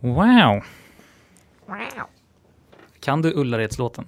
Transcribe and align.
Wow! 0.00 0.62
Kan 3.00 3.22
du 3.22 3.32
Ullareds-låten? 3.34 4.04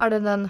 Är 0.00 0.10
det 0.10 0.20
den? 0.20 0.48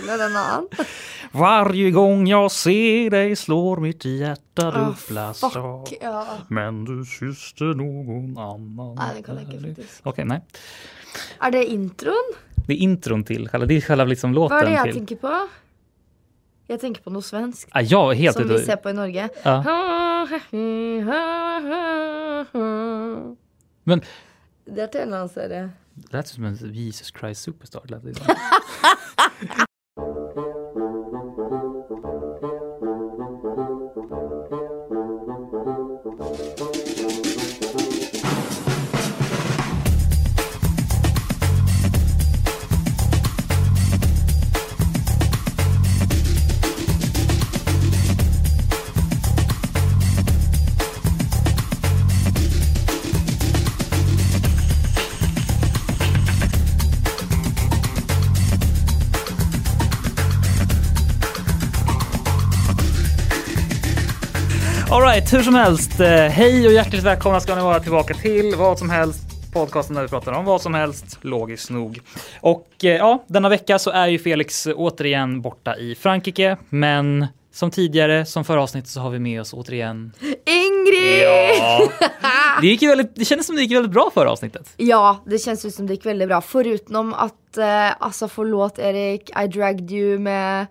Eller 0.00 0.18
den 0.18 0.36
annan? 0.36 0.68
Varje 1.32 1.90
gång 1.90 2.26
jag 2.26 2.50
ser 2.52 3.10
dig 3.10 3.36
slår 3.36 3.76
mitt 3.76 4.04
hjärta 4.04 4.70
dubbla 4.70 5.34
slag. 5.34 5.52
Ah, 5.56 5.84
Fuck, 5.86 5.98
ja. 6.02 6.26
Men 6.48 6.84
du 6.84 7.04
kysste 7.04 7.64
någon 7.64 8.38
annan. 8.38 8.94
Nej, 8.94 9.06
det 9.16 9.22
kan 9.22 9.34
jag 9.34 9.44
inte 9.54 9.66
faktiskt. 9.68 10.00
Okej, 10.04 10.24
nej. 10.24 10.40
Är 11.38 11.50
det 11.50 11.64
intron? 11.66 12.32
Det 12.66 12.72
är 12.72 12.76
intron 12.76 13.24
till, 13.24 13.48
själva- 13.48 13.66
det 13.66 13.74
är 13.76 13.80
själva 13.80 14.04
liksom 14.04 14.34
låten 14.34 14.56
Vad 14.56 14.64
är 14.64 14.68
det 14.70 14.74
jag 14.76 14.84
till. 14.84 14.94
tänker 14.94 15.16
på? 15.16 15.48
Jag 16.66 16.80
tänker 16.80 17.02
på 17.02 17.10
något 17.10 17.24
svenskt. 17.26 17.68
Ah, 17.72 17.80
är 18.12 18.14
helt 18.16 18.36
Som 18.36 18.48
vi 18.48 18.58
ser 18.58 18.76
på 18.76 18.90
i 18.90 18.92
Norge. 18.92 19.28
Ja. 19.42 19.64
Men 23.84 24.00
Det 24.64 24.80
är 24.80 24.86
till 24.86 25.08
någon 25.08 25.28
serie. 25.28 25.70
det 25.94 26.12
lät 26.12 26.28
som 26.28 26.44
en 26.44 26.74
Jesus 26.74 27.12
Christ 27.20 27.42
Superstar. 27.42 27.82
hur 65.34 65.42
som 65.42 65.54
helst. 65.54 66.00
eh, 66.00 66.06
Hej 66.08 66.66
och 66.66 66.72
hjärtligt 66.72 67.02
välkomna 67.02 67.40
ska 67.40 67.54
ni 67.54 67.62
vara 67.62 67.80
tillbaka 67.80 68.14
till 68.14 68.54
vad 68.56 68.78
som 68.78 68.90
helst. 68.90 69.52
Podcasten 69.52 69.96
där 69.96 70.02
vi 70.02 70.08
pratar 70.08 70.32
om 70.32 70.44
vad 70.44 70.62
som 70.62 70.74
helst, 70.74 71.18
logiskt 71.20 71.70
nog. 71.70 72.00
Och 72.40 72.68
eh, 72.82 72.96
ja, 72.96 73.24
denna 73.26 73.48
vecka 73.48 73.78
så 73.78 73.90
är 73.90 74.06
ju 74.06 74.18
Felix 74.18 74.66
återigen 74.74 75.40
borta 75.40 75.76
i 75.76 75.94
Frankrike. 75.94 76.56
Men 76.68 77.26
som 77.52 77.70
tidigare, 77.70 78.26
som 78.26 78.44
förra 78.44 78.62
avsnittet, 78.62 78.90
så 78.90 79.00
har 79.00 79.10
vi 79.10 79.18
med 79.18 79.40
oss 79.40 79.52
återigen... 79.52 80.12
Ingrid! 80.46 81.22
Ja! 81.22 81.88
Det, 82.60 82.66
gick 82.66 82.82
väldigt, 82.82 83.16
det 83.16 83.24
kändes 83.24 83.46
som 83.46 83.56
det 83.56 83.62
gick 83.62 83.76
väldigt 83.76 83.92
bra 83.92 84.10
förra 84.14 84.30
avsnittet. 84.30 84.72
Ja, 84.76 85.22
det 85.26 85.38
känns 85.38 85.66
ju 85.66 85.70
som 85.70 85.86
det 85.86 85.92
gick 85.92 86.06
väldigt 86.06 86.28
bra. 86.28 86.40
Förutom 86.40 87.14
att, 87.14 87.56
eh, 87.58 88.02
alltså 88.02 88.28
förlåt 88.28 88.78
Erik, 88.78 89.30
I 89.30 89.46
dragged 89.46 89.90
you 89.90 90.18
med 90.18 90.66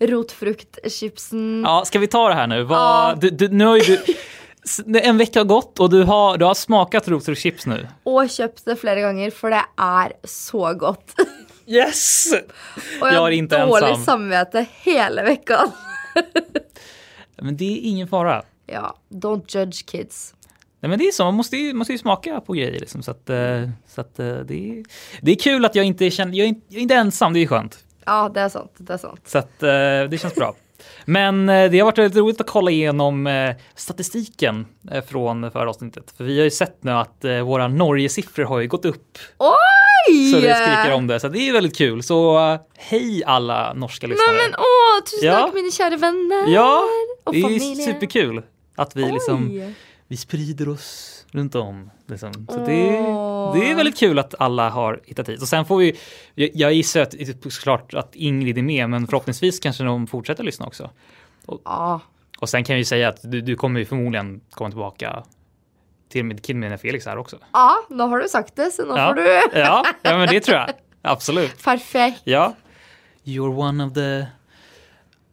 rotfruktchipsen. 0.00 1.62
Ja, 1.66 1.82
ska 1.86 1.98
vi 1.98 2.06
ta 2.06 2.28
det 2.28 2.34
här 2.34 2.46
nu? 2.46 2.62
Vad, 2.62 2.78
Ja. 2.78 3.14
du, 3.20 3.30
du, 3.30 3.48
nu 3.48 3.64
har 3.64 3.78
du, 3.78 5.00
en 5.00 5.18
vecka 5.18 5.40
har 5.40 5.44
gått 5.44 5.80
och 5.80 5.90
du 5.90 6.02
har, 6.02 6.38
du 6.38 6.44
har 6.44 6.54
smakat 6.54 7.08
rotfruktschips 7.08 7.66
nu. 7.66 7.88
Och 8.02 8.30
köpt 8.30 8.64
det 8.64 8.76
flera 8.76 9.00
gånger 9.00 9.30
för 9.30 9.50
det 9.50 9.62
är 9.76 10.12
så 10.24 10.74
gott. 10.74 11.14
Yes! 11.68 12.32
Och 12.32 13.06
Jag 13.06 13.08
jag 13.08 13.14
är 13.14 13.20
har 13.20 13.30
inte 13.30 13.66
dåligt 13.66 13.84
ensam. 13.88 14.04
samvete 14.04 14.66
hela 14.82 15.22
veckan. 15.22 15.70
Men 17.36 17.56
det 17.56 17.64
är 17.64 17.80
ingen 17.90 18.08
fara. 18.08 18.42
Ja, 18.66 18.96
don't 19.08 19.56
judge 19.58 19.86
kids. 19.86 20.34
Nej, 20.80 20.90
men 20.90 20.98
det 20.98 21.04
är 21.08 21.12
så, 21.12 21.24
man 21.24 21.34
måste 21.34 21.56
ju, 21.56 21.74
måste 21.74 21.92
ju 21.92 21.98
smaka 21.98 22.40
på 22.40 22.52
grejer 22.52 22.80
liksom, 22.80 23.02
så 23.02 23.10
att, 23.10 23.30
eh, 23.30 23.68
så 23.88 24.00
att 24.00 24.18
eh, 24.18 24.26
det, 24.36 24.70
är, 24.70 24.84
det 25.22 25.30
är 25.30 25.36
kul 25.36 25.64
att 25.64 25.74
jag 25.74 25.84
inte 25.84 26.10
känner, 26.10 26.34
jag 26.38 26.44
är 26.44 26.48
inte, 26.48 26.60
jag 26.68 26.78
är 26.78 26.82
inte 26.82 26.94
ensam, 26.94 27.32
det 27.32 27.40
är 27.42 27.46
skönt. 27.46 27.78
Ja, 28.06 28.30
det 28.34 28.40
är 28.40 28.48
sant. 28.48 28.72
Det 28.76 28.92
är 28.92 28.98
sant. 28.98 29.20
Så 29.24 29.38
att 29.38 29.62
eh, 29.62 29.68
det 30.10 30.20
känns 30.20 30.34
bra. 30.34 30.54
Men 31.04 31.48
eh, 31.48 31.70
det 31.70 31.78
har 31.78 31.84
varit 31.84 31.98
väldigt 31.98 32.16
roligt 32.18 32.40
att 32.40 32.46
kolla 32.46 32.70
igenom 32.70 33.26
eh, 33.26 33.54
statistiken 33.74 34.66
från 35.08 35.50
förra 35.50 35.70
avsnittet. 35.70 36.14
För 36.16 36.24
vi 36.24 36.36
har 36.38 36.44
ju 36.44 36.50
sett 36.50 36.84
nu 36.84 36.90
att 36.92 37.24
våra 37.44 37.68
Norge-siffror 37.68 38.44
har 38.44 38.58
ju 38.60 38.68
gått 38.68 38.84
upp 38.84 39.18
Oj! 39.38 40.32
så 40.32 40.40
det 40.40 40.54
skriker 40.54 40.94
om 40.94 41.06
det. 41.06 41.20
Så 41.20 41.28
det 41.28 41.38
är 41.48 41.52
väldigt 41.52 41.76
kul. 41.76 42.02
Så 42.02 42.38
hej 42.76 43.22
alla 43.26 43.72
norska 43.74 44.06
lyssnare. 44.06 44.32
Nej 44.32 44.40
men 44.50 44.54
åh, 44.58 45.04
tusen 45.04 45.28
Ja. 45.28 45.40
tack 45.46 45.54
mina 45.54 45.70
kära 45.70 45.96
vänner! 45.96 46.48
Ja, 46.54 46.82
och 47.24 47.32
det 47.32 47.38
är 47.38 47.42
familjen. 47.42 47.76
superkul 47.94 48.42
att 48.76 48.96
vi 48.96 49.12
liksom 49.12 49.48
Oj. 49.50 49.74
vi 50.08 50.16
sprider 50.16 50.68
oss 50.68 51.15
runt 51.30 51.54
om. 51.54 51.90
Liksom. 52.06 52.32
Så 52.48 52.58
det, 52.58 52.82
det 53.58 53.70
är 53.70 53.74
väldigt 53.74 53.98
kul 53.98 54.18
att 54.18 54.34
alla 54.38 54.70
har 54.70 55.00
hittat 55.04 55.28
hit. 55.28 55.42
Och 55.42 55.48
sen 55.48 55.64
får 55.64 55.78
vi, 55.78 55.96
jag, 56.34 56.50
jag 56.54 56.72
gissar 56.72 57.00
att, 57.00 57.14
såklart 57.52 57.94
att 57.94 58.14
Ingrid 58.14 58.58
är 58.58 58.62
med, 58.62 58.90
men 58.90 59.06
förhoppningsvis 59.06 59.60
kanske 59.60 59.84
de 59.84 60.06
fortsätter 60.06 60.44
lyssna 60.44 60.66
också. 60.66 60.90
Ja, 61.64 62.00
Och 62.40 62.48
sen 62.48 62.64
kan 62.64 62.74
jag 62.74 62.78
ju 62.78 62.84
säga 62.84 63.08
att 63.08 63.18
du, 63.22 63.40
du 63.40 63.56
kommer 63.56 63.80
ju 63.80 63.86
förmodligen 63.86 64.40
komma 64.50 64.70
tillbaka 64.70 65.22
till 66.08 66.24
med, 66.24 66.40
när 66.70 66.76
Felix 66.76 67.06
är 67.06 67.18
också. 67.18 67.38
ja, 67.52 67.76
nu 67.90 68.02
har 68.02 68.18
du 68.18 68.28
sagt 68.28 68.56
det 68.56 68.70
så 68.70 68.82
nu 68.84 68.88
Ja. 69.00 69.08
får 69.08 69.14
du. 69.14 69.58
Ja, 69.60 69.84
ja, 70.02 70.18
men 70.18 70.28
det 70.28 70.40
tror 70.40 70.56
jag. 70.58 70.70
Absolut. 71.02 71.62
Perfekt. 71.64 72.20
Ja. 72.24 72.54
You're 73.24 73.58
one 73.58 73.84
of 73.84 73.92
the 73.94 74.26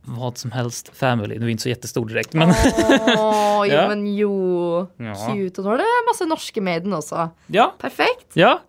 vad 0.06 0.38
som 0.38 0.52
helst 0.52 0.92
family. 0.98 1.40
Nu 1.40 1.46
är 1.46 1.50
inte 1.50 1.64
så 1.64 1.70
jättestor 1.70 2.06
direkt, 2.06 2.34
men 2.34 2.50
Åh, 2.50 3.66
Ja. 3.70 3.88
men 3.88 4.16
jo. 4.16 4.88
Ja. 4.98 5.16
Cute. 5.34 5.62
Och 5.62 5.66
då 5.66 5.70
har 5.70 5.78
det 5.78 5.84
massa 6.12 6.26
norska 6.26 6.62
med 6.62 6.84
den 6.84 6.94
också. 6.94 7.30
ja, 7.48 7.76
Perfekt. 7.80 8.28
ja. 8.34 8.62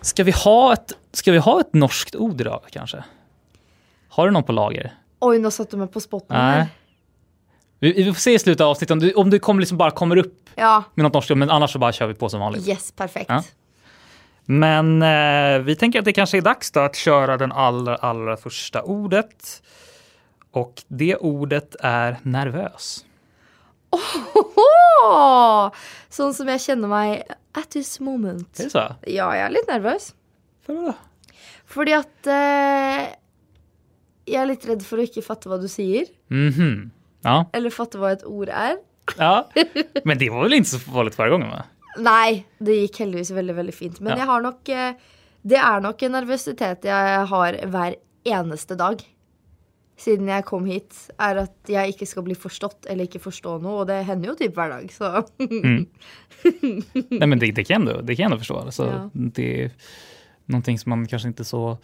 Ska 0.00 0.24
vi 0.24 0.30
ha 0.32 0.72
ett, 0.72 0.92
ska 1.12 1.32
vi 1.32 1.38
ha 1.38 1.60
ett 1.60 1.72
norskt 1.74 2.16
ord 2.16 2.40
idag 2.40 2.60
kanske? 2.70 3.04
Har 4.08 4.26
du 4.26 4.32
någon 4.32 4.42
på 4.42 4.52
lager? 4.52 4.92
Oj, 5.20 5.38
nu 5.38 5.50
satte 5.50 5.70
du 5.70 5.76
mig 5.76 5.88
på 5.88 6.00
spotten 6.00 6.36
här. 6.36 6.66
Vi, 7.78 7.92
vi 7.92 8.04
får 8.04 8.20
se 8.20 8.32
i 8.34 8.38
slutet 8.38 8.60
av 8.60 8.68
avsnittet 8.70 8.90
om 8.92 8.98
du, 9.00 9.12
om 9.12 9.30
du 9.30 9.38
kommer 9.38 9.60
liksom 9.60 9.78
bara 9.78 9.90
kommer 9.90 10.16
upp 10.16 10.36
Ja, 10.54 10.84
med 10.94 11.04
något 11.04 11.12
norskt, 11.14 11.36
men 11.36 11.50
annars 11.50 11.72
så 11.72 11.78
bara 11.78 11.92
kör 11.92 12.06
vi 12.06 12.14
på 12.14 12.28
som 12.28 12.40
vanligt. 12.40 12.68
yes, 12.68 12.92
perfekt. 12.92 13.26
Ja. 13.30 13.42
Men 14.44 15.02
eh, 15.02 15.58
vi 15.64 15.76
tänker 15.76 15.98
att 15.98 16.04
det 16.04 16.12
kanske 16.12 16.36
är 16.36 16.42
dags 16.42 16.70
då 16.70 16.80
att 16.80 16.96
köra 16.96 17.36
den 17.36 17.52
allra, 17.52 17.96
allra 17.96 18.36
första 18.36 18.82
ordet. 18.82 19.62
Och 20.52 20.82
det 20.88 21.16
ordet 21.16 21.76
är 21.80 22.18
nervös. 22.22 23.04
Åh! 23.90 25.70
Sån 26.08 26.34
som 26.34 26.48
jag 26.48 26.60
känner 26.60 26.88
mig 26.88 27.22
at 27.52 27.70
this 27.70 28.00
moment. 28.00 28.60
Är 28.60 28.64
det 28.64 28.70
så? 28.70 28.78
Ja, 29.02 29.36
jag 29.36 29.38
är 29.38 29.50
lite 29.50 29.72
nervös. 29.72 30.14
För 30.66 30.74
vadå? 30.74 30.92
Fordi 31.66 31.92
at 31.94 32.26
eh, 32.26 33.06
Jeg 34.30 34.42
er 34.42 34.46
litt 34.46 34.66
redd 34.68 34.82
for 34.86 35.00
å 35.00 35.04
ikke 35.06 35.22
fatte 35.26 35.48
hva 35.50 35.56
du 35.58 35.66
sier. 35.70 36.06
Mhm. 36.30 36.90
Ja. 37.24 37.44
Eller 37.52 37.70
fatte 37.74 37.98
hva 38.00 38.12
et 38.14 38.22
ord 38.26 38.48
er. 38.48 38.76
ja. 39.18 39.48
Men 40.04 40.18
det 40.18 40.30
var 40.30 40.42
väl 40.42 40.52
inte 40.60 40.70
så 40.70 40.78
farligt 40.78 41.14
förra 41.14 41.30
gången 41.30 41.50
va? 41.50 41.62
Nei, 41.98 42.44
det 42.58 42.76
gikk 42.84 43.00
heldigvis 43.02 43.30
veldig 43.34 43.54
veldig 43.56 43.74
fint. 43.74 44.00
Men 44.00 44.12
Ja. 44.12 44.18
jeg 44.18 44.26
har 44.26 44.40
nok 44.40 44.68
eh, 44.68 44.92
Det 45.42 45.56
er 45.58 45.80
nok 45.80 46.02
en 46.02 46.12
nervøsitet 46.12 46.84
jeg 46.84 47.26
har 47.26 47.56
eneste 48.28 48.74
dag. 48.76 49.00
Siden 50.00 50.30
jeg 50.32 50.44
kom 50.48 50.64
hit, 50.64 50.96
er 51.20 51.42
at 51.42 51.68
jeg 51.68 51.92
ikke 51.92 52.06
skal 52.08 52.24
bli 52.24 52.34
forstått 52.38 52.86
eller 52.88 53.04
ikke 53.04 53.20
forstå 53.20 53.58
noe. 53.60 53.82
Og 53.82 53.88
det 53.90 53.98
hender 54.08 54.32
jo 54.32 54.36
typ 54.38 54.56
hver 54.56 54.72
dag, 54.72 54.86
så 54.94 55.10
Nej 57.18 57.26
men 57.26 57.38
det, 57.38 57.52
det, 57.52 57.64
kan 57.68 57.82
ändå, 57.82 58.00
det 58.00 58.16
kan 58.16 58.30
ändå 58.30 58.38
förstå. 58.38 58.56
Alltså, 58.58 58.86
Ja. 58.86 59.10
Det 59.12 59.64
är 59.64 59.70
någonting 60.44 60.78
som 60.78 60.90
man 60.90 61.06
kanske 61.06 61.28
inte 61.28 61.44
så... 61.44 61.78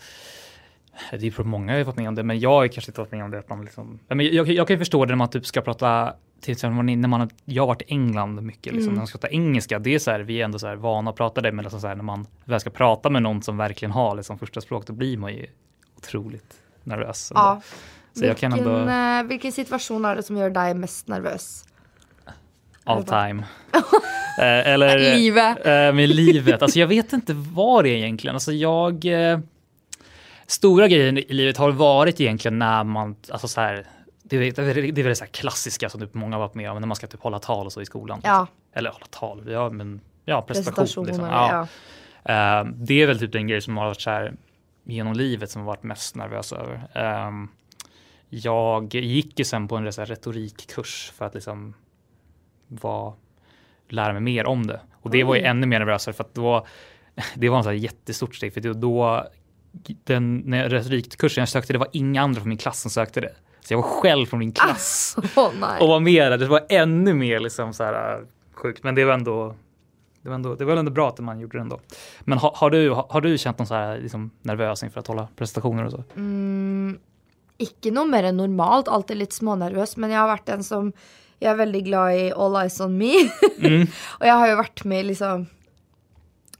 Det 1.11 1.27
är 1.27 1.31
för 1.31 1.45
många 1.45 1.77
har 1.77 1.85
fått 1.85 1.97
med 1.97 2.09
om 2.09 2.15
det, 2.15 2.23
men 2.23 2.41
jag 2.41 2.51
har 2.51 2.69
kanske 2.69 2.91
inte 2.91 3.01
fått 3.01 3.13
med 3.13 3.25
om 3.25 3.31
det. 3.31 3.39
Att 3.39 3.49
man 3.49 3.65
liksom, 3.65 3.99
men 4.09 4.21
jag, 4.21 4.49
jag 4.49 4.67
kan 4.67 4.75
ju 4.75 4.79
förstå 4.79 5.05
det 5.05 5.09
när 5.13 5.17
man 5.17 5.31
typ 5.31 5.47
ska 5.47 5.61
prata, 5.61 6.15
till 6.41 6.53
exempel 6.53 6.97
när 6.97 7.09
man, 7.09 7.31
jag 7.45 7.63
har 7.63 7.67
varit 7.67 7.83
i 7.83 7.85
England 7.89 8.43
mycket, 8.43 8.73
liksom, 8.73 8.93
när 8.93 8.99
man 8.99 9.07
ska 9.07 9.19
prata 9.19 9.35
engelska, 9.35 9.79
det 9.79 9.95
är 9.95 9.99
så 9.99 10.11
här, 10.11 10.21
vi 10.21 10.41
är 10.41 10.45
ändå 10.45 10.59
så 10.59 10.67
här 10.67 10.77
vana 10.77 11.11
att 11.11 11.17
prata 11.17 11.41
det, 11.41 11.53
men 11.53 11.63
liksom 11.63 11.81
så 11.81 11.87
här, 11.87 11.95
när 11.95 12.03
man 12.03 12.27
väl 12.45 12.61
ska 12.61 12.71
prata 12.71 13.11
med 13.11 13.23
någon 13.23 13.43
som 13.43 13.57
verkligen 13.57 13.93
har 13.93 14.17
liksom, 14.17 14.39
första 14.39 14.61
språk, 14.61 14.87
då 14.87 14.93
blir 14.93 15.17
man 15.17 15.33
ju 15.33 15.47
otroligt 15.97 16.61
nervös. 16.85 17.31
ändå. 17.31 17.41
ja. 17.41 17.63
Så 18.17 18.25
jag 18.25 18.37
kan 18.37 18.53
ändå, 18.53 18.79
eh, 18.89 19.23
hvilken 19.29 19.53
situasjon 19.53 20.05
er 20.09 20.17
det 20.17 20.23
som 20.27 20.39
gjør 20.41 20.53
deg 20.55 20.77
mest 20.81 21.09
nervøs? 21.13 21.67
all 22.87 23.05
time. 23.05 23.45
Eh, 24.39 24.69
eller, 24.69 24.99
Livet. 24.99 25.67
Eh, 25.67 25.93
med 25.95 26.09
livet. 26.09 26.63
Alltså 26.63 26.79
jag 26.79 26.87
vet 26.87 27.13
inte 27.13 27.35
vad 27.35 27.85
det 27.85 27.91
är 27.91 27.97
egentligen. 27.97 28.37
Alltså 28.37 28.53
jag... 28.53 29.05
Eh, 29.05 29.39
stora 30.47 30.89
grejer 30.89 31.19
i 31.19 31.33
livet 31.33 31.57
har 31.57 31.71
varit 31.71 32.21
egentligen 32.21 32.59
när 32.59 32.85
man, 32.85 33.17
alltså 33.31 33.49
så 33.49 33.61
här, 33.61 33.87
det 34.23 34.37
är, 34.37 34.41
det 34.41 34.63
är, 34.63 34.93
det 34.93 35.01
är 35.01 35.05
väl 35.05 35.17
så 35.17 35.25
här 35.25 35.31
klassiska 35.31 35.89
som 35.89 36.01
typ 36.01 36.15
många 36.15 36.37
har 36.37 36.41
varit 36.41 36.55
med 36.55 36.71
om 36.71 36.81
när 36.81 36.87
man 36.87 36.97
ska 36.97 37.07
typ 37.07 37.23
hålla 37.23 37.39
tal 37.39 37.67
och 37.67 37.73
så 37.73 37.81
i 37.81 37.87
skolan. 37.87 38.21
Ja. 38.25 38.47
Eller 38.73 38.91
hålla 38.91 39.07
tal, 39.11 39.51
ja 39.51 39.71
men 39.71 40.01
ja, 40.25 40.43
presentation. 40.43 41.07
Liksom. 41.07 41.25
Ja. 41.25 41.67
Ja. 42.23 42.67
Det 42.75 43.03
är 43.03 43.07
väl 43.07 43.19
typ 43.19 43.33
den 43.33 43.47
grej 43.47 43.61
som 43.61 43.77
har 43.77 43.87
varit 43.87 44.01
så 44.01 44.11
här 44.11 44.35
genom 44.85 45.13
livet 45.13 45.51
som 45.51 45.63
har 45.63 45.67
varit 45.67 45.83
mest 45.83 46.15
nervös 46.15 46.53
över. 46.53 46.89
Ehm, 46.95 47.49
jag 48.43 48.95
gick 48.95 49.39
ju 49.39 49.45
sen 49.45 49.69
på 49.69 49.77
en 49.77 49.93
så 49.93 50.05
retorikkurs 50.05 51.13
för 51.17 51.25
att 51.25 51.35
liksom 51.35 51.75
var, 52.69 53.15
lära 53.89 54.13
mig 54.13 54.23
mer 54.23 54.47
om 54.47 54.67
det. 54.67 54.81
Och 55.03 55.11
det 55.11 55.25
var 55.25 55.35
ju 55.35 55.43
ännu 55.43 55.67
mer 55.67 55.79
nervösare 55.79 56.15
för 56.15 56.25
att 56.25 56.35
då, 56.35 56.67
det 57.35 57.49
var 57.49 57.59
en 57.59 57.65
så 57.65 57.71
här 57.71 57.77
jättestort 57.77 58.35
steg 58.35 58.55
för 58.55 58.61
då, 58.61 58.73
då 58.73 59.27
den 60.05 60.37
när 60.37 60.69
retorikkursen 60.69 61.43
jag 61.43 61.49
sökte, 61.49 61.73
det 61.73 61.79
var 61.79 61.89
inga 61.93 62.23
andra 62.23 62.41
från 62.41 62.49
min 62.49 62.59
klass 62.59 62.81
som 62.81 62.91
sökte 62.91 63.21
det. 63.21 63.35
Så 63.61 63.73
jag 63.73 63.79
var 63.79 63.89
själv 63.89 64.27
från 64.27 64.39
min 64.39 64.53
klass 64.53 65.17
Åh 65.37 65.51
nej. 65.61 65.81
och 65.81 65.89
var 65.89 66.01
med 66.01 66.33
där. 66.33 66.39
Det 66.39 66.47
var 66.47 66.67
ännu 66.69 67.15
mer 67.15 67.41
liksom 67.41 67.73
så 67.73 67.85
här 67.85 68.19
äh, 68.19 68.25
sjukt. 68.53 68.83
Men 68.83 68.95
det 68.95 69.05
var 69.05 69.15
ändå 69.15 69.55
det 70.23 70.29
var, 70.29 70.35
ändå, 70.35 70.55
det 70.55 70.65
var 70.65 70.77
ändå 70.77 70.91
bra 70.91 71.09
att 71.09 71.19
man 71.19 71.41
gjorde 71.41 71.59
det 71.59 71.63
ändå. 71.63 71.81
Men 72.21 72.39
har, 72.39 72.53
har, 72.55 72.71
du, 72.71 72.91
har, 72.91 73.07
har 73.11 73.21
du 73.21 73.39
känt 73.39 73.59
någon 73.59 73.67
så 73.67 73.75
här 73.75 73.99
liksom 73.99 74.31
nervös 74.43 74.83
inför 74.83 75.01
att 75.01 75.07
hålla 75.07 75.29
presentationer 75.37 75.85
och 75.85 75.91
så? 75.91 76.05
Mm, 76.17 76.99
ikke 77.59 77.93
noe 77.93 78.07
mer 78.09 78.25
enn 78.29 78.37
normalt. 78.37 78.89
Alltid 78.89 79.17
litt 79.19 79.33
smånervøs. 79.33 79.97
Men 79.97 80.11
jeg 80.11 80.19
har 80.19 80.29
vært 80.37 80.49
en 80.55 80.63
som 80.63 80.93
Jeg 81.41 81.51
er 81.53 81.57
veldig 81.67 81.85
glad 81.85 82.15
i 82.17 82.31
All 82.33 82.55
Eyes 82.57 82.81
On 82.81 82.95
Me. 82.97 83.13
Mm. 83.61 83.83
og 84.21 84.25
jeg 84.25 84.33
har 84.41 84.49
jo 84.49 84.57
vært 84.57 84.85
med 84.89 85.05
i 85.05 85.09
liksom 85.11 85.47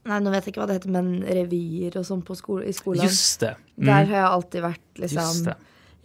Nei, 0.07 0.19
nå 0.23 0.31
vet 0.31 0.45
jeg 0.45 0.53
ikke 0.53 0.61
hva 0.61 0.67
det 0.69 0.75
heter, 0.77 0.91
men 0.93 1.07
revyer 1.25 1.97
og 1.99 2.05
sånn 2.07 2.21
på 2.23 2.35
skole, 2.39 2.63
i 2.63 2.71
skolen. 2.71 3.03
Just 3.03 3.41
det. 3.41 3.55
Der 3.75 4.05
Mm. 4.05 4.07
har 4.07 4.15
jeg 4.15 4.27
alltid 4.31 4.61
vært 4.63 5.01
liksom. 5.03 5.55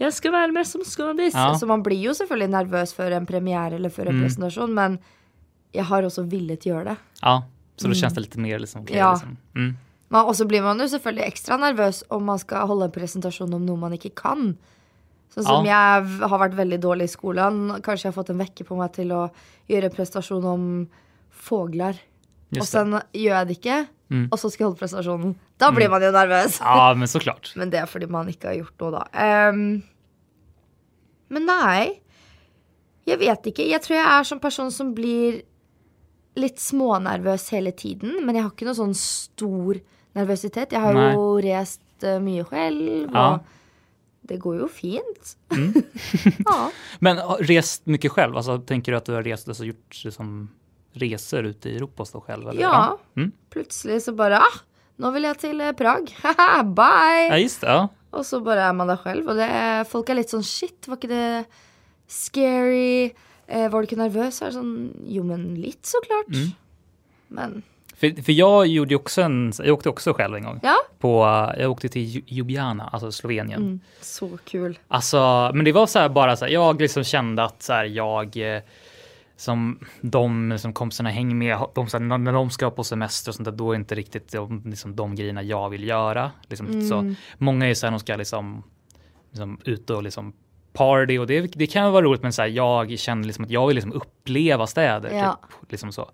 Jeg 0.00 0.12
skal 0.12 0.32
være 0.32 0.52
med 0.52 0.66
som 0.66 0.80
skådis. 0.82 1.34
Ja. 1.34 1.52
Så 1.54 1.66
man 1.68 1.82
blir 1.84 2.00
jo 2.02 2.10
selvfølgelig 2.10 2.50
nervøs 2.50 2.94
før 2.96 3.12
en 3.14 3.26
premiere 3.26 3.74
eller 3.78 3.90
før 3.90 4.08
en 4.08 4.16
Mm. 4.18 4.22
presentasjon, 4.24 4.74
men 4.74 4.98
jeg 5.72 5.84
har 5.84 6.02
også 6.02 6.24
villet 6.28 6.60
gjøre 6.66 6.84
det. 6.84 6.96
Ja, 7.22 7.42
så 7.76 7.86
då 7.88 7.94
känns 7.94 8.14
det 8.14 8.20
lite 8.20 8.40
mer 8.40 8.58
liksom. 8.58 8.82
Mm. 8.82 8.96
Ja. 8.96 9.12
Liksom. 9.12 9.36
Mm. 9.54 9.76
Og 10.10 10.34
så 10.34 10.44
blir 10.48 10.62
man 10.62 10.78
jo 10.80 10.84
selvfølgelig 10.86 11.26
ekstra 11.32 11.56
nervøs 11.60 12.02
om 12.10 12.24
man 12.24 12.38
skal 12.38 12.66
holde 12.66 12.84
en 12.84 12.90
presentasjon 12.90 13.54
om 13.54 13.64
noe 13.64 13.76
man 13.76 13.92
ikke 13.92 14.14
kan. 14.16 14.56
Sånn 15.32 15.44
som 15.48 15.64
jeg 15.64 16.02
v- 16.04 16.28
har 16.28 16.38
vært 16.42 16.54
veldig 16.58 16.78
dårlig 16.80 17.04
i 17.08 17.12
skolen. 17.16 17.80
Kanskje 17.80 18.04
jeg 18.04 18.12
har 18.12 18.18
fått 18.22 18.30
en 18.34 18.38
vekker 18.42 18.66
på 18.68 18.76
meg 18.76 18.92
til 18.92 19.08
å 19.16 19.30
gjøre 19.70 19.84
en 19.88 19.94
prestasjon 19.96 20.44
om 20.44 20.66
fugler. 21.30 21.96
Og 22.58 22.66
så 22.68 22.82
gjør 23.16 23.38
jeg 23.38 23.46
det 23.48 23.56
ikke, 23.60 23.88
Mm. 24.12 24.26
og 24.30 24.38
så 24.38 24.50
skal 24.52 24.64
jeg 24.64 24.68
holde 24.68 24.80
prestasjonen. 24.82 25.34
Da 25.56 25.70
blir 25.72 25.88
man 25.88 26.02
jo 26.02 26.10
nervøs. 26.12 26.58
Ja, 26.60 26.92
men 26.92 27.08
såklart. 27.08 27.52
Men 27.56 27.70
det 27.70 27.80
er 27.80 27.86
fordi 27.86 28.06
man 28.10 28.26
ikke 28.28 28.50
har 28.50 28.58
gjort 28.60 28.76
noe, 28.78 28.90
da. 28.90 29.04
Ehm, 29.14 29.82
men 31.30 31.46
nei. 31.46 31.98
Jeg 33.06 33.18
vet 33.18 33.42
ikke. 33.50 33.64
Jeg 33.66 33.80
tror 33.82 33.96
jeg 33.96 34.04
er 34.06 34.26
sånn 34.28 34.40
person 34.42 34.70
som 34.70 34.92
blir 34.94 35.40
litt 36.36 36.56
smånervøs 36.62 37.48
hele 37.50 37.72
tiden. 37.72 38.24
Men 38.24 38.34
jeg 38.36 38.44
har 38.44 38.52
ikke 38.52 38.68
noe 38.68 38.78
sånn 38.78 38.94
stor 38.94 39.80
nervøsitet. 40.14 40.70
Jeg 40.76 40.80
har 40.84 40.92
jo 41.14 41.40
reist 41.42 41.80
eh, 42.04 42.18
mye 42.22 42.44
selv, 42.50 43.08
og 43.08 43.14
Ja. 43.14 43.38
Det 44.32 44.40
går 44.40 44.62
jo 44.62 44.68
fint. 44.72 45.36
Mm. 45.52 45.82
ja. 46.46 46.70
Men 46.98 47.20
rest 47.38 47.86
mycket 47.86 48.12
själv? 48.12 48.36
Alltså, 48.36 48.58
tänker 48.58 48.92
du 48.92 48.98
att 48.98 49.04
du 49.04 49.12
har 49.12 49.22
rest, 49.22 49.48
alltså 49.48 49.64
gjort 49.64 50.04
liksom, 50.04 50.50
resor 50.92 51.44
ute 51.44 51.70
i 51.70 51.76
Europa 51.76 52.02
och 52.02 52.08
så 52.08 52.20
själv? 52.20 52.48
Eller? 52.48 52.62
ja. 52.62 52.98
Mm. 53.16 53.32
Plutselig 53.50 54.02
så 54.02 54.12
bare 54.12 54.38
ah, 54.38 54.62
nå 54.96 55.10
vil 55.12 55.28
jeg 55.28 55.40
til 55.42 55.60
eh, 55.60 55.74
Prag. 55.76 56.08
Haha, 56.22 56.62
Bye! 56.62 57.28
Ja, 57.28 57.38
just 57.40 57.60
det. 57.60 57.68
Ja. 57.68 57.88
Og 58.12 58.26
så 58.28 58.40
bare 58.44 58.68
er 58.68 58.76
man 58.76 58.90
der 58.92 59.00
selv. 59.04 59.28
Og 59.28 59.36
det 59.40 59.48
er, 59.48 59.84
folk 59.88 60.10
er 60.12 60.20
litt 60.20 60.32
sånn 60.32 60.44
shit, 60.44 60.88
var 60.88 61.00
ikke 61.00 61.12
det 61.12 61.28
scary? 62.12 63.12
Eh, 63.48 63.68
var 63.72 63.80
du 63.80 63.88
ikke 63.88 64.00
nervøs? 64.00 64.38
Så 64.38 64.46
er 64.46 64.52
det 64.52 64.58
sånn 64.58 64.74
jo, 65.08 65.24
men 65.28 65.46
litt, 65.60 65.80
så 65.88 66.00
klart. 66.04 66.32
Mm. 66.32 66.50
Men 67.32 67.62
För, 68.02 68.22
för 68.22 68.32
jag 68.32 68.66
gjorde 68.66 68.96
också 68.96 69.22
en, 69.22 69.52
jag 69.58 69.74
åkte 69.74 69.88
också 69.88 70.12
själv 70.12 70.36
en 70.36 70.42
gång. 70.44 70.60
ja. 70.62 70.76
På, 70.98 71.24
jag 71.58 71.70
åkte 71.70 71.88
till 71.88 72.02
Lju- 72.02 72.24
Ljubljana, 72.26 72.88
alltså 72.92 73.12
Slovenien. 73.12 73.62
Mm, 73.62 73.80
så 74.00 74.38
kul. 74.44 74.78
Alltså, 74.88 75.50
men 75.54 75.64
det 75.64 75.72
var 75.72 75.86
så 75.86 75.98
här 75.98 76.08
bara 76.08 76.36
så 76.36 76.44
här, 76.44 76.52
jag 76.52 76.80
liksom 76.80 77.04
kände 77.04 77.44
att 77.44 77.62
så 77.62 77.72
här, 77.72 77.84
jag 77.84 78.56
eh, 78.56 78.62
som 79.36 79.78
de 80.00 80.58
som 80.58 80.72
kompisarna 80.72 81.10
hänger 81.10 81.34
med, 81.34 81.58
de, 81.74 81.88
så 81.88 81.98
här, 81.98 82.18
när 82.18 82.32
de 82.32 82.50
ska 82.50 82.70
på 82.70 82.84
semester 82.84 83.30
och 83.30 83.34
sånt 83.34 83.44
där, 83.44 83.52
då 83.52 83.72
är 83.72 83.76
inte 83.76 83.94
riktigt 83.94 84.32
de, 84.32 84.62
liksom, 84.66 84.96
de 84.96 85.14
grejerna 85.14 85.42
jag 85.42 85.70
vill 85.70 85.88
göra. 85.88 86.30
Liksom, 86.48 86.88
så, 86.88 87.14
många 87.38 87.66
är 87.66 87.74
så 87.74 87.86
här, 87.86 87.90
de 87.90 88.00
ska 88.00 88.16
liksom, 88.16 88.62
liksom 89.30 89.60
ut 89.64 89.90
och 89.90 90.02
liksom 90.02 90.32
party 90.72 91.18
och 91.18 91.26
det, 91.26 91.40
det 91.40 91.66
kan 91.66 91.92
vara 91.92 92.04
roligt 92.04 92.22
men 92.22 92.32
så 92.32 92.42
här, 92.42 92.48
jag 92.48 92.98
känner 92.98 93.24
liksom 93.26 93.44
att 93.44 93.50
jag 93.50 93.66
vill 93.66 93.74
liksom 93.74 93.92
uppleva 93.92 94.66
städer. 94.66 95.10
Ja. 95.18 95.40
Typ, 95.60 95.72
liksom 95.72 95.92
så. 95.92 96.10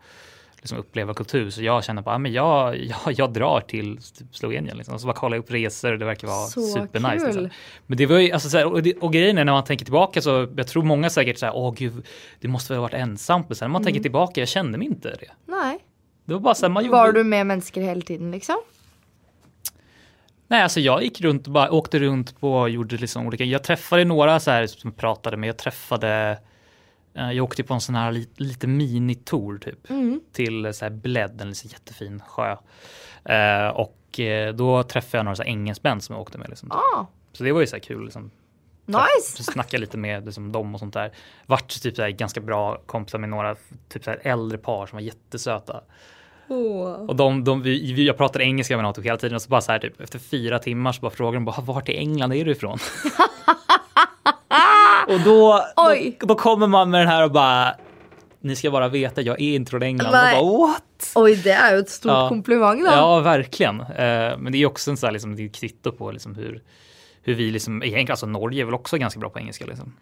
Liksom 0.60 0.78
uppleva 0.78 1.14
kultur. 1.14 1.50
Så 1.50 1.62
jag 1.62 1.84
känner 1.84 2.02
bara, 2.02 2.14
ja, 2.14 2.18
men 2.18 2.32
jag, 2.32 2.76
jag, 2.76 2.98
jag 3.16 3.32
drar 3.32 3.60
till 3.60 3.98
typ 4.18 4.36
Slovenien. 4.36 4.76
Liksom. 4.76 4.94
Och 4.94 5.00
så 5.00 5.06
bara 5.06 5.30
jag 5.34 5.38
upp 5.38 5.50
resor 5.50 5.92
och 5.92 5.98
det 5.98 6.04
verkar 6.04 6.28
vara 6.28 6.46
Så 6.46 6.62
supernice. 6.66 7.16
kul. 7.18 7.26
Liksom. 7.26 7.48
Men 7.86 7.98
det 7.98 8.06
var 8.06 8.18
ju, 8.18 8.32
alltså, 8.32 8.48
så 8.50 8.58
här, 8.58 8.72
och, 8.72 8.82
det, 8.82 8.94
och 8.94 9.12
grejen 9.12 9.38
är 9.38 9.44
när 9.44 9.52
man 9.52 9.64
tänker 9.64 9.84
tillbaka 9.84 10.22
så, 10.22 10.48
jag 10.56 10.66
tror 10.66 10.82
många 10.82 11.10
säkert 11.10 11.38
säger, 11.38 11.56
åh 11.56 11.74
gud, 11.74 12.06
det 12.40 12.48
måste 12.48 12.72
väl 12.72 12.78
ha 12.78 12.82
varit 12.82 12.94
ensamt. 12.94 13.48
Men 13.48 13.56
sen 13.56 13.66
när 13.66 13.72
man 13.72 13.82
Mm. 13.82 13.86
tänker 13.86 14.02
tillbaka, 14.02 14.40
jag 14.40 14.48
kände 14.48 14.78
mig 14.78 14.86
inte 14.86 15.08
det. 15.10 15.30
Nei. 15.52 15.78
Det 16.24 16.32
var 16.32 16.40
bara 16.40 16.54
så 16.54 16.66
här, 16.66 16.70
man 16.70 16.84
gjorde... 16.84 16.96
Var 16.96 17.12
du 17.12 17.24
med 17.24 17.46
mennesker 17.46 17.80
hele 17.80 18.02
tiden, 18.02 18.30
liksom? 18.30 18.56
Nej, 20.50 20.62
alltså 20.62 20.80
jag 20.80 21.02
gick 21.02 21.20
runt 21.20 21.46
och 21.46 21.52
bara 21.52 21.70
åkte 21.70 21.98
runt 21.98 22.40
på 22.40 22.68
gjorde 22.68 22.96
liksom 22.96 23.26
olika. 23.26 23.44
Jag 23.44 23.64
träffade 23.64 24.04
några 24.04 24.40
så 24.40 24.50
här 24.50 24.66
som 24.66 24.92
pratade 24.92 25.36
med. 25.36 25.48
Jag 25.48 25.56
träffade. 25.56 26.38
Eh, 27.18 27.32
Jag 27.32 27.44
åkte 27.44 27.62
på 27.64 27.74
en 27.74 27.80
sån 27.80 27.94
här 27.94 28.12
lite, 28.12 28.42
lite 28.42 28.66
minitour 28.66 29.58
typ 29.58 29.90
Mm. 29.90 30.20
till 30.32 30.74
så 30.74 30.84
här 30.84 30.90
Bled, 30.90 31.40
en 31.40 31.48
liksom 31.48 31.70
jättefin 31.72 32.22
sjö. 32.28 32.56
Eh, 33.24 33.68
och 33.68 34.20
eh, 34.20 34.54
då 34.54 34.82
träffade 34.82 35.18
jag 35.18 35.24
några 35.24 35.36
så 35.36 35.42
här 35.42 35.50
engelsmän 35.50 36.00
som 36.00 36.12
jag 36.14 36.22
åkte 36.22 36.38
med. 36.38 36.48
Liksom. 36.48 36.70
Ah, 36.72 37.06
Så 37.32 37.44
det 37.44 37.52
var 37.52 37.60
ju 37.60 37.66
så 37.66 37.76
här 37.76 37.80
kul. 37.80 38.04
Liksom. 38.04 38.30
nice! 38.86 39.42
Snacka 39.52 39.78
lite 39.78 39.96
med 39.96 40.24
liksom, 40.24 40.52
dem 40.52 40.74
och 40.74 40.80
sånt 40.80 40.94
där. 40.94 41.12
Vart 41.46 41.82
typ 41.82 41.96
så 41.96 42.02
här, 42.02 42.10
ganska 42.10 42.40
bra 42.40 42.78
kompisar 42.86 43.18
med 43.18 43.28
några 43.28 43.56
typ 43.88 44.04
så 44.04 44.10
här, 44.10 44.20
äldre 44.22 44.58
par 44.58 44.86
som 44.86 44.96
var 44.96 45.00
jättesöta. 45.02 45.80
Och 47.08 47.16
de, 47.16 47.44
de, 47.44 47.62
vi, 47.62 48.06
jag 48.06 48.16
pratade 48.16 48.44
engelska 48.44 48.76
med 48.76 48.82
något 48.84 48.98
hela 48.98 49.16
tiden 49.16 49.34
och 49.34 49.42
så 49.42 49.48
bara 49.48 49.60
så 49.60 49.72
här 49.72 49.78
typ 49.78 50.00
efter 50.00 50.18
fyra 50.18 50.58
timmar 50.58 50.92
så 50.92 51.00
bara 51.00 51.10
frågade 51.10 51.36
de 51.36 51.44
bara 51.44 51.60
vart 51.60 51.88
i 51.88 51.96
England 51.96 52.32
är 52.32 52.44
du 52.44 52.50
ifrån? 52.52 52.78
och 55.08 55.20
då, 55.24 55.64
Oj. 55.76 56.16
då, 56.20 56.26
då 56.26 56.34
kommer 56.34 56.66
man 56.66 56.90
med 56.90 57.00
den 57.00 57.08
här 57.08 57.24
och 57.24 57.30
bara 57.32 57.74
ni 58.40 58.56
ska 58.56 58.70
bara 58.70 58.88
veta 58.88 59.20
jag 59.22 59.40
är 59.40 59.54
inte 59.54 59.70
från 59.70 59.82
England. 59.82 60.12
Nej. 60.12 60.38
Och 60.40 60.46
bara, 60.46 60.66
What? 60.68 61.12
Oi, 61.14 61.34
det 61.34 61.50
er 61.50 61.72
jo 61.74 61.78
et 61.78 61.90
stort 61.90 62.10
Ja. 62.12 62.28
kompliment, 62.28 62.84
da. 62.84 62.92
Ja, 62.96 63.20
verkligen. 63.20 63.80
Eh, 63.80 64.38
men 64.38 64.52
det 64.52 64.58
är 64.58 64.66
också 64.66 64.90
en 64.90 64.96
sån 64.96 65.06
här, 65.06 65.12
liksom, 65.12 65.36
det 65.36 65.42
är 65.42 65.46
ett 65.46 65.54
kvitto 65.56 65.92
på 65.92 66.10
liksom, 66.10 66.34
hur, 66.34 66.62
hur 67.22 67.34
vi 67.34 67.50
liksom, 67.50 67.82
egentligen, 67.82 68.10
alltså 68.10 68.26
Norge 68.26 68.62
är 68.62 68.64
väl 68.64 68.74
också 68.74 68.96
ganska 68.96 69.20
bra 69.20 69.30
på 69.30 69.38
engelska 69.38 69.66
liksom. 69.66 69.92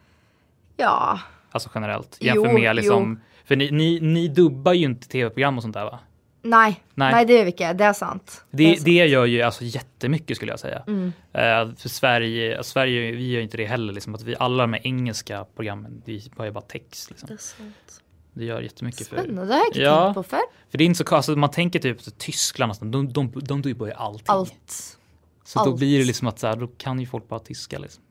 Ja. 0.77 1.19
Alltså 1.51 1.71
generellt. 1.75 2.17
Jo, 2.21 2.35
Jämför 2.35 2.53
med 2.53 2.77
liksom, 2.77 3.21
jo. 3.25 3.45
för 3.45 3.57
ni, 3.57 3.71
ni, 3.71 4.01
ni 4.01 4.29
dubbar 4.29 4.73
ju 4.73 4.85
inte 4.85 5.09
tv-program 5.09 5.57
och 5.57 5.63
sånt 5.63 5.75
där 5.75 5.85
va? 5.85 5.99
Nei. 6.47 6.77
Nei. 6.95 7.13
Nei, 7.13 7.25
det 7.29 7.35
gjør 7.37 7.45
vi 7.49 7.53
ikke. 7.55 7.73
Det 7.79 7.85
er 7.89 7.93
sant. 7.99 8.37
Det, 8.51 8.65
er 8.71 8.75
sant. 8.77 8.85
det 8.85 9.07
gör 9.11 9.27
ju 9.27 9.43
alltså 9.43 9.65
jättemycket 9.65 10.37
skulle 10.37 10.53
jag 10.53 10.61
säga. 10.61 10.83
Mm. 10.87 11.13
Eh, 11.33 11.75
för 11.77 11.89
Sverige, 11.89 12.63
Sverige, 12.65 13.13
vi 13.13 13.31
gör 13.33 13.41
inte 13.41 13.57
det 13.57 13.67
heller. 13.67 13.93
Liksom, 13.93 14.15
att 14.15 14.23
vi, 14.23 14.37
alla 14.39 14.63
de 14.63 14.73
här 14.73 14.87
engelska 14.87 15.45
programmen, 15.57 16.03
vi 16.05 16.31
har 16.37 16.45
ju 16.45 16.51
bara 16.51 16.65
text. 16.65 17.11
Liksom. 17.11 17.27
Det 17.29 17.35
er 17.35 17.39
sant. 17.39 18.03
Det 18.35 18.45
gör 18.45 18.61
jättemycket 18.61 19.09
för, 19.09 19.17
Spennende. 19.17 19.45
Det 19.47 19.53
har 19.55 19.61
jeg 19.61 19.69
ikke 19.71 19.81
Ja. 19.81 20.05
tenkt 20.05 20.15
på 20.15 20.23
før. 20.23 20.43
för 20.71 20.79
det 20.79 20.85
är 20.85 20.87
inte 20.87 21.05
så, 21.05 21.17
alltså, 21.17 21.37
man 21.37 21.51
tänker 21.51 21.79
typ 21.79 22.03
så 22.03 22.11
Tyskland, 22.11 22.71
alltså, 22.71 22.85
de, 22.85 23.13
de, 23.13 23.33
de 23.35 23.63
dubbar 23.63 23.87
ju 23.87 23.93
allting. 23.93 24.25
Alt. 24.29 24.99
Så 25.45 25.59
då 25.65 25.71
allt. 25.71 25.77
blir 25.79 25.99
det 25.99 26.05
liksom 26.05 26.29
att 26.29 26.39
så 26.39 26.47
här, 26.47 26.57
då 26.57 26.67
kan 26.79 27.01
ju 27.01 27.07
folk 27.07 27.29
bara 27.29 27.41
tyska 27.41 27.79
liksom. 27.79 28.03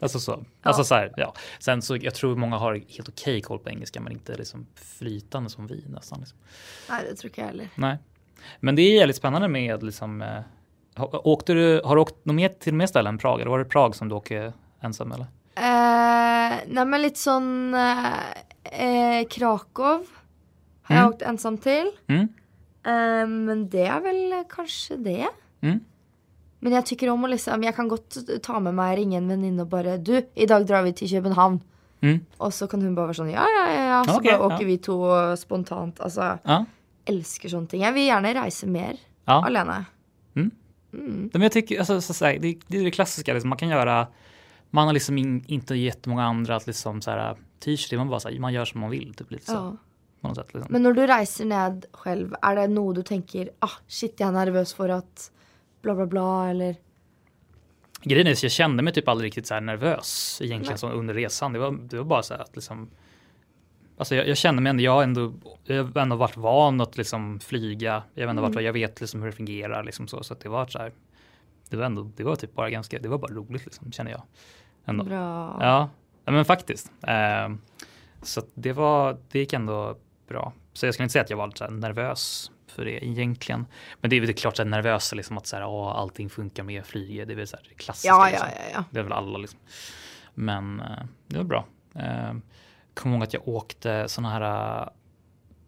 Alltså 0.00 0.20
så. 0.20 0.44
Alltså 0.62 0.84
så 0.84 0.94
här, 0.94 1.12
ja. 1.16 1.34
Sen 1.58 1.82
så 1.82 1.96
jag 1.96 2.14
tror 2.14 2.36
många 2.36 2.56
har 2.56 2.74
helt 2.96 3.08
okej 3.08 3.40
koll 3.40 3.58
på 3.58 3.70
engelska 3.70 4.00
men 4.00 4.12
inte 4.12 4.36
liksom 4.36 4.66
flytande 4.74 5.50
som 5.50 5.66
vi 5.66 5.84
nästan. 5.88 6.20
Liksom. 6.20 6.38
Nei, 6.90 7.02
det 7.04 7.14
tror 7.16 7.30
ikke 7.30 7.40
jeg 7.40 7.46
heller. 7.48 7.68
Nej. 7.74 7.98
Men 8.60 8.76
det 8.76 8.82
är 8.82 8.94
jävligt 8.96 9.16
spännande 9.16 9.48
med 9.48 9.82
liksom, 9.82 10.22
eh, 10.22 10.42
åkte 11.12 11.52
du, 11.54 11.80
har 11.84 11.96
du 11.96 12.02
åkt 12.02 12.24
något 12.24 12.34
mer 12.36 12.48
till 12.48 12.74
mer 12.74 12.86
ställen 12.86 13.14
än 13.14 13.18
Prag? 13.18 13.40
Eller 13.40 13.50
var 13.50 13.58
det 13.58 13.64
Prag 13.64 13.94
som 13.96 14.08
du 14.08 14.14
åker 14.14 14.52
ensam 14.82 15.12
eller? 15.12 15.26
Eh, 15.56 16.56
nei, 16.66 16.84
men 16.84 17.02
litt 17.02 17.18
sånn 17.20 17.74
eh, 17.74 18.32
eh, 18.64 19.26
Krakow 19.28 20.06
har 20.82 20.96
Mm. 20.96 21.08
åkt 21.12 21.22
ensam 21.22 21.58
til. 21.58 21.90
Mm? 22.08 22.28
Eh, 22.86 23.26
men 23.28 23.68
det 23.70 23.90
vel 24.02 24.32
eh, 24.32 24.44
kanskje 24.48 24.96
det. 24.96 25.26
Mm? 25.62 25.80
Men 26.60 26.72
jeg 26.76 26.84
tykker 26.90 27.08
om 27.12 27.22
å 27.24 27.28
liksom 27.32 27.62
Jeg 27.64 27.74
kan 27.74 27.88
godt 27.88 28.18
ta 28.44 28.58
med 28.60 28.74
meg 28.76 28.98
ringe 28.98 29.16
en 29.16 29.28
venninne 29.28 29.64
og 29.64 29.70
bare 29.72 29.96
Du, 29.98 30.12
i 30.36 30.46
dag 30.46 30.66
drar 30.68 30.82
vi 30.84 30.92
til 30.92 31.08
København. 31.08 31.60
Mm? 32.02 32.18
Og 32.38 32.52
så 32.52 32.68
kan 32.68 32.82
hun 32.84 32.94
bare 32.94 33.10
være 33.12 33.20
sånn 33.22 33.32
Ja, 33.32 33.46
ja, 33.48 33.64
ja. 33.72 33.86
ja. 33.92 34.02
Så 34.04 34.18
Ok, 34.18 34.24
bare 34.24 34.36
ja. 34.36 34.48
åker 34.48 34.66
vi 34.68 34.76
to 34.78 34.98
spontant. 35.40 36.00
Altså, 36.00 36.38
Ja. 36.44 36.64
elsker 37.06 37.48
sånne 37.48 37.68
ting. 37.68 37.80
Jeg 37.82 37.94
vil 37.94 38.06
gjerne 38.10 38.34
reise 38.36 38.66
mer 38.68 38.96
ja. 39.26 39.40
alene. 39.40 39.86
Men 40.92 41.42
jag 41.42 41.52
tycker, 41.52 41.78
alltså, 41.78 42.00
så, 42.00 42.14
så, 42.14 42.24
här, 42.24 42.38
det, 42.38 42.58
det 42.66 42.78
är 42.78 42.84
det 42.84 42.90
klassiska, 42.90 43.32
liksom, 43.32 43.48
man 43.48 43.58
kan 43.58 43.68
göra, 43.68 44.06
man 44.70 44.86
har 44.86 44.92
liksom 44.92 45.18
in, 45.18 45.44
inte 45.46 45.74
jättemånga 45.74 46.24
andra 46.24 46.56
att 46.56 46.66
liksom 46.66 47.02
så 47.02 47.10
här, 47.10 47.36
t-shirt, 47.64 47.98
man 47.98 48.08
bara 48.08 48.20
så 48.20 48.28
här, 48.28 48.38
man 48.38 48.52
gör 48.52 48.64
som 48.64 48.80
man 48.80 48.90
vill, 48.90 49.14
typ 49.14 49.30
lite 49.30 49.46
så. 49.46 49.76
Något 50.20 50.36
sätt, 50.36 50.54
liksom. 50.54 50.72
Men 50.72 50.82
når 50.82 50.92
du 50.92 51.06
reiser 51.06 51.44
ned 51.44 51.86
selv, 52.04 52.34
er 52.42 52.56
det 52.58 52.66
noe 52.74 52.92
du 52.92 53.02
tenker 53.02 53.48
ah, 53.64 53.78
shit, 53.88 54.18
jeg 54.20 54.28
er 54.28 54.34
nervøs 54.34 54.74
for 54.76 54.92
at 54.92 55.30
bla, 55.82 55.94
bla, 55.94 56.06
bla, 56.06 56.50
eller 56.50 56.76
grejen 58.02 58.26
är 58.26 58.32
att 58.32 58.42
jag 58.42 58.52
kände 58.52 58.82
mig 58.82 58.92
typ 58.92 59.08
aldrig 59.08 59.26
riktigt 59.26 59.46
så 59.46 59.54
här 59.54 59.60
nervös 59.60 60.38
egentligen 60.42 60.78
som 60.78 60.92
under 60.92 61.14
resan. 61.14 61.52
Det 61.52 61.58
var, 61.58 61.70
det 61.70 61.96
var 61.96 62.04
bara 62.04 62.22
så 62.22 62.34
här 62.34 62.42
att 62.42 62.56
liksom 62.56 62.90
Alltså 64.00 64.14
jag, 64.14 64.28
jag 64.28 64.36
känner 64.36 64.62
mig 64.62 64.70
ändå, 64.70 64.82
jag 64.82 64.92
har 64.92 65.02
ändå, 65.02 65.32
jag 65.64 65.84
har 65.84 66.00
ändå 66.00 66.16
varit 66.16 66.36
van 66.36 66.80
att 66.80 66.96
liksom 66.96 67.40
flyga. 67.40 68.02
Jag, 68.14 68.24
har 68.24 68.30
ändå 68.30 68.42
varit, 68.42 68.64
jag 68.64 68.72
vet 68.72 69.00
liksom 69.00 69.20
hur 69.20 69.30
det 69.30 69.36
fungerar 69.36 69.84
liksom 69.84 70.08
så. 70.08 70.22
Så 70.22 70.34
det 70.34 70.48
var 70.48 70.66
så 70.66 70.78
här, 70.78 70.92
det 71.68 71.76
var 71.76 71.84
ändå, 71.84 72.10
det 72.16 72.24
var 72.24 72.36
typ 72.36 72.54
bara 72.54 72.70
ganska, 72.70 72.98
det 72.98 73.08
var 73.08 73.18
bara 73.18 73.32
roligt 73.32 73.64
liksom 73.64 73.92
känner 73.92 74.10
jag. 74.10 74.22
Ändå. 74.84 75.04
Bra. 75.04 75.58
Ja, 75.60 75.88
men 76.24 76.44
faktiskt. 76.44 76.92
Eh, 77.02 77.48
så 78.22 78.42
det 78.54 78.72
var, 78.72 79.18
det 79.30 79.38
gick 79.38 79.52
ändå 79.52 79.96
bra. 80.28 80.52
Så 80.72 80.86
jag 80.86 80.94
skulle 80.94 81.04
inte 81.04 81.12
säga 81.12 81.22
att 81.22 81.30
jag 81.30 81.36
var 81.36 81.52
så 81.54 81.66
nervös 81.66 82.50
för 82.70 82.84
det 82.84 83.04
egentligen. 83.06 83.66
Men 84.00 84.10
det 84.10 84.16
är 84.16 84.20
väl 84.20 84.34
klart 84.34 84.56
så 84.56 84.62
här 84.62 84.70
nervös 84.70 85.14
liksom 85.14 85.38
att 85.38 85.46
så 85.46 85.56
här, 85.56 85.66
åh, 85.66 85.88
allting 85.88 86.30
funkar 86.30 86.62
med 86.62 86.86
flyget. 86.86 87.28
Det 87.28 87.34
är 87.34 87.36
väl 87.36 87.46
så 87.46 87.56
här 87.56 87.64
klassiskt. 87.76 88.04
Ja, 88.06 88.28
liksom. 88.30 88.48
ja, 88.56 88.64
ja. 88.74 88.84
Det 88.90 88.98
är 88.98 89.02
väl 89.04 89.12
alla 89.12 89.38
liksom. 89.38 89.58
Men 90.34 90.80
eh, 90.80 91.04
det 91.26 91.36
var 91.36 91.44
bra. 91.44 91.66
Eh, 91.94 92.34
kommer 92.94 93.14
ihåg 93.16 93.22
att 93.24 93.34
jag 93.34 93.48
åkte 93.48 94.08
sådana 94.08 94.30
här. 94.30 94.82
eh, 94.82 94.88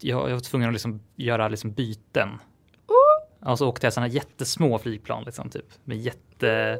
Jag, 0.00 0.30
jag 0.30 0.34
var 0.34 0.40
tvungen 0.40 0.68
att 0.68 0.74
liksom 0.74 1.00
göra 1.16 1.48
liksom 1.48 1.72
byten. 1.72 2.28
Och 3.40 3.58
så 3.58 3.68
åkte 3.68 3.86
jag 3.86 3.92
sådana 3.92 4.08
jättesmå 4.08 4.78
flygplan 4.78 5.24
liksom 5.24 5.50
typ 5.50 5.66
med 5.84 5.98
jätte 5.98 6.78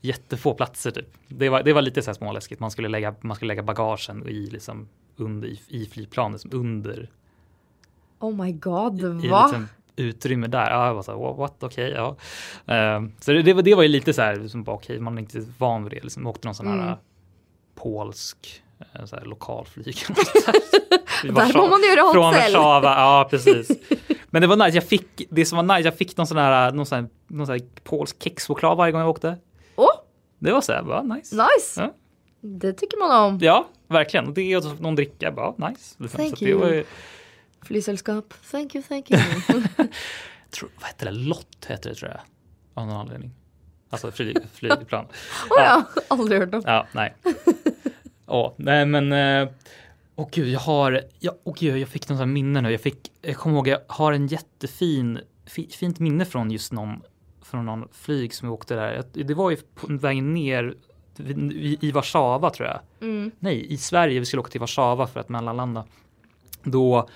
jättefå 0.00 0.54
platser 0.54 0.90
typ. 0.90 1.08
Det 1.28 1.48
var, 1.48 1.62
det 1.62 1.72
var 1.72 1.82
lite 1.82 2.02
så 2.02 2.10
här 2.10 2.14
småläskigt. 2.14 2.60
Man 2.60 2.70
skulle 2.70 2.88
lägga, 2.88 3.14
man 3.20 3.36
skulle 3.36 3.48
lägga 3.48 3.62
bagagen 3.62 4.28
i 4.28 4.46
liksom 4.46 4.88
under 5.16 5.48
i, 5.48 5.60
i 5.68 5.86
flygplanet 5.86 6.40
som 6.40 6.50
under 6.54 7.10
Oh 8.22 8.44
my 8.44 8.52
god, 8.52 9.00
i 9.24 9.28
va? 9.28 9.46
liksom 9.46 9.68
utrymme 9.96 10.46
där. 10.46 10.70
Ja, 10.70 10.86
jag 10.86 10.94
var 10.94 11.02
så 11.02 11.12
här, 11.12 11.36
what, 11.36 11.62
okej, 11.62 11.90
ja. 11.90 12.16
Eh, 12.74 13.02
så 13.20 13.32
det, 13.32 13.42
det, 13.42 13.52
var, 13.54 13.62
det 13.62 13.74
var 13.74 13.82
ju 13.82 13.88
lite 13.88 14.12
så 14.12 14.22
här, 14.22 14.36
liksom, 14.36 14.64
okej, 14.68 15.00
man 15.00 15.18
är 15.18 15.22
inte 15.22 15.44
van 15.58 15.84
vid 15.84 15.92
det. 15.92 16.02
Liksom, 16.02 16.26
åkte 16.26 16.48
någon 16.48 16.54
sån 16.54 16.66
här 16.66 16.74
Mm. 16.74 16.88
eh, 16.88 16.94
polsk 17.74 18.62
eh, 18.94 19.04
så 19.04 19.16
här, 19.16 19.24
lokalflyg. 19.24 19.86
I 21.24 21.28
Där 21.28 21.46
får 21.52 21.70
man 21.70 21.80
göra 21.82 22.02
hot 22.02 22.12
Från. 22.12 22.32
Warszawa, 22.34 22.82
ja 22.94 23.26
precis. 23.30 23.70
Men 24.30 24.42
det 24.42 24.48
var 24.48 24.56
nice, 24.56 24.76
jag 24.76 24.84
fick, 24.84 25.22
det 25.30 25.44
som 25.44 25.66
var 25.66 25.76
nice, 25.76 25.88
jag 25.88 25.96
fick 25.98 26.16
någon 26.16 26.26
sån 26.26 26.36
här, 26.36 26.72
någon 26.72 26.86
sån 26.86 26.96
här, 26.98 27.08
någon 27.26 27.46
sån 27.46 27.52
här 27.52 27.62
polsk 27.84 28.22
kexchoklad 28.22 28.76
varje 28.76 28.92
gång 28.92 29.00
jag 29.00 29.10
åkte. 29.10 29.36
Åh, 29.76 29.86
Det 30.38 30.52
var 30.52 30.60
så 30.60 30.72
här, 30.72 30.82
bara 30.82 31.02
nice. 31.02 31.36
nice! 31.36 31.80
Ja. 31.80 31.94
Det 32.40 32.72
tycker 32.72 32.98
man 33.08 33.24
om. 33.26 33.38
Ja, 33.42 33.68
verkligen. 33.88 34.34
Det 34.34 34.56
och 34.56 34.80
någon 34.80 34.94
dricka, 34.94 35.32
bara 35.32 35.68
nice. 35.68 36.08
Thank 36.16 36.38
så 36.38 36.44
you. 36.44 36.84
Flysällskap, 37.66 38.34
thank 38.50 38.74
you, 38.74 38.84
thank 38.84 39.10
you. 39.10 39.20
tror, 40.50 40.70
vad 40.74 40.84
hette 40.84 41.04
det? 41.04 41.10
Lott 41.10 41.64
heter 41.66 41.90
det 41.90 41.94
tror 41.96 42.10
jag. 42.10 42.20
Av 42.74 42.86
någon 42.86 42.96
anledning. 42.96 43.30
Alltså 43.90 44.10
flyg, 44.10 44.36
flygplan. 44.54 45.04
oh, 45.50 45.56
ja, 45.56 45.84
aldrig 46.08 46.40
hört 46.40 46.54
om. 46.54 46.62
Ja, 46.66 46.86
nej. 46.92 47.14
Åh, 48.26 48.52
nej 48.56 48.86
men. 48.86 49.12
eh, 49.12 49.48
Åh 50.16 50.28
gud, 50.32 50.48
jag 50.48 50.60
har, 50.60 51.00
ja, 51.18 51.32
åh 51.44 51.54
gud, 51.58 51.78
jag 51.78 51.88
fick 51.88 52.08
här 52.18 52.26
minne 52.26 52.60
nu. 52.60 52.70
Jag 52.70 52.80
fick, 52.80 53.12
jag 53.22 53.36
kommer 53.36 53.56
ihåg, 53.56 53.68
jag 53.68 53.80
har 53.88 54.12
en 54.12 54.26
jättefin, 54.26 55.18
fi, 55.46 55.68
fint 55.70 55.98
minne 55.98 56.24
från 56.24 56.50
just 56.50 56.72
någon, 56.72 57.02
från 57.42 57.66
någon 57.66 57.88
flyg 57.92 58.34
som 58.34 58.46
jag 58.48 58.54
åkte 58.54 58.74
där. 58.74 58.92
Jag- 59.14 59.26
Det 59.26 59.34
var 59.34 59.50
ju 59.50 59.56
på 59.56 59.86
vägen 59.88 60.34
ner 60.34 60.74
i, 61.52 61.78
i 61.80 61.90
Warszawa 61.92 62.50
tror 62.50 62.68
jag. 62.68 62.80
Mm. 63.00 63.30
Nej, 63.38 63.72
i 63.72 63.76
Sverige. 63.76 64.20
Vi 64.20 64.26
skulle 64.26 64.40
åka 64.40 64.50
till 64.50 64.60
Warszawa 64.60 65.06
för 65.06 65.20
att 65.20 65.28
mellanlanda. 65.28 65.84
Då, 66.62 67.08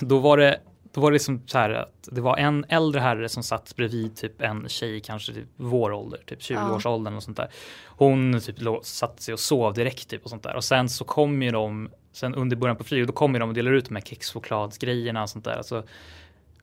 då 0.00 0.18
var 0.18 0.36
det 0.36 0.60
då 0.92 1.00
var 1.00 1.10
det 1.10 1.14
liksom 1.14 1.42
så 1.46 1.58
här 1.58 1.70
att 1.70 2.08
det 2.12 2.20
var 2.20 2.36
en 2.36 2.64
äldre 2.68 3.00
herre 3.00 3.28
som 3.28 3.42
satt 3.42 3.76
bredvid 3.76 4.16
typ 4.16 4.42
en 4.42 4.68
tjej, 4.68 5.00
kanske 5.00 5.32
typ 5.32 5.48
vår 5.56 5.92
ålder, 5.92 6.20
typ 6.26 6.40
20-årsåldern 6.40 7.16
och 7.16 7.22
sånt 7.22 7.36
där. 7.36 7.48
Hon 7.86 8.40
typ 8.40 8.56
satte 8.82 9.22
sig 9.22 9.34
och 9.34 9.40
sov 9.40 9.74
direkt 9.74 10.08
typ 10.08 10.24
och 10.24 10.30
sånt 10.30 10.42
där. 10.42 10.56
Och 10.56 10.64
sen 10.64 10.88
så 10.88 11.04
kom 11.04 11.42
ju 11.42 11.50
de, 11.50 11.90
sen 12.12 12.34
under 12.34 12.56
början 12.56 12.76
på 12.76 12.84
flyget, 12.84 13.06
då 13.06 13.12
kommer 13.12 13.40
de 13.40 13.48
och 13.48 13.54
delar 13.54 13.72
ut 13.72 13.84
de 13.84 13.94
här 13.94 14.02
kexchokladsgrejerna 14.02 15.22
och 15.22 15.30
sånt 15.30 15.44
där. 15.44 15.56
Alltså, 15.56 15.84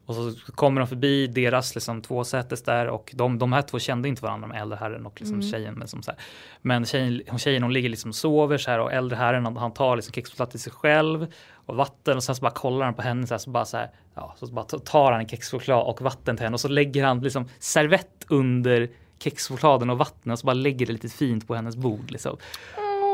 och 0.06 0.16
så 0.16 0.34
kommer 0.52 0.82
de 0.82 0.88
förbi 0.88 1.28
deras 1.28 1.76
liksom 1.76 2.02
tvåsätes 2.02 2.64
där 2.64 2.88
och 2.88 3.12
de, 3.16 3.40
de 3.40 3.54
här 3.54 3.62
två 3.62 3.80
kände 3.80 4.08
inte 4.08 4.24
varandra, 4.24 4.48
de 4.48 4.56
äldre 4.56 4.78
herren 4.82 5.06
och 5.06 5.22
liksom 5.22 5.42
tjejen. 5.42 5.74
Men, 5.74 5.88
som 5.88 6.04
så 6.04 6.12
här. 6.12 6.20
men 6.62 6.86
tjejen, 6.86 7.22
hon- 7.28 7.40
tjejen 7.40 7.64
hon 7.64 7.74
ligger 7.74 7.90
liksom 7.90 8.10
och 8.10 8.16
sover 8.16 8.58
så 8.58 8.72
här 8.72 8.80
och 8.80 8.94
äldre 8.94 9.16
herren 9.16 9.46
han, 9.46 9.58
han 9.58 9.74
tar 9.74 9.96
liksom 9.96 10.14
kexchoklad 10.14 10.50
till 10.50 10.60
sig 10.60 10.74
själv 10.74 11.28
och 11.70 11.76
vatten 11.76 12.18
och 12.18 12.24
sen 12.24 12.36
så 12.36 12.42
bara 12.42 12.52
kollar 12.52 12.86
han 12.86 12.94
på 12.94 13.02
henne 13.02 13.28
så 13.28 13.34
här, 13.34 13.40
så 13.40 13.50
bara 13.50 13.66
så 13.66 13.78
här, 13.78 13.90
ja, 14.16 14.36
så 14.40 14.46
bara 14.46 14.66
tar 14.66 15.12
han 15.12 15.22
en 15.22 15.28
kexchoklad 15.28 15.84
och 15.88 16.02
vatten 16.02 16.38
till 16.38 16.44
henne 16.44 16.54
och 16.54 16.60
så 16.60 16.68
lägger 16.68 17.04
han 17.06 17.20
liksom 17.20 17.50
servett 17.60 18.26
under 18.28 18.90
kexchokladen 19.20 19.90
och 19.90 19.98
vattnet 19.98 20.34
och 20.34 20.40
så 20.40 20.46
bara 20.46 20.54
lägger 20.54 20.86
det 20.86 20.92
lite 20.94 21.10
fint 21.10 21.48
på 21.48 21.56
hennes 21.56 21.76
bord 21.76 22.12
liksom. 22.12 22.38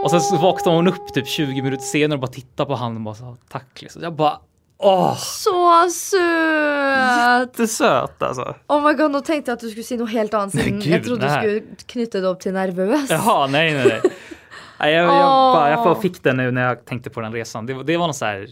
Och 0.03 0.11
sen 0.11 0.21
så 0.21 0.37
vaknar 0.37 0.73
hon 0.75 0.87
upp 0.87 1.13
typ 1.13 1.27
20 1.27 1.61
minuter 1.61 1.83
senare 1.83 2.17
och 2.17 2.21
bara 2.21 2.31
tittar 2.31 2.65
på 2.65 2.75
honom 2.75 2.97
och 2.97 3.01
bara 3.01 3.15
så, 3.15 3.37
tack 3.49 3.81
liksom. 3.81 4.03
Jag 4.03 4.13
bara 4.13 4.39
åh, 4.77 5.15
Så 5.17 5.89
söt! 5.89 7.49
jättesöt 7.49 8.21
alltså. 8.23 8.55
Oh 8.67 8.87
my 8.87 8.93
god, 8.93 9.11
nu 9.11 9.21
tänkte 9.21 9.51
jag 9.51 9.55
att 9.55 9.59
du 9.61 9.69
skulle 9.69 9.83
säga 9.83 9.99
något 9.99 10.11
helt 10.11 10.33
annat. 10.33 10.53
Nej, 10.53 10.63
Sen 10.63 10.79
gud, 10.79 10.93
jag 10.93 11.03
trodde 11.03 11.25
nej. 11.27 11.47
du 11.47 11.59
skulle 11.59 11.75
knyta 11.85 12.19
det 12.19 12.27
upp 12.27 12.39
till 12.39 12.53
nervös. 12.53 13.09
Jaha, 13.09 13.47
nej, 13.47 13.73
nej, 13.73 13.85
nej. 13.87 14.01
Jag, 14.79 14.91
jag, 14.91 15.05
Åh. 15.09 15.53
bara, 15.53 15.69
jag 15.69 15.83
bara 15.83 16.01
fick 16.01 16.23
den 16.23 16.37
nu 16.37 16.51
när 16.51 16.67
jag 16.67 16.85
tänkte 16.85 17.09
på 17.09 17.21
den 17.21 17.33
resan. 17.33 17.65
Det, 17.65 17.83
det 17.83 17.97
var 17.97 18.07
någon 18.07 18.13
så 18.13 18.25
här 18.25 18.49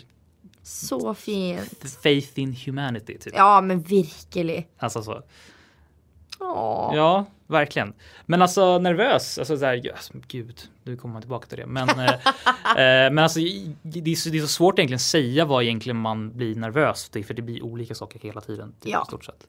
Så 0.63 1.13
fint. 1.13 1.97
faith 2.03 2.39
in 2.39 2.55
humanity 2.65 3.17
typ. 3.17 3.33
Ja, 3.35 3.61
men 3.61 3.79
verkligen. 3.81 4.63
Alltså 4.77 5.03
så. 5.03 5.21
Åh. 6.39 6.91
Ja, 6.95 7.25
verkligen. 7.47 7.93
Men 8.25 8.41
alltså 8.41 8.79
nervös, 8.79 9.37
alltså 9.37 9.57
så 9.57 9.65
här, 9.65 9.81
ja, 9.83 9.91
alltså, 9.93 10.13
gud, 10.27 10.61
nu 10.83 10.97
kommer 10.97 11.13
man 11.13 11.21
tillbaka 11.21 11.47
till 11.47 11.57
det. 11.57 11.65
Men, 11.65 11.89
eh, 11.89 12.05
eh, 12.77 13.11
men 13.11 13.19
alltså 13.19 13.39
det 13.81 14.11
är, 14.11 14.15
så, 14.15 14.29
det 14.29 14.37
är 14.37 14.41
så 14.41 14.47
svårt 14.47 14.79
egentligen 14.79 14.95
att 14.97 15.01
säga 15.01 15.45
vad 15.45 15.63
egentligen 15.63 15.97
man 15.97 16.37
blir 16.37 16.55
nervös 16.55 17.09
för, 17.13 17.23
för 17.23 17.33
det 17.33 17.41
blir 17.41 17.63
olika 17.63 17.95
saker 17.95 18.19
hela 18.19 18.41
tiden. 18.41 18.73
Typ, 18.79 18.91
Ja. 18.91 19.05
stort 19.05 19.25
sett. 19.25 19.47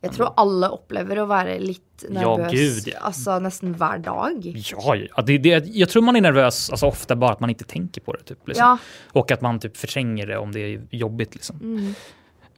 Jag 0.00 0.12
tror 0.12 0.32
alla 0.36 0.68
upplever 0.68 1.16
att 1.16 1.28
vara 1.28 1.54
lite 1.58 1.82
Ja, 2.10 2.36
nervös. 2.36 2.52
gud, 2.52 2.94
ja. 2.94 2.98
Alltså 3.00 3.38
nästan 3.38 3.72
varje 3.72 4.02
dag. 4.02 4.52
Ja, 4.70 4.96
ja 4.96 5.22
det, 5.22 5.38
det, 5.38 5.66
jag 5.66 5.88
tror 5.88 6.02
man 6.02 6.16
är 6.16 6.20
nervös 6.20 6.70
alltså, 6.70 6.86
ofta 6.86 7.16
bara 7.16 7.32
att 7.32 7.40
man 7.40 7.50
inte 7.50 7.64
tänker 7.64 8.00
på 8.00 8.12
det. 8.12 8.22
Typ, 8.22 8.48
liksom. 8.48 8.64
Ja. 8.66 8.78
Och 9.20 9.30
att 9.30 9.40
man 9.40 9.60
typ 9.60 9.76
förtränger 9.76 10.26
det 10.26 10.38
om 10.38 10.52
det 10.52 10.60
är 10.60 10.86
jobbigt. 10.90 11.34
Liksom. 11.34 11.56
Mm. 11.56 11.94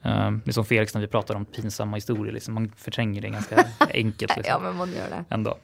Um, 0.03 0.41
det 0.45 0.51
är 0.51 0.53
som 0.53 0.65
Felix 0.65 0.93
när 0.93 1.01
vi 1.01 1.07
pratar 1.07 1.35
om 1.35 1.45
pinsamma 1.45 1.97
historier. 1.97 2.33
Liksom. 2.33 2.53
Man 2.53 2.71
förtränger 2.77 3.21
det 3.21 3.29
ganska 3.29 3.55
enkelt. 3.93 4.37
Liksom, 4.37 4.43
Ja, 4.53 4.59
men 4.59 4.75
man 4.75 4.91
gör 4.91 5.09
det. 5.09 5.25
ändå. 5.29 5.57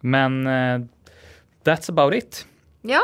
Men 0.00 0.46
eh, 0.46 0.80
that's 1.64 1.90
about 1.90 2.14
it. 2.14 2.46
Ja, 2.82 3.00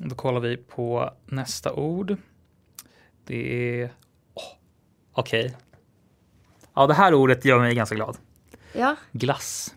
Då 0.00 0.14
kollar 0.14 0.40
vi 0.40 0.56
på 0.56 1.10
nästa 1.26 1.72
ord. 1.72 2.16
Det 3.26 3.80
är... 3.80 3.84
Oh, 4.34 4.42
Okej. 5.12 5.56
Ja, 6.78 6.86
det 6.86 6.94
här 6.94 7.14
ordet 7.14 7.44
gör 7.44 7.58
mig 7.58 7.74
ganska 7.74 7.94
glad. 7.94 8.16
ja. 8.72 8.96
Glass. 9.12 9.74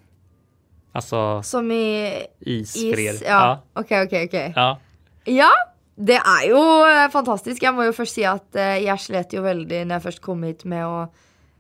Alltså 0.91 1.43
Som 1.43 1.72
i 1.72 2.13
is, 2.39 2.74
för 2.74 3.00
er. 3.00 3.13
is. 3.13 3.22
Ja, 3.25 3.63
okej, 3.74 4.03
okej, 4.05 4.25
okej. 4.25 4.53
ja. 4.55 4.79
Ja, 5.24 5.50
det 5.96 6.13
är 6.15 6.46
ju 6.48 7.03
eh, 7.03 7.10
fantastiskt. 7.12 7.62
Jag 7.63 7.74
måste 7.74 7.86
ju 7.86 7.93
först 7.93 8.13
säga 8.13 8.31
att 8.31 8.55
eh, 8.55 8.63
jag 8.77 9.00
slet 9.00 9.34
ju 9.34 9.41
väldigt 9.41 9.88
när 9.88 9.96
jag 9.96 10.03
först 10.03 10.20
kom 10.22 10.43
hit 10.43 10.63
med 10.63 10.86
att 10.86 11.13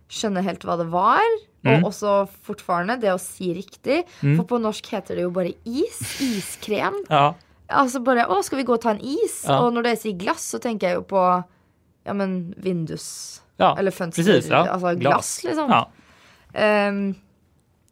skönja 0.09 0.41
helt 0.41 0.63
vad 0.63 0.79
det 0.79 0.83
var. 0.85 1.17
Mm. 1.63 1.83
Och 1.83 1.87
också 1.87 2.27
fortfarande 2.43 2.95
det 2.95 3.09
att 3.09 3.21
säga 3.21 3.53
riktigt. 3.53 4.05
Mm. 4.23 4.37
För 4.37 4.43
på 4.43 4.57
norsk 4.57 4.89
heter 4.93 5.15
det 5.15 5.21
ju 5.21 5.29
bara 5.29 5.47
is, 5.63 6.21
iskräm. 6.21 7.05
ja. 7.09 7.35
Alltså 7.67 7.99
bara, 7.99 8.27
åh 8.29 8.41
ska 8.41 8.55
vi 8.55 8.63
gå 8.63 8.73
och 8.73 8.81
ta 8.81 8.91
en 8.91 9.01
is? 9.01 9.43
Ja. 9.47 9.59
Och 9.59 9.73
när 9.73 9.83
det 9.83 9.95
säger 9.97 10.15
glass 10.17 10.49
så 10.49 10.59
tänker 10.59 10.87
jag 10.89 10.97
ju 10.97 11.03
på, 11.03 11.43
ja 12.03 12.13
men 12.13 12.53
vindus. 12.57 13.40
Ja. 13.57 13.77
Eller 13.79 13.91
fönster, 13.91 14.23
Precis, 14.23 14.49
ja. 14.49 14.69
alltså 14.69 14.95
glass, 14.95 15.43
liksom. 15.43 15.69
Ja. 15.69 15.89
Ehm, 16.53 17.15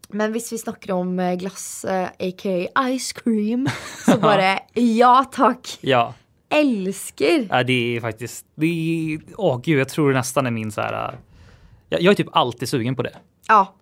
men 0.08 0.32
hvis 0.32 0.52
vi 0.52 0.58
snackar 0.58 0.94
om 0.94 1.18
eh, 1.18 1.34
glass, 1.34 1.84
eh, 1.84 2.04
a.k.a. 2.08 2.98
ice 2.98 3.12
cream, 3.12 3.68
så 4.04 4.18
bara 4.18 4.58
ja 4.74 5.24
tack. 5.32 5.78
ja. 5.80 6.14
Älskar! 6.52 7.46
Ja, 7.50 7.62
det 7.62 7.96
är 7.96 8.00
faktiskt, 8.00 8.46
det 8.54 8.66
är, 8.66 9.20
åh 9.36 9.60
gud, 9.62 9.80
jag 9.80 9.88
tror 9.88 10.08
det 10.10 10.16
nästan 10.18 10.46
är 10.46 10.50
min 10.50 10.72
så 10.72 10.80
här. 10.80 11.08
äh, 11.12 11.18
Jag, 11.88 12.00
jag 12.02 12.10
är 12.12 12.14
typ 12.16 12.28
alltid 12.36 12.68
sugen 12.68 12.96
på 12.96 13.02
det. 13.02 13.16
Ja, 13.48 13.74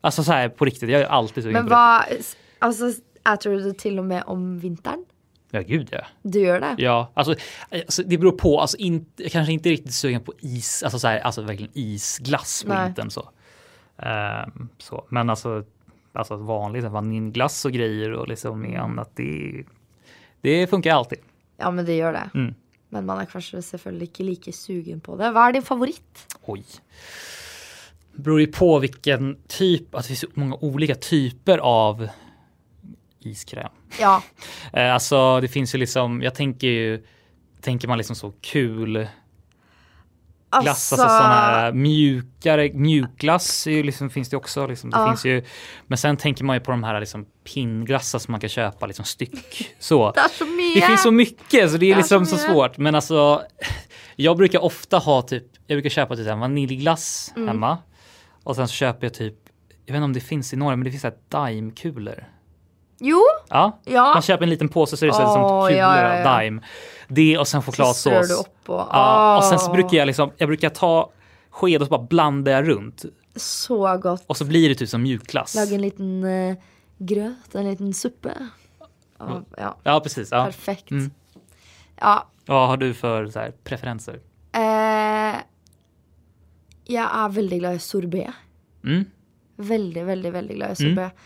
Alltså 0.00 0.24
så 0.24 0.32
här 0.32 0.48
på 0.48 0.64
riktigt, 0.64 0.88
jag 0.90 1.00
är 1.00 1.06
alltid 1.06 1.44
sugen 1.44 1.52
men 1.52 1.64
på 1.64 1.68
det. 1.68 1.74
vad, 1.74 2.02
alltså 2.58 2.84
äter 3.34 3.50
du 3.50 3.60
det 3.60 3.78
till 3.78 3.98
och 3.98 4.04
med 4.04 4.22
om 4.26 4.58
vintern? 4.58 5.04
Ja, 5.54 5.60
gud 5.60 5.88
ja. 5.92 6.06
Du 6.22 6.40
gör 6.40 6.60
det? 6.60 6.74
Ja, 6.78 7.12
alltså, 7.14 7.34
alltså 7.70 8.02
det 8.02 8.18
beror 8.18 8.32
på. 8.32 8.60
Alltså 8.60 8.76
inte, 8.76 9.22
jag 9.22 9.32
kanske 9.32 9.52
inte 9.52 9.68
riktigt 9.68 9.94
sugen 9.94 10.20
på 10.20 10.32
is, 10.40 10.82
alltså 10.82 10.98
så 10.98 11.08
här, 11.08 11.20
alltså 11.20 11.42
verkligen 11.42 11.72
isglass 11.74 12.62
på 12.62 12.74
Nej. 12.74 12.84
vintern 12.84 13.10
så. 13.10 13.30
Ehm, 13.98 14.68
så. 14.78 15.04
Men 15.08 15.30
alltså, 15.30 15.64
alltså 16.12 16.36
vanlig 16.36 16.82
vaniljglass 16.82 17.64
och 17.64 17.72
grejer 17.72 18.12
och 18.12 18.28
liksom 18.28 18.60
med 18.60 18.80
annat, 18.80 19.10
det, 19.14 19.64
det 20.40 20.66
funkar 20.66 20.94
alltid. 20.94 21.18
Ja 21.56 21.70
men 21.70 21.84
det 21.84 21.96
gör 21.96 22.12
det. 22.12 22.30
Mm. 22.34 22.54
Men 22.88 23.06
man 23.06 23.18
är 23.18 23.24
kanske 23.24 23.62
selvfølgelig 23.62 24.06
inte 24.06 24.22
lika 24.22 24.52
sugen 24.52 25.00
på 25.00 25.16
det. 25.16 25.30
Vad 25.30 25.48
är 25.48 25.52
din 25.52 25.62
favorit? 25.62 26.36
Oj. 26.42 26.64
beror 28.12 28.40
ju 28.40 28.46
på 28.46 28.78
vilken 28.78 29.36
typ, 29.48 29.94
att 29.94 30.02
det 30.02 30.08
finns 30.08 30.24
många 30.34 30.56
olika 30.60 30.94
typer 30.94 31.58
av 31.58 32.08
iskräm. 33.26 33.72
Ja. 34.00 34.22
Eh, 34.72 34.94
alltså 34.94 35.40
det 35.40 35.48
finns 35.48 35.74
ju 35.74 35.78
liksom, 35.78 36.22
jag 36.22 36.34
tänker 36.34 36.66
ju, 36.66 37.04
tänker 37.60 37.88
man 37.88 37.98
liksom 37.98 38.16
så 38.16 38.32
kul 38.40 38.92
glass, 40.62 40.92
alltså, 40.92 40.96
sån 40.96 41.06
här 41.08 41.72
mjukare, 41.72 42.70
mjukglass 42.74 43.66
är 43.66 43.70
ju 43.70 43.82
liksom, 43.82 44.10
finns 44.10 44.28
det 44.28 44.36
också. 44.36 44.66
Liksom, 44.66 44.90
det 44.90 44.98
Ja. 44.98 45.06
finns 45.08 45.24
ju, 45.24 45.44
men 45.86 45.98
sen 45.98 46.16
tänker 46.16 46.44
man 46.44 46.56
ju 46.56 46.60
på 46.60 46.70
de 46.70 46.84
här 46.84 47.00
liksom 47.00 47.26
pinnglassar 47.54 48.18
som 48.18 48.32
man 48.32 48.40
kan 48.40 48.50
köpa 48.50 48.86
liksom 48.86 49.04
styck. 49.04 49.74
Så. 49.78 50.12
Det 50.12 50.20
är 50.20 50.28
så. 50.28 50.44
Det 50.80 50.86
finns 50.86 51.02
så 51.02 51.10
mycket 51.10 51.70
så 51.70 51.76
det 51.76 51.86
är 51.86 51.90
Ja, 51.90 51.96
liksom 51.96 52.26
så 52.26 52.36
så 52.36 52.46
svårt. 52.52 52.78
Men 52.78 52.94
alltså, 52.94 53.42
jag 54.16 54.36
brukar 54.36 54.64
ofta 54.64 54.98
ha 54.98 55.22
typ, 55.22 55.44
jag 55.66 55.76
brukar 55.76 55.90
köpa 55.90 56.16
typ 56.16 56.26
en 56.28 56.40
vaniljglass 56.40 57.32
Mm. 57.36 57.48
hemma. 57.48 57.78
Och 58.44 58.56
sen 58.56 58.68
så 58.68 58.74
köper 58.74 59.06
jag 59.06 59.14
typ, 59.14 59.34
jag 59.86 59.92
vet 59.92 59.96
inte 59.98 60.04
om 60.04 60.12
det 60.12 60.20
finns 60.20 60.52
i 60.52 60.56
Norge, 60.56 60.76
men 60.76 60.84
det 60.84 60.90
finns 60.90 61.02
så 61.02 61.08
här 61.08 61.16
daimkulor. 61.28 62.24
Jo, 62.98 63.20
Ja, 63.48 63.78
ja. 63.84 64.12
man 64.14 64.22
köper 64.22 64.42
en 64.42 64.50
liten 64.50 64.68
påse 64.68 64.96
så 64.96 65.04
är 65.04 65.06
det 65.06 65.14
så 65.14 65.20
här 65.22 65.28
som 65.32 65.42
kulor 65.42 65.70
ja, 65.70 66.16
ja, 66.18 66.24
daim. 66.24 66.60
Det 67.08 67.38
och 67.38 67.48
sen 67.48 67.62
Så 67.62 67.72
chokladsås. 67.72 68.28
du 68.28 68.34
upp 68.34 68.68
och, 68.70 68.88
Ja, 68.92 69.36
och 69.36 69.44
sen 69.44 69.58
så 69.58 69.72
brukar 69.72 69.96
jag 69.98 70.06
liksom, 70.06 70.30
jag 70.36 70.48
brukar 70.48 70.68
ta 70.70 71.10
sked 71.50 71.80
och 71.82 71.86
så 71.86 71.90
bara 71.90 72.02
blanda 72.06 72.50
jag 72.50 72.68
runt. 72.68 73.04
Så 73.36 73.96
gott. 73.96 74.24
Och 74.26 74.36
så 74.36 74.44
blir 74.44 74.68
det 74.68 74.74
typ 74.74 74.88
som 74.88 75.02
mjukglass. 75.02 75.54
Laga 75.54 75.74
en 75.74 75.82
liten 75.82 76.24
uh, 76.24 76.56
gröt, 76.98 77.54
en 77.54 77.70
liten 77.70 77.94
suppe. 77.94 78.32
Ja, 79.18 79.42
ja 79.56 79.76
Ja, 79.82 80.00
precis. 80.00 80.28
Ja. 80.32 80.44
perfekt. 80.44 80.90
Mm. 80.90 81.10
Ja, 82.00 82.26
Vad 82.46 82.68
har 82.68 82.76
du 82.76 82.94
för 82.94 83.26
så 83.26 83.38
här, 83.38 83.52
preferenser? 83.64 84.20
eh, 84.52 85.40
jag 86.86 87.10
är 87.16 87.28
väldigt 87.28 87.58
glad 87.58 87.74
i 87.74 87.78
sorbet. 87.78 88.30
Mm. 88.84 89.04
Väldigt, 89.56 90.04
väldigt, 90.04 90.32
väldigt 90.32 90.56
glad 90.56 90.80
i 90.80 90.82
Mm. 90.82 90.94
sorbet. 90.96 91.12
Eh, 91.12 91.18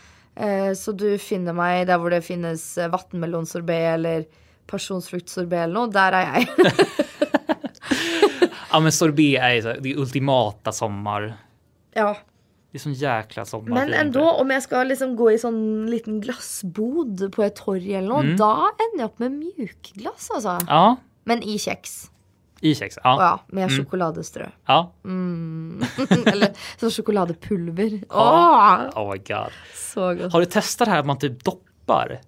så 0.74 0.92
du 0.92 1.18
finner 1.18 1.52
mig 1.52 1.84
där 1.88 1.98
hvor 1.98 2.10
det 2.10 2.22
finnes 2.22 2.78
eh, 2.78 2.88
vattenmelonsorbet 2.92 3.94
eller 3.94 4.24
pasjonsfruktsorbet 4.70 5.64
eller 5.64 5.74
noe. 5.74 5.90
Der 5.90 6.12
er 6.12 6.26
jeg. 6.34 6.48
Ja, 8.72 8.80
men 8.80 8.92
sorbet 8.92 9.40
är 9.40 9.50
ju 9.54 9.62
så 9.62 9.68
här, 9.68 9.78
det 9.80 9.96
ultimata 9.96 10.72
sommar. 10.72 11.34
ja. 11.94 12.16
Det 12.70 12.76
är 12.78 12.80
sån 12.80 12.92
jäkla 12.92 13.44
sommar. 13.44 13.74
Men 13.74 13.92
ändå, 13.92 14.30
om 14.30 14.50
jeg 14.50 14.62
skal 14.62 14.88
liksom 14.90 15.14
gå 15.16 15.30
i 15.32 15.38
sånn 15.40 15.86
liten 15.88 16.18
glassbod 16.20 17.22
på 17.32 17.42
et 17.46 17.54
torg 17.56 17.94
eller 17.96 18.08
noe, 18.12 18.22
Mm. 18.26 18.34
da 18.36 18.50
ender 18.68 18.98
jeg 18.98 19.06
opp 19.08 19.18
med 19.24 19.32
mjukglass, 19.32 20.28
altså. 20.36 20.58
Ja, 20.68 20.96
Men 21.24 21.42
i 21.42 21.56
kjeks. 21.58 22.10
I 22.60 22.74
kex. 22.74 22.98
Ja. 23.04 23.16
ja, 23.22 23.40
med 23.48 23.68
Mm. 23.70 23.76
sjokoladestrø. 23.78 24.46
ja. 24.66 24.92
eller 26.32 26.54
sånn 26.80 26.90
sjokoladepulver. 26.90 28.00
Ja. 28.08 28.88
Åh, 28.94 29.02
Oh 29.02 29.12
my 29.12 29.18
god. 29.18 29.52
så 29.74 30.14
godt. 30.14 30.32
Har 30.32 30.40
du 30.40 30.46
testat 30.46 30.86
det 30.86 30.92
här 30.92 30.98
att 31.00 31.06
man 31.06 31.18
typ 31.18 31.44
doppar 31.44 32.20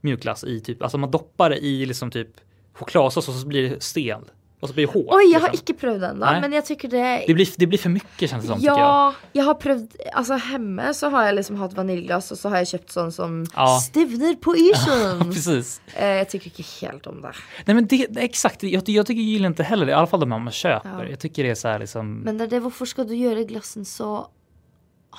mjukglass 0.00 0.44
i 0.44 0.60
typ, 0.60 0.82
alltså 0.82 0.98
man 0.98 1.10
doppar 1.10 1.50
det 1.50 1.58
i 1.64 1.86
liksom 1.86 2.10
typ 2.10 2.28
chokladsås 2.74 3.28
och 3.28 3.34
så 3.34 3.46
blir 3.46 3.70
det 3.70 3.82
stel. 3.82 4.24
Och 4.64 4.68
så 4.70 4.74
blir 4.74 4.86
det 4.86 4.92
hårt. 4.92 5.20
Jeg 5.28 5.40
har 5.42 5.50
liksom. 5.52 5.60
ikke 5.60 5.74
prøvd 5.80 6.00
det 6.00 6.08
ennå, 6.14 6.24
Nei. 6.24 6.40
men 6.40 6.52
jeg 6.56 6.64
tykker 6.64 6.88
det 6.94 7.00
det, 7.28 7.34
blir, 7.36 7.48
det 7.60 7.66
blir 7.68 7.78
för 7.82 7.90
mycket 7.92 8.30
känns 8.30 8.42
det 8.44 8.48
som 8.48 8.58
tycker 8.62 8.70
jag. 8.70 8.78
Ja, 8.80 9.14
jeg 9.36 9.44
har 9.44 9.54
prøvd 9.60 9.96
Altså 10.14 10.38
hjemme 10.40 10.86
så 10.96 11.10
har 11.12 11.26
jeg 11.26 11.34
liksom 11.36 11.56
hatt 11.60 11.74
vaniljglass, 11.76 12.30
og 12.32 12.38
så 12.40 12.48
har 12.48 12.62
jeg 12.62 12.70
kjøpt 12.72 12.94
sånn 12.96 13.12
som 13.12 13.34
Ja. 13.52 13.66
stivner 13.84 14.38
på 14.40 14.54
isen. 14.70 15.20
Precis. 15.28 15.80
Eh, 15.94 16.16
jeg 16.22 16.28
tycker 16.32 16.48
ikke 16.54 16.66
helt 16.86 17.06
om 17.12 17.20
det. 17.20 17.34
Nej 17.66 17.74
men 17.74 17.86
det, 17.86 18.06
det 18.10 18.22
exakt, 18.24 18.62
jag, 18.62 18.72
jag 18.88 19.06
tycker 19.06 19.20
jag 19.20 19.30
gillar 19.36 19.48
inte 19.52 19.62
heller 19.68 19.84
det, 19.86 19.92
i 19.92 19.94
alla 19.94 20.06
fall 20.06 20.20
de 20.20 20.28
man 20.30 20.50
köper. 20.50 21.04
Ja. 21.04 21.10
Jag 21.10 21.18
tycker 21.20 21.42
det 21.44 21.50
är 21.50 21.54
så 21.54 21.68
här 21.68 21.78
liksom, 21.78 22.14
Men 22.24 22.38
det 22.38 22.46
det, 22.46 22.60
hvorfor 22.64 22.86
skal 22.86 23.04
du 23.06 23.14
gjøre 23.14 23.44
glassen 23.44 23.84
så 23.84 24.28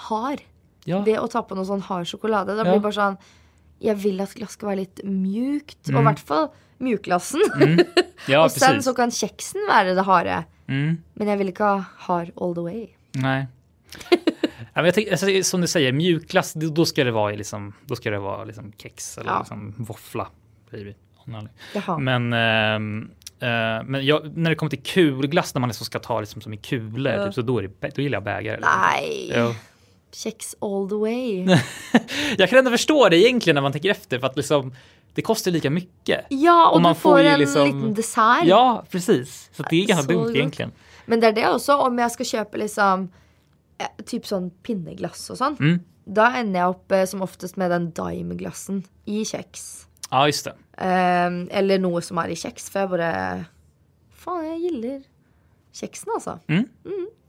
hard? 0.09 0.41
ja. 0.85 0.99
Ved 1.05 1.17
å 1.19 1.27
ta 1.31 1.41
på 1.41 1.55
noe 1.57 1.65
sånn 1.65 1.81
hard 1.81 2.05
sjokolade. 2.09 2.55
Da 2.55 2.57
Ja. 2.57 2.63
blir 2.63 2.73
det 2.81 2.81
bare 2.89 2.93
sånn 2.93 3.17
Jeg 3.81 3.97
vil 3.97 4.21
at 4.21 4.33
glass 4.33 4.51
skal 4.55 4.69
være 4.69 4.77
litt 4.87 5.01
mjukt, 5.03 5.77
og 5.89 5.89
i 5.89 5.97
Mm. 5.99 6.03
hvert 6.07 6.19
fall 6.19 6.49
mjukglassen. 6.85 7.41
ja 8.29 8.41
og 8.45 8.51
sen 8.53 8.67
precis. 8.69 8.85
så 8.87 8.93
kan 8.97 9.11
kjeksen 9.13 9.65
være 9.69 9.95
det 9.97 10.05
harde. 10.07 10.43
Mm. 10.69 10.97
Men 11.13 11.27
jeg 11.33 11.41
vil 11.41 11.51
ikke 11.51 11.67
ha 11.73 11.83
hard 12.07 12.31
all 12.37 12.55
the 12.57 12.63
way. 12.65 12.87
Nej. 13.17 13.47
jag 14.75 14.93
tänker, 14.93 15.11
alltså, 15.11 15.43
som 15.43 15.61
du 15.61 15.67
säger, 15.67 15.91
mjukglass, 15.91 16.53
då 16.53 16.85
ska 16.85 17.03
det 17.03 17.11
vara 17.11 17.35
liksom, 17.35 17.73
då 17.85 17.95
ska 17.95 18.11
det 18.11 18.19
vara 18.19 18.43
liksom 18.43 18.71
kex 18.77 19.17
eller 19.17 19.31
Ja. 19.31 19.39
liksom 19.39 19.73
våffla. 19.77 20.27
Men, 21.99 22.33
ehm, 22.33 23.09
eh, 23.39 23.83
men 23.85 24.05
jag, 24.05 24.37
när 24.37 24.49
det 24.49 24.55
kommer 24.55 24.69
till 24.69 24.83
kulglass, 24.83 25.53
när 25.53 25.59
man 25.59 25.69
liksom 25.69 25.85
ska 25.85 25.99
ta 25.99 26.19
liksom 26.19 26.41
som 26.41 26.53
i 26.53 26.57
kulor, 26.57 27.13
Ja. 27.13 27.25
typ, 27.25 27.33
så 27.33 27.41
då, 27.41 27.57
är 27.59 27.69
det, 27.79 27.95
då 27.95 28.01
gillar 28.01 28.15
jag 28.15 28.23
bägare. 28.23 28.59
Jo. 29.35 29.55
Kjeks 30.11 30.55
all 30.61 30.89
the 30.89 30.95
way. 30.95 31.57
Jag 32.37 32.49
kan 32.49 32.59
ändå 32.59 32.71
förstå 32.71 33.09
det 33.09 33.17
egentligen 33.17 33.55
när 33.55 33.61
man 33.61 33.71
tänker 33.71 33.91
efter, 33.91 34.19
för 34.19 34.27
att 34.27 34.37
liksom, 34.37 34.73
det 35.15 35.21
kostar 35.23 35.51
lika 35.51 35.69
mycket. 35.69 36.25
Ja, 36.29 36.67
og 36.69 36.75
Og 36.75 36.81
man 36.81 36.95
får 36.95 37.17
får 37.17 37.19
en 37.23 37.39
liksom- 37.39 37.65
liten 37.65 37.93
dessert. 37.93 38.43
Ja, 38.45 38.83
precis. 38.91 39.49
Så 39.53 39.63
det 39.69 39.75
är 39.83 39.87
ganska 39.87 40.13
dumt 40.13 40.35
egentligen. 40.35 40.71
Men 41.05 41.19
det 41.19 41.27
er 41.27 41.31
det 41.31 41.45
også, 41.47 41.73
om 41.87 41.97
jeg 41.99 42.11
skal 42.11 42.25
kjøpe 42.25 42.57
liksom 42.57 43.09
eh, 43.79 43.87
Typ 44.05 44.25
sånn 44.25 44.51
pinneglass 44.63 45.29
og 45.29 45.37
sånn. 45.37 45.57
Mm. 45.59 45.79
Da 46.07 46.27
ender 46.39 46.59
jeg 46.59 46.69
opp 46.69 46.91
eh, 46.91 47.05
som 47.05 47.21
oftest 47.21 47.57
med 47.57 47.71
den 47.71 47.91
dime-glassen 47.91 48.83
i 49.07 49.23
kjeks. 49.23 49.85
Ja, 50.11 50.25
just 50.27 50.45
det. 50.45 50.53
Eh, 50.77 51.45
eller 51.59 51.77
noe 51.79 52.01
som 52.01 52.17
er 52.17 52.27
i 52.29 52.35
kjeks, 52.35 52.69
for 52.69 52.79
jeg 52.79 52.89
bare 52.89 53.45
Faen, 54.13 54.43
jeg 54.45 54.61
gillar 54.71 55.01
kjeksen, 55.73 56.07
altså. 56.15 56.39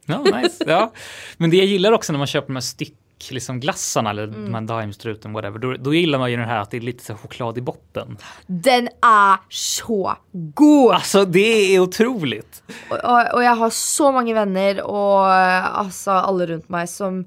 Ja, 0.08 0.22
nice. 0.22 0.64
ja. 0.66 0.90
Men 1.38 1.50
det 1.50 1.56
jag 1.56 1.66
gillar 1.66 1.92
också 1.92 2.12
när 2.12 2.18
man 2.18 2.26
köper 2.26 2.46
de 2.48 2.56
här 2.56 2.60
styck 2.60 2.94
liksom 3.30 3.60
glassarna 3.60 4.10
eller 4.10 4.24
Mm. 4.28 4.44
de 4.44 4.54
här 4.54 4.60
daimstruten 4.62 5.32
whatever, 5.32 5.58
då, 5.58 5.72
då 5.78 5.94
gillar 5.94 6.18
man 6.18 6.30
ju 6.30 6.36
det 6.36 6.44
här 6.44 6.58
att 6.58 6.70
det 6.70 6.76
är 6.76 6.80
lite 6.80 7.04
så 7.04 7.14
choklad 7.14 7.58
i 7.58 7.60
botten. 7.60 8.16
Den 8.46 8.88
er 9.02 9.38
så 9.48 10.14
god! 10.32 10.94
Alltså 10.94 11.24
det 11.24 11.74
är 11.76 11.80
otroligt. 11.80 12.62
Og, 12.90 12.98
og, 13.04 13.34
og 13.34 13.42
jeg 13.42 13.56
har 13.56 13.70
så 13.70 14.12
mange 14.12 14.34
venner 14.34 14.82
og 14.84 15.26
eh, 15.32 15.78
altså 15.80 16.10
alle 16.10 16.46
rundt 16.46 16.68
meg 16.70 16.88
som 16.88 17.24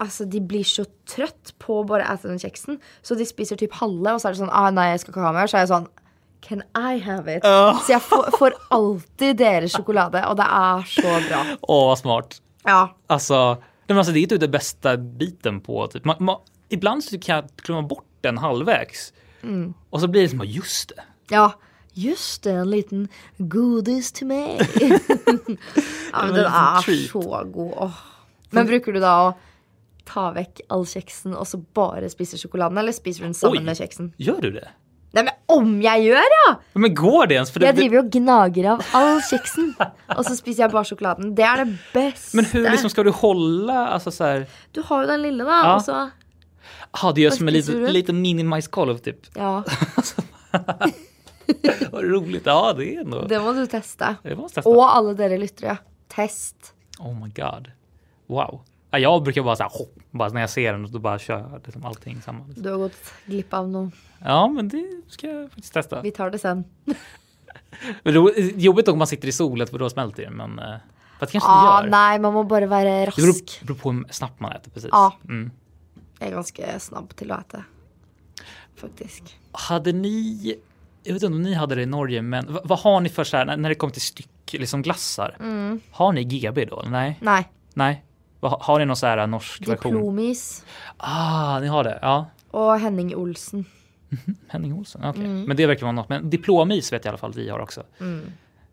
Altså, 0.00 0.24
de 0.24 0.40
blir 0.40 0.64
så 0.64 0.86
trøtt 1.04 1.50
på 1.60 1.74
å 1.82 1.84
bare 1.84 2.06
ete 2.08 2.24
den 2.30 2.38
kjeksen, 2.40 2.78
så 3.04 3.12
de 3.20 3.26
spiser 3.28 3.58
typ 3.60 3.74
halve, 3.82 4.14
og 4.14 4.22
så 4.22 4.30
er 4.30 4.32
det 4.32 4.38
sånn 4.40 4.52
ah, 4.56 4.70
Nei, 4.72 4.86
jeg 4.94 5.02
skal 5.02 5.12
ikke 5.12 5.24
ha 5.26 5.32
mer. 5.36 5.50
Så 5.50 5.58
er 5.58 5.66
jeg 5.66 5.72
sånn 5.74 5.88
Can 6.40 6.62
I 6.72 6.96
have 7.04 7.28
it? 7.28 7.44
Åh. 7.44 7.82
Så 7.84 7.92
jeg 7.92 8.00
får, 8.06 8.30
får 8.40 8.54
alltid 8.72 9.36
deres 9.42 9.74
sjokolade, 9.76 10.22
og 10.24 10.38
det 10.40 10.46
er 10.48 10.86
så 10.88 11.18
bra. 11.26 11.42
Åh 11.68 11.82
vad 11.90 11.98
smart. 12.00 12.38
Ja. 12.64 12.78
Alltså, 13.12 13.40
nej, 13.60 13.69
men 13.94 13.98
alltså 13.98 14.12
det 14.12 14.22
är 14.22 14.26
typ 14.26 14.40
den 14.40 14.50
bästa 14.50 14.96
biten 14.96 15.60
på 15.60 15.86
typ. 15.86 16.04
Man, 16.04 16.16
man, 16.20 16.36
ibland 16.68 17.04
så 17.04 17.18
kan 17.18 17.36
jag 17.36 17.44
glömma 17.56 17.82
bort 17.82 18.06
den 18.20 18.38
halvvägs. 18.38 19.12
Mm. 19.42 19.74
Och 19.90 20.00
så 20.00 20.08
blir 20.08 20.22
det 20.22 20.28
som, 20.28 20.42
just 20.44 20.88
det. 20.88 21.02
Ja, 21.28 21.52
just 21.92 22.42
det, 22.42 22.52
en 22.52 22.70
liten 22.70 23.08
godis 23.38 24.12
til 24.12 24.26
meg. 24.26 24.60
ja, 26.12 26.24
men 26.26 26.34
den 26.34 26.52
treat. 26.84 27.10
så 27.10 27.44
god. 27.52 27.74
Åh. 27.76 27.98
Men 28.50 28.66
bruker 28.66 28.92
du 28.92 29.00
da 29.00 29.14
å 29.28 29.32
ta 30.10 30.30
vekk 30.34 30.64
all 30.74 30.86
kjeksen 30.86 31.36
og 31.38 31.46
så 31.46 31.60
bare 31.76 32.10
spise 32.10 32.38
sjokoladen, 32.40 32.78
eller 32.78 32.94
spiser 32.94 33.22
du 33.22 33.30
den 33.30 33.38
sammen 33.38 33.62
Oj. 33.62 33.66
med 33.66 33.78
kjeksen? 33.78 34.12
Gör 34.18 34.40
du 34.42 34.50
det? 34.50 34.68
Nei, 35.12 35.24
men 35.26 35.32
om 35.50 35.70
jeg 35.82 36.04
gjør, 36.06 36.26
ja! 36.36 36.54
Men 36.78 36.94
går 36.94 37.26
det 37.26 37.34
ens? 37.40 37.50
För 37.50 37.60
det, 37.60 37.66
Jeg 37.66 37.76
driver 37.76 37.96
jo 37.96 38.02
og 38.04 38.10
gnager 38.14 38.66
av 38.72 38.82
all 38.94 39.20
kjeksen, 39.26 39.72
og 40.16 40.20
så 40.24 40.36
spiser 40.38 40.62
jeg 40.62 40.70
bare 40.70 40.84
sjokoladen. 40.86 41.32
Det 41.34 41.42
er 41.44 41.64
det 41.64 41.78
beste. 41.94 42.36
men 42.36 42.44
hur 42.44 42.70
liksom 42.70 42.90
ska 42.90 43.02
du 43.02 43.10
hålla, 43.10 43.88
alltså 43.88 44.10
så 44.10 44.24
här, 44.24 44.46
Du 44.72 44.82
har 44.82 45.02
jo 45.02 45.08
den 45.08 45.22
lille, 45.22 45.44
da, 45.44 45.50
Ja. 45.64 45.74
og 45.74 45.82
så 45.84 46.10
ah, 46.90 47.12
det 47.12 47.20
gör 47.20 47.30
som 47.30 47.48
en 47.48 47.54
liten, 47.54 47.84
liten 47.92 48.22
mini-majskolv 48.22 48.98
typ. 48.98 49.26
Ja, 49.34 49.64
Vad 51.90 52.04
roligt, 52.04 52.46
ja 52.46 52.72
det 52.72 52.94
är 52.94 53.00
ändå. 53.00 53.22
det 53.26 53.40
må 53.40 53.52
du 53.52 53.66
teste. 53.66 54.16
Det 54.22 54.36
måste 54.36 54.54
testa. 54.54 54.70
Og 54.70 54.84
alle 54.96 55.14
dere 55.18 55.38
lyttere. 55.38 55.76
Test. 56.08 56.72
Oh 56.98 57.14
my 57.14 57.30
god. 57.34 57.70
Wow. 58.28 58.60
Ja, 58.90 58.98
jag 58.98 59.22
brukar 59.22 59.42
bara 59.42 59.56
så 59.56 59.62
här, 59.62 59.70
hopp, 59.70 59.94
bara 60.10 60.28
när 60.28 60.40
jag 60.40 60.50
ser 60.50 60.72
den, 60.72 60.92
då 60.92 60.98
bara 60.98 61.18
kör 61.18 61.38
jag 61.38 61.60
liksom 61.64 61.84
allting 61.84 62.22
samma. 62.22 62.46
Liksom. 62.46 62.62
Du 62.62 62.70
har 62.70 62.78
gått 62.78 62.96
glipp 63.26 63.54
av 63.54 63.68
noe. 63.68 63.90
Ja, 64.24 64.48
men 64.48 64.68
det 64.68 64.84
ska 65.08 65.26
jag 65.26 65.50
faktiskt 65.50 65.72
testa. 65.74 66.00
Vi 66.02 66.10
tar 66.10 66.30
det 66.30 66.38
sen. 66.38 66.64
Men 68.02 68.14
ro- 68.14 68.30
Jobbigt 68.56 68.88
om 68.88 68.98
man 68.98 69.06
sitter 69.06 69.28
i 69.28 69.32
solen 69.32 69.66
för 69.66 69.78
då 69.78 69.90
smälter 69.90 70.22
det, 70.22 70.30
men 70.30 70.58
eh, 70.58 70.74
fast 71.18 71.32
kanske 71.32 71.50
Ah, 71.50 71.80
det 71.80 71.86
gör. 71.86 71.90
nei, 71.90 72.18
man 72.18 72.32
må 72.34 72.42
bare 72.44 72.66
være 72.66 73.06
Det 73.06 73.16
beror, 73.16 73.26
rask. 73.32 73.60
beror 73.62 73.76
på 73.78 73.92
hur 73.92 74.04
snabbt 74.10 74.40
man 74.40 74.52
äter 74.52 74.70
precis. 74.70 74.88
Ja. 74.92 75.12
Mm. 75.28 75.50
Jeg 76.20 76.28
er 76.28 76.34
ganske 76.34 76.80
snabb 76.80 77.14
til 77.16 77.30
å 77.32 77.38
ete. 77.40 77.62
Faktisk. 78.76 79.36
Hade 79.52 79.92
ni, 79.92 80.56
jag 81.02 81.14
vet 81.14 81.22
inte 81.22 81.36
om 81.36 81.42
ni 81.42 81.54
hade 81.54 81.74
det 81.74 81.82
i 81.82 81.86
Norge, 81.86 82.22
men 82.22 82.52
vad, 82.52 82.68
vad 82.68 82.78
har 82.78 83.00
ni 83.00 83.08
för 83.08 83.24
så 83.24 83.36
här, 83.36 83.56
när, 83.56 83.68
det 83.68 83.74
kommer 83.74 83.92
till 83.92 84.02
styck, 84.02 84.52
liksom 84.52 84.82
glassar? 84.82 85.36
Mm. 85.40 85.80
Har 85.90 86.12
ni 86.12 86.24
GB 86.24 86.64
då? 86.64 86.82
Nej? 86.86 87.18
Nei. 87.20 87.44
Nej? 87.74 88.04
Har 88.40 88.78
ni 88.78 88.84
någon 88.84 88.96
så 88.96 89.06
här 89.06 89.26
norsk 89.26 89.68
version? 89.68 89.92
Diplomis 89.94 90.64
Ah, 90.96 91.60
ni 91.60 91.66
har 91.66 91.84
det? 91.84 91.98
Ja. 92.02 92.26
og 92.50 92.80
Henning 92.80 93.16
Olsen. 93.16 93.66
Henning 94.48 94.74
Olsen, 94.74 95.04
okej. 95.04 95.24
Mm. 95.24 95.44
Men 95.44 95.56
det 95.56 95.66
verkar 95.66 95.82
vara 95.82 95.92
något. 95.92 96.08
Men 96.08 96.30
diplomis 96.30 96.92
vet 96.92 97.04
jag 97.04 97.10
i 97.10 97.12
alla 97.12 97.18
fall 97.18 97.30
att 97.30 97.36
vi 97.36 97.48
har 97.48 97.58
också. 97.58 97.82
Mm. 98.00 98.32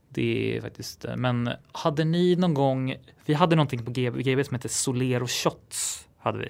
Det 0.10 0.58
är 0.58 0.62
faktiskt, 0.62 1.06
eh, 1.06 1.16
men 1.16 1.50
hade 1.72 2.04
ni 2.04 2.36
någon 2.36 2.54
gång, 2.54 2.96
vi 3.26 3.34
hade 3.34 3.56
någonting 3.56 3.86
på 3.86 3.92
GB, 3.92 4.24
GB 4.24 4.44
som 4.44 4.56
hette 4.56 4.70
Solero 4.70 5.28
Shots. 5.28 6.08
Hade 6.18 6.38
vi. 6.40 6.50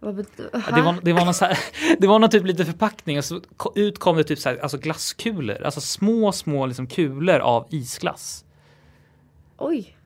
Det 0.00 0.82
var, 0.82 1.00
det 1.02 1.12
var 1.12 1.24
någon 1.24 1.34
här, 1.40 1.58
det 1.98 2.06
var 2.06 2.18
någon 2.18 2.30
typ 2.30 2.44
lite 2.44 2.64
förpackning 2.64 3.18
och 3.18 3.24
så 3.24 3.40
ut 3.74 3.98
kom 3.98 4.16
det 4.16 4.24
typ 4.24 4.38
så 4.38 4.48
här, 4.48 4.58
alltså 4.58 4.78
glasskulor, 4.78 5.62
alltså 5.62 5.80
små, 5.80 6.32
små 6.32 6.66
liksom 6.66 6.86
kulor 6.86 7.38
av 7.38 7.66
isglass. 7.70 8.44
Oj. 9.56 9.97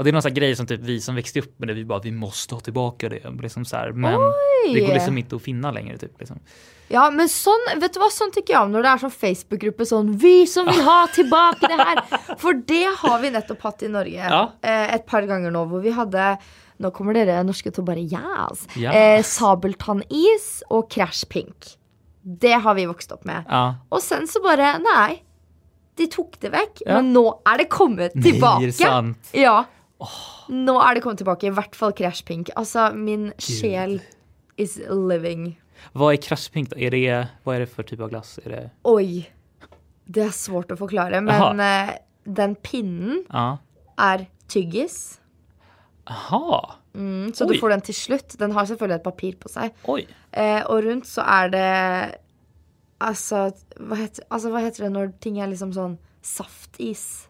Och 0.00 0.04
det 0.04 0.10
är 0.10 0.12
någon 0.12 0.22
sån 0.22 0.30
här 0.30 0.36
grej 0.36 0.56
som 0.56 0.66
typ 0.66 0.80
vi 0.80 1.00
som 1.00 1.14
växte 1.14 1.38
upp 1.38 1.58
med 1.58 1.68
det, 1.68 1.74
vi 1.74 1.84
bara 1.84 1.98
vi 1.98 2.12
måste 2.12 2.54
ha 2.54 2.60
tillbaka 2.60 3.08
det. 3.08 3.20
Liksom 3.42 3.64
så 3.64 3.76
här, 3.76 3.92
men 3.92 4.14
Oj. 4.16 4.74
det 4.74 4.80
går 4.80 4.94
liksom 4.94 5.18
inte 5.18 5.36
att 5.36 5.42
finna 5.42 5.70
längre. 5.70 5.98
Typ, 5.98 6.20
liksom. 6.20 6.38
Ja 6.88 7.10
men 7.10 7.28
sånn, 7.28 7.66
vet 7.76 7.92
du 7.92 8.00
hva, 8.00 8.08
sånn 8.10 8.32
tycker 8.32 8.54
jeg 8.54 8.62
om 8.62 8.72
når 8.72 8.86
det 8.86 8.92
er 8.94 9.02
sånn 9.02 9.12
Facebook-gruppe 9.12 9.86
sånn 9.86 10.14
Vi 10.22 10.46
som 10.48 10.66
vil 10.66 10.80
ha 10.86 11.02
tilbake 11.12 11.68
det 11.68 11.76
her! 11.76 12.00
For 12.40 12.56
det 12.72 12.86
har 13.02 13.20
vi 13.20 13.30
nettopp 13.34 13.60
hatt 13.68 13.84
i 13.84 13.90
Norge 13.92 14.30
Ja. 14.32 14.40
eh, 14.62 14.94
et 14.94 15.04
par 15.06 15.28
ganger 15.28 15.52
nå, 15.52 15.66
hvor 15.68 15.84
vi 15.84 15.92
hadde 15.92 16.30
Nå 16.80 16.90
kommer 16.96 17.18
dere 17.18 17.42
norske 17.44 17.68
til 17.68 17.84
å 17.84 17.88
bare 17.90 18.00
jazz. 18.00 18.62
Jazz. 18.80 18.96
Eh, 18.96 19.20
Sabeltannis 19.28 20.62
og 20.70 20.88
Crash 20.88 21.28
Pink. 21.28 21.74
Det 22.24 22.54
har 22.64 22.74
vi 22.78 22.86
vokst 22.88 23.12
opp 23.12 23.26
med. 23.28 23.44
Ja. 23.52 23.74
Og 23.92 24.00
sen 24.00 24.24
så 24.24 24.40
bare 24.40 24.78
Nei. 24.80 25.20
De 26.00 26.08
tok 26.08 26.40
det 26.40 26.54
vekk. 26.56 26.80
Ja. 26.86 26.96
Men 27.02 27.12
nå 27.12 27.26
er 27.44 27.60
det 27.60 27.68
kommet 27.68 28.16
tilbake. 28.16 28.64
Nej, 28.64 28.64
är 28.64 28.66
det 28.66 28.80
sant? 28.80 29.28
Ja. 29.36 29.58
Nå 30.48 30.76
er 30.80 30.96
det 30.96 31.02
kommet 31.04 31.20
tilbake. 31.20 31.48
I 31.50 31.54
hvert 31.54 31.76
fall 31.76 31.92
Crash 31.96 32.24
Pink. 32.24 32.50
Altså, 32.56 32.90
min 32.96 33.30
sjel 33.38 33.98
is 34.56 34.78
living. 34.88 35.60
Vad 35.92 36.14
är 36.14 36.16
Crash 36.16 36.50
Pink? 36.52 36.72
Är 36.76 36.90
det, 36.90 37.28
vad 37.44 37.56
är 37.56 37.60
det 37.60 37.66
för 37.66 37.82
typ 37.82 38.00
av 38.00 38.10
glass? 38.10 38.38
Är 38.44 38.50
det, 38.50 38.70
Oj. 38.82 39.30
Det 40.04 40.24
er 40.26 40.34
svårt 40.34 40.72
å 40.74 40.76
forklare, 40.76 41.20
men 41.22 41.60
eh, 41.62 41.92
den 42.26 42.56
pinnen 42.58 43.22
ja. 43.28 43.58
er 43.96 44.26
tyggis. 44.50 45.20
Aha, 46.10 46.80
Mm, 46.94 47.30
så 47.34 47.46
Oi. 47.46 47.52
du 47.54 47.60
får 47.60 47.70
den 47.70 47.82
til 47.86 47.94
slutt. 47.94 48.32
Den 48.38 48.50
har 48.50 48.66
selvfølgelig 48.66 48.96
et 48.98 49.04
papir 49.04 49.36
på 49.38 49.48
seg. 49.48 49.70
oj. 49.86 50.06
Eh, 50.32 50.62
og 50.66 50.82
rundt 50.84 51.06
så 51.06 51.22
er 51.22 51.48
det 51.54 52.16
Altså 53.00 53.46
hva, 53.78 53.96
heter, 53.96 54.26
altså, 54.28 54.50
hva 54.52 54.60
heter 54.60 54.84
det 54.84 54.90
når 54.92 55.12
ting 55.24 55.38
er 55.40 55.48
liksom 55.48 55.70
sånn 55.72 55.94
saftis? 56.20 57.29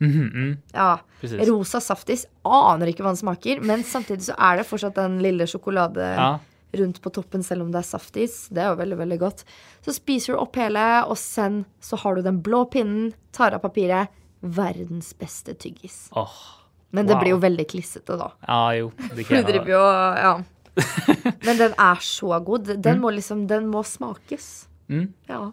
Mhm, 0.00 0.30
mm, 0.32 0.58
Ja. 0.74 0.98
precis. 1.20 1.48
Rosa 1.48 1.80
saftis. 1.80 2.26
Aner 2.44 2.86
ikke 2.88 3.02
hva 3.04 3.10
den 3.14 3.20
smaker, 3.20 3.60
men 3.62 3.82
samtidig 3.84 4.22
så 4.30 4.34
er 4.38 4.56
det 4.56 4.66
fortsatt 4.66 4.94
den 4.94 5.18
lille 5.22 5.44
sjokolade 5.46 6.14
Ja. 6.16 6.38
rundt 6.72 7.00
på 7.02 7.10
toppen, 7.12 7.42
selv 7.44 7.62
om 7.62 7.70
det 7.72 7.78
er 7.80 7.88
saftis. 7.98 8.48
Det 8.48 8.58
er 8.62 8.70
jo 8.70 8.76
veldig, 8.76 8.96
veldig 8.98 9.18
godt. 9.18 9.44
Så 9.84 9.92
spiser 9.92 10.32
du 10.34 10.38
opp 10.40 10.56
hele, 10.56 11.04
og 11.06 11.16
sen 11.18 11.64
så 11.82 11.98
har 11.98 12.14
du 12.14 12.22
den 12.22 12.40
blå 12.42 12.64
pinnen, 12.70 13.12
tar 13.32 13.52
av 13.54 13.60
papiret. 13.60 14.08
Verdens 14.42 15.12
beste 15.12 15.52
tyggis. 15.54 16.08
Åh, 16.16 16.30
Men 16.92 17.06
det 17.06 17.14
Wow. 17.14 17.20
blir 17.22 17.30
jo 17.30 17.38
veldig 17.38 17.66
klissete, 17.68 18.16
da. 18.18 18.30
ja, 18.48 18.70
jo, 18.72 18.92
det 19.14 19.26
kan 19.28 19.44
driver 19.44 19.66
jo 19.68 19.84
Ja. 20.16 20.42
Men 21.44 21.56
den 21.58 21.72
er 21.78 21.96
så 22.00 22.42
god. 22.44 22.64
Den 22.82 23.00
må 23.00 23.10
liksom 23.12 23.46
Den 23.46 23.66
må 23.70 23.84
smakes. 23.84 24.66
Mm. 24.88 25.12
Ja. 25.28 25.52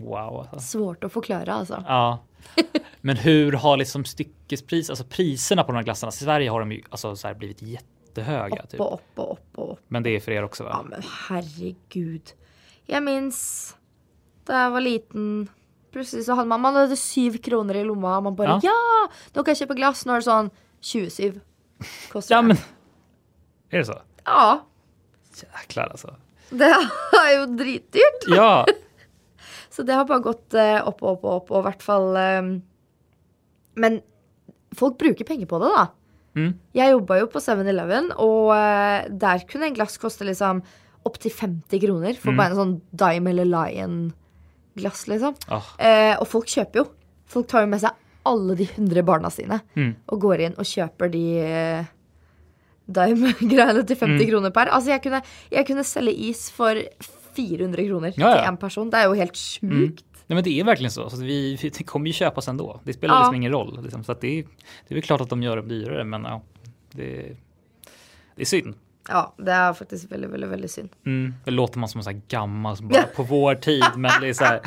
Wow. 0.00 0.46
Alltså. 0.52 0.78
Svårt 0.78 1.00
å 1.00 1.10
forklare, 1.10 1.46
altså. 1.48 1.84
Ja. 1.86 2.18
Men 3.00 3.16
hur 3.16 3.52
har 3.52 3.76
liksom 3.76 4.04
styckespris, 4.04 4.90
alltså 4.90 5.04
priserna 5.04 5.64
på 5.64 5.72
de 5.72 5.76
här 5.76 5.84
glassarna, 5.84 6.08
i 6.10 6.12
Sverige 6.12 6.50
har 6.50 6.60
de 6.60 6.72
ju 6.72 6.82
alltså 6.90 7.16
så 7.16 7.26
här 7.28 7.34
blivit 7.34 7.62
jättehöga. 7.62 8.66
Typ. 8.66 8.80
Opp 8.80 9.02
og 9.16 9.30
opp 9.30 9.30
og 9.30 9.30
opp 9.30 9.58
og 9.58 9.70
opp. 9.70 9.80
Men 9.88 10.02
det 10.02 10.10
är 10.16 10.20
för 10.20 10.32
er 10.32 10.42
också 10.42 10.64
Ja, 10.64 10.68
va? 10.68 10.82
men 10.90 11.02
herregud. 11.28 12.32
Jeg 12.86 13.02
minnes 13.02 13.40
da 14.46 14.64
jeg 14.64 14.72
var 14.72 14.80
liten 14.80 15.48
Plutselig 15.92 16.24
så 16.24 16.34
hadde 16.34 16.48
man 16.48 16.60
Man 16.60 16.74
hadde 16.74 16.96
syv 16.96 17.38
kroner 17.42 17.74
i 17.74 17.84
lomma, 17.84 18.20
man 18.20 18.36
bare 18.36 18.48
Ja. 18.62 18.70
Ja! 18.70 19.08
Nå 19.34 19.42
kan 19.44 19.54
jeg 19.54 19.62
kjøpe 19.66 19.76
glass. 19.78 20.04
Nå 20.06 20.12
er 20.14 20.22
det 20.22 20.26
sånn 20.28 20.50
27 20.80 21.40
koster 22.12 22.34
Ja 22.34 22.42
men, 22.42 22.56
är 23.70 23.78
det 23.78 23.84
så? 23.84 24.00
Ja. 24.24 24.66
Jäklar 25.42 25.88
alltså. 25.90 26.14
Det 26.50 26.66
er 26.66 27.32
jo 27.38 27.46
dritdyrt. 27.56 28.26
Ja, 28.28 28.66
Så 29.70 29.82
det 29.82 29.92
har 29.94 30.04
bare 30.04 30.18
gått 30.20 30.54
eh, 30.54 30.80
opp 30.88 31.02
og 31.02 31.12
opp 31.12 31.24
og 31.24 31.34
opp, 31.36 31.50
og 31.50 31.60
i 31.60 31.66
hvert 31.68 31.82
fall 31.82 32.16
eh, 32.18 32.42
Men 33.80 34.00
folk 34.76 34.98
bruker 35.00 35.26
penger 35.26 35.48
på 35.50 35.58
det, 35.62 35.70
da. 35.74 35.86
Mm. 36.38 36.52
Jeg 36.78 36.92
jobba 36.92 37.16
jo 37.18 37.26
på 37.32 37.40
7-Eleven, 37.42 38.12
og 38.22 38.52
eh, 38.54 39.08
der 39.10 39.42
kunne 39.50 39.66
en 39.70 39.74
glass 39.74 39.96
koste 39.98 40.26
liksom 40.28 40.60
opptil 41.08 41.32
50 41.32 41.80
kroner 41.82 42.12
Mm. 42.14 42.20
for 42.22 42.36
bare 42.38 42.52
en 42.52 42.58
sånn 42.60 42.74
Dime 42.92 43.32
eller 43.32 43.48
Lion-glass, 43.50 45.06
liksom. 45.10 45.34
Åh. 45.50 45.70
Eh, 45.80 46.14
og 46.20 46.28
folk 46.28 46.46
kjøper 46.46 46.82
jo. 46.84 46.86
Folk 47.30 47.48
tar 47.50 47.64
jo 47.64 47.70
med 47.72 47.80
seg 47.82 47.96
alle 48.26 48.54
de 48.58 48.66
100 48.68 49.02
barna 49.08 49.30
sine 49.32 49.60
Mm. 49.76 49.94
og 50.12 50.20
går 50.20 50.40
inn 50.46 50.54
og 50.58 50.68
kjøper 50.68 51.10
de 51.10 51.24
eh, 51.40 51.84
Dime-greiene 52.90 53.84
til 53.86 53.96
50 53.96 54.18
Mm. 54.24 54.30
kroner 54.30 54.50
per. 54.54 54.66
Altså, 54.74 54.90
jeg 54.94 55.02
kunne, 55.02 55.22
jeg 55.50 55.66
kunne 55.66 55.84
selge 55.86 56.14
is 56.30 56.50
for 56.50 56.74
400 57.36 57.86
kroner 57.88 58.12
Ja, 58.18 58.28
ja. 58.28 58.34
til 58.36 58.50
én 58.50 58.58
person. 58.58 58.90
Det 58.90 58.98
er 58.98 59.04
jo 59.08 59.14
helt 59.14 59.34
sjukt. 59.38 60.04
Nej, 60.30 60.34
men 60.34 60.44
det 60.44 60.60
är 60.60 60.64
verkligen 60.64 60.90
så. 60.90 61.10
så 61.10 61.16
vi, 61.16 61.56
det 61.78 61.84
kommer 61.84 62.06
ju 62.06 62.12
köpas 62.12 62.48
ändå. 62.48 62.80
Det 62.84 62.92
spelar 62.92 63.14
Ja. 63.14 63.18
liksom 63.20 63.34
ingen 63.34 63.52
roll. 63.52 63.82
Liksom. 63.82 64.04
Så 64.04 64.12
att 64.12 64.20
det, 64.20 64.38
är, 64.38 64.42
det 64.88 64.94
är 64.94 64.94
väl 64.94 65.02
klart 65.02 65.20
att 65.20 65.28
de 65.30 65.42
gör 65.42 65.56
det 65.56 65.62
dyrare, 65.68 66.04
men 66.04 66.22
ja, 66.24 66.42
det, 66.92 67.36
det 68.36 68.42
är 68.42 68.46
synd. 68.46 68.74
Ja, 69.08 69.34
det 69.38 69.50
er 69.52 69.72
faktisk 69.72 70.12
veldig, 70.12 70.28
veldig, 70.30 70.48
veldig 70.48 70.70
synd. 70.70 70.88
Mm. 71.06 71.34
Det 71.44 71.50
låter 71.50 71.78
man 71.78 71.88
som 71.88 71.98
en 71.98 72.04
sån 72.04 72.12
här 72.14 72.22
gammal 72.28 72.76
som 72.76 72.88
bara 72.88 73.02
på 73.02 73.22
vår 73.22 73.54
tid, 73.54 73.84
men 73.96 74.10
det 74.20 74.28
är 74.28 74.32
så 74.32 74.44
här, 74.44 74.60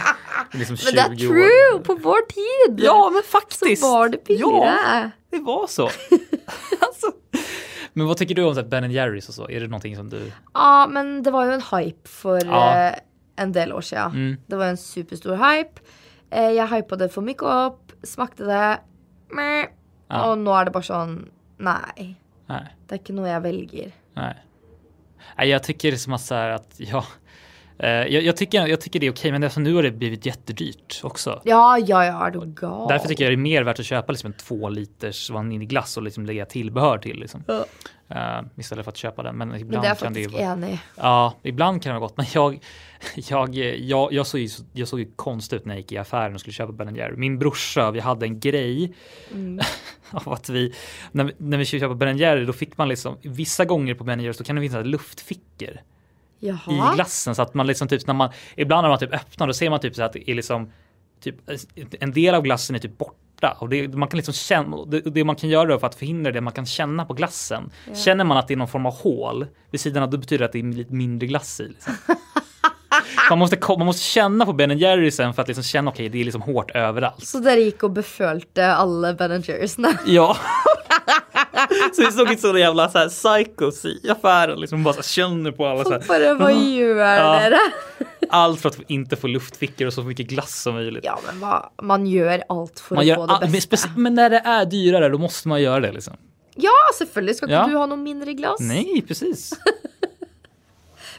är 0.54 0.58
liksom 0.58 0.78
20 0.78 0.96
Men 1.08 1.18
det 1.18 1.24
er 1.24 1.30
år. 1.30 1.34
true! 1.34 1.84
På 1.84 1.96
vår 1.96 2.26
tid! 2.28 2.86
Ja, 2.86 3.10
men 3.14 3.22
så 3.24 3.28
faktiskt. 3.30 3.84
var 3.84 4.10
det 4.10 4.24
billigere. 4.24 4.50
Ja, 4.84 5.10
det 5.30 5.40
var 5.40 5.68
så. 5.68 5.84
alltså. 6.82 7.12
Men 7.94 8.08
vad 8.08 8.18
tycker 8.18 8.36
du 8.36 8.44
om 8.44 8.56
så 8.56 8.62
här 8.62 8.68
Ben 8.68 8.92
Jerrys 8.92 9.28
och 9.30 9.36
så? 9.36 9.50
Är 9.50 9.60
det 9.60 9.68
någonting 9.68 9.96
som 9.96 10.10
du? 10.10 10.32
Ja, 10.54 10.88
men 10.88 11.24
det 11.24 11.32
var 11.32 11.46
jo 11.46 11.52
en 11.52 11.62
hype 11.80 12.10
for 12.10 12.46
Ja. 12.46 12.88
eh, 12.88 12.94
en 13.38 13.52
del 13.52 13.74
år 13.74 13.82
siden. 13.82 14.12
Mm. 14.12 14.38
Det 14.48 14.58
var 14.60 14.74
en 14.74 14.78
superstor 14.78 15.36
hype. 15.40 15.82
Eh, 16.32 16.52
jeg 16.56 16.68
hypa 16.70 16.96
det 16.96 17.12
for 17.14 17.26
mye 17.26 17.54
opp, 17.54 17.94
smakte 18.04 18.46
det 18.50 18.66
meh, 19.36 19.68
Ja. 20.14 20.28
Og 20.30 20.38
nå 20.38 20.54
er 20.54 20.68
det 20.68 20.74
bare 20.76 20.86
sånn 20.86 21.14
Nei, 21.64 22.16
Nej. 22.50 22.66
det 22.86 22.96
er 22.96 23.00
ikke 23.00 23.16
noe 23.16 23.30
jeg 23.30 23.42
velger. 23.42 23.92
Nej. 24.18 24.34
Nej, 25.38 25.48
jag 25.48 25.64
tycker 25.64 25.92
det 25.92 25.96
är 25.96 25.98
som 25.98 26.14
att 26.14 26.22
så 26.22 26.36
här 26.36 26.50
att 26.50 26.76
ja, 26.78 27.06
eh, 27.80 27.90
jag, 27.90 28.24
jag, 28.24 28.38
tycker, 28.38 28.68
jag 28.68 28.82
tycker 28.82 29.00
det 29.00 29.08
är 29.08 29.12
okej, 29.12 29.32
men 29.32 29.44
eftersom 29.44 29.64
nu 29.64 29.74
har 29.76 29.84
det 29.84 29.92
blivit 29.92 30.26
jättedyrt 30.26 31.00
också. 31.04 31.42
Ja, 31.46 31.78
ja, 31.78 32.06
ja, 32.06 32.30
du 32.30 32.46
gal? 32.46 32.88
Därför 32.88 33.08
tycker 33.08 33.24
jag 33.24 33.32
det 33.32 33.36
är 33.36 33.38
mer 33.38 33.64
värt 33.64 33.80
att 33.80 33.86
köpa 33.86 34.12
liksom 34.12 34.28
en 34.28 34.38
två 34.38 34.70
liters 34.70 35.30
vaniljglass 35.30 35.98
och 35.98 36.04
liksom 36.04 36.26
lägga 36.26 36.46
tillbehör 36.46 36.98
till. 36.98 37.20
Liksom. 37.20 37.44
Ja. 37.48 37.66
Eh, 38.16 38.42
istället 38.58 38.86
för 38.86 38.92
att 38.92 38.98
köpa 38.98 39.24
den. 39.24 39.36
Men 39.36 39.48
Men 39.50 39.62
ibland 39.62 39.86
er 39.86 39.96
kan 39.96 40.14
det 40.14 40.20
ju 40.20 40.38
enig. 40.38 40.80
Ja, 40.96 41.34
ibland 41.44 41.84
kan 41.84 41.94
det 41.94 42.00
vara 42.00 42.08
gott. 42.08 42.18
Men 42.18 42.26
jag, 42.34 42.60
jag, 43.16 43.56
jag, 43.56 44.14
jag, 44.14 44.28
såg 44.28 44.40
ju, 44.40 44.50
jag 44.74 44.88
såg 44.88 45.00
ju 45.00 45.12
konstigt 45.16 45.60
ut 45.60 45.66
när 45.66 45.74
jag 45.74 45.80
gick 45.80 45.92
i 45.92 45.98
affären 45.98 46.34
och 46.34 46.40
skulle 46.40 46.54
köpa 46.54 46.72
Ben 46.72 46.96
Jerry. 46.96 47.16
Min 47.16 47.40
brorsa, 47.40 47.92
vi 47.92 48.00
hade 48.00 48.26
en 48.26 48.40
grej 48.40 48.94
Mm. 49.32 49.60
av 50.12 50.34
att 50.34 50.50
vi, 50.50 50.74
när 51.12 51.24
vi, 51.24 51.34
när 51.38 51.58
vi 51.58 51.66
skulle 51.66 51.80
köpa 51.80 51.96
Ben 51.96 52.18
Jerry, 52.18 52.46
då 52.46 52.54
fick 52.54 52.78
man 52.78 52.90
liksom, 52.90 53.18
vissa 53.22 53.66
gånger 53.66 53.94
på 53.96 54.04
Ben 54.04 54.20
Jerry 54.20 54.34
så 54.34 54.44
kan 54.44 54.56
det 54.56 54.62
finnas 54.62 54.86
luftfickor 54.86 55.70
i 56.40 56.48
Jaha. 56.48 56.96
glassen 56.96 57.36
så 57.36 57.42
att 57.42 57.54
man 57.54 57.68
liksom 57.68 57.88
typ 57.88 58.08
när 58.08 58.14
man 58.14 58.30
ibland 58.56 58.84
när 58.84 58.90
man 58.90 59.00
typ 59.00 59.14
öppnar 59.14 59.48
då 59.48 59.54
ser 59.54 59.70
man 59.70 59.80
typ 59.80 59.96
så 59.96 60.04
att 60.04 60.14
det 60.14 60.30
är 60.32 60.36
liksom 60.36 60.72
typ 61.20 61.36
en 62.00 62.12
del 62.12 62.36
av 62.36 62.42
glassen 62.44 62.76
är 62.76 62.80
typ 62.80 62.98
borta 62.98 63.16
och 63.60 63.70
det, 63.70 63.88
man 63.88 64.10
kan 64.10 64.18
liksom 64.18 64.34
känna 64.34 64.86
det, 64.86 65.00
det 65.00 65.24
man 65.24 65.36
kan 65.36 65.50
göra 65.50 65.80
för 65.80 65.88
att 65.88 65.96
förhindra 65.96 66.32
det 66.32 66.42
man 66.42 66.54
kan 66.54 66.66
känna 66.66 67.06
på 67.06 67.14
glassen. 67.14 67.72
Känner 67.96 68.24
man 68.24 68.38
att 68.38 68.48
det 68.48 68.54
är 68.54 68.58
någon 68.58 68.68
form 68.68 68.86
av 68.86 68.94
hål 68.94 69.48
vid 69.72 69.82
sidan 69.82 70.04
av 70.04 70.10
då 70.10 70.18
betyder 70.18 70.40
det 70.40 70.46
att 70.46 70.52
det 70.52 70.60
är 70.60 70.64
lite 70.64 70.94
mindre 70.94 71.28
glass 71.28 71.60
i. 71.60 71.68
Liksom. 71.68 71.94
man, 73.30 73.40
måste, 73.40 73.58
man 73.68 73.86
måste 73.86 74.04
känna 74.04 74.46
på 74.46 74.54
Ben 74.54 74.78
Jerry 74.78 75.12
sen 75.12 75.34
för 75.34 75.42
att 75.42 75.48
liksom 75.48 75.64
känna 75.64 75.92
okej 75.92 76.10
det 76.10 76.22
är 76.22 76.26
liksom 76.26 76.42
hårt 76.42 76.72
överallt. 76.72 77.26
Så 77.26 77.40
dere 77.40 77.68
gikk 77.68 77.84
og 77.84 77.98
befølte 77.98 78.70
alle 78.76 79.14
Ben 79.18 79.42
Jerrysene? 79.42 79.98
Ja. 80.06 80.38
så 81.94 82.02
vi 82.02 82.12
såg 82.12 82.32
ut 82.32 82.40
som 82.40 82.60
jävla 82.60 82.90
så 82.90 82.98
här 82.98 83.10
psychos 83.10 83.86
i 83.86 84.10
affären 84.10 84.60
liksom 84.60 84.84
bara 84.84 84.94
så 84.94 84.98
här, 84.98 85.04
känner 85.04 85.52
på 85.52 85.68
alla 85.68 85.84
så 85.84 85.92
här. 85.92 86.04
Bare 86.08 86.34
Hva 86.34 86.52
gjør 86.52 86.98
Ja. 86.98 87.60
Allt 88.30 88.62
för 88.62 88.70
att 88.70 88.80
inte 88.88 89.16
få 89.16 89.28
luftfickor 89.28 89.88
og 89.88 89.94
så 89.94 90.04
mycket 90.04 90.28
glass 90.28 90.62
som 90.62 90.74
möjligt. 90.74 91.06
Ja, 91.06 91.20
men 91.26 91.40
hva, 91.40 91.72
man 91.82 92.08
gjør 92.08 92.44
alt 92.50 92.80
for 92.80 92.96
Man 92.96 93.08
gör, 93.08 93.16
få 93.16 93.28
det 93.28 93.34
all, 93.34 93.50
men, 93.50 93.62
men 94.04 94.14
när 94.14 94.30
det 94.30 94.42
är 94.46 94.66
dyrare 94.66 95.10
då 95.10 95.18
måste 95.18 95.48
man 95.48 95.62
göra 95.62 95.80
det 95.80 95.92
liksom. 95.92 96.14
Ja. 96.56 96.72
Skal 96.94 97.30
ikke 97.30 97.52
Ja. 97.52 97.68
du 97.68 97.78
ha 97.78 97.86
noe 97.86 97.98
mindre 97.98 98.34
glass? 98.34 98.60
Nej, 98.60 99.04
precis. 99.08 99.54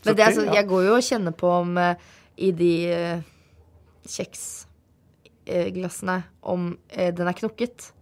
Men 0.04 0.16
det 0.16 0.34
sånn, 0.34 0.46
ja. 0.50 0.54
jeg 0.60 0.66
går 0.68 0.82
jo 0.84 0.94
og 0.98 1.02
kjenner 1.02 1.32
på 1.32 1.48
om 1.48 1.78
eh, 1.80 1.94
i 2.36 2.50
de 2.52 3.22
kjeksglassene 4.04 6.22
om 6.44 6.76
eh, 6.90 7.14
den 7.14 7.28
er 7.30 7.36
knokket. 7.38 7.93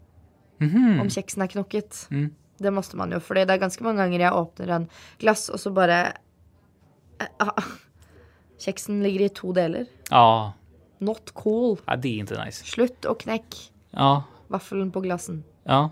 Om 1.01 1.11
kjeksen 1.11 1.43
er 1.43 1.51
knokket. 1.53 2.07
Mm. 2.11 2.31
Det 2.63 2.71
måste 2.71 2.97
man 2.97 3.13
jo, 3.13 3.19
for 3.21 3.35
det 3.35 3.51
er 3.51 3.59
ganske 3.59 3.83
mange 3.85 4.03
ganger 4.03 4.21
jeg 4.21 4.33
åpner 4.39 4.75
en 4.77 4.89
glass, 5.19 5.49
og 5.51 5.59
så 5.61 5.73
bare 5.75 6.13
eh, 7.21 7.27
ah, 7.43 7.65
Kjeksen 8.63 9.01
ligger 9.03 9.25
i 9.27 9.29
to 9.35 9.53
deler. 9.57 9.87
Ja, 10.11 10.53
Not 11.03 11.33
cool. 11.35 11.79
ja, 11.87 11.97
det 11.97 12.09
är 12.09 12.19
inte 12.19 12.45
nice. 12.45 12.65
Slutt 12.65 13.07
å 13.11 13.17
knekk. 13.19 13.57
Ja, 13.91 14.23
Vaffeln 14.49 14.93
på 14.93 15.01
glassen. 15.01 15.43
ja. 15.65 15.91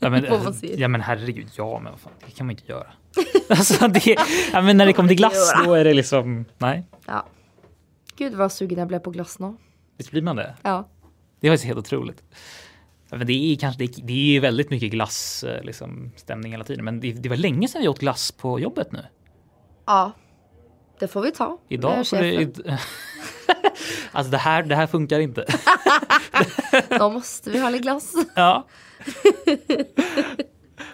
Ja 0.00 0.10
men, 0.10 0.22
säger. 0.54 0.78
ja 0.78 0.88
men 0.88 1.00
herregud, 1.00 1.48
ja 1.56 1.78
men 1.78 1.92
vad 1.92 2.00
fan, 2.00 2.12
det 2.26 2.30
kan 2.30 2.46
man 2.46 2.50
inte 2.50 2.72
göra. 2.72 2.86
alltså 3.48 3.88
det, 3.88 4.16
ja, 4.52 4.62
men 4.62 4.76
när 4.76 4.86
det 4.86 4.92
kommer 4.92 5.08
till 5.08 5.16
glass 5.16 5.52
då 5.64 5.74
är 5.74 5.84
det 5.84 5.94
liksom, 5.94 6.44
nej. 6.58 6.84
Ja. 7.06 7.26
Gud 8.16 8.34
vad 8.34 8.52
sugen 8.52 8.78
jag 8.78 8.88
blev 8.88 8.98
på 8.98 9.10
glass 9.10 9.38
nu. 9.38 9.56
Visst 9.96 10.10
blir 10.10 10.22
man 10.22 10.36
det? 10.36 10.54
Ja. 10.62 10.88
Det 11.40 11.46
är 11.46 11.52
faktiskt 11.52 11.66
helt 11.66 11.78
otroligt. 11.78 12.22
Det 13.10 13.32
är 13.52 13.56
kanske, 13.56 13.78
det 13.78 13.98
är, 13.98 14.02
det 14.02 14.12
är 14.12 14.32
ju 14.32 14.40
väldigt 14.40 14.70
mycket 14.70 14.90
glass 14.90 15.44
eh, 15.44 15.62
liksom, 15.64 16.12
stämning 16.16 16.52
hela 16.52 16.64
tiden. 16.64 16.84
Men 16.84 17.00
det, 17.00 17.12
det 17.12 17.28
var 17.28 17.36
länge 17.36 17.68
sedan 17.68 17.82
vi 17.82 17.88
åt 17.88 17.98
glass 17.98 18.32
på 18.32 18.60
jobbet 18.60 18.92
nu. 18.92 19.04
Ja. 19.86 20.12
Det 21.00 21.08
får 21.08 21.22
vi 21.22 21.30
ta. 21.30 21.58
Idag 21.68 22.06
får 22.08 22.16
det, 22.16 22.36
chefen. 22.38 22.76
Alltså 24.12 24.30
det 24.30 24.38
här, 24.38 24.62
det 24.62 24.74
här 24.76 24.86
funkar 24.86 25.20
inte. 25.20 25.44
Då 26.98 27.10
måste 27.10 27.50
vi 27.50 27.58
ha 27.60 27.70
lite 27.70 27.82
glass. 27.82 28.12
Ja. 28.34 28.66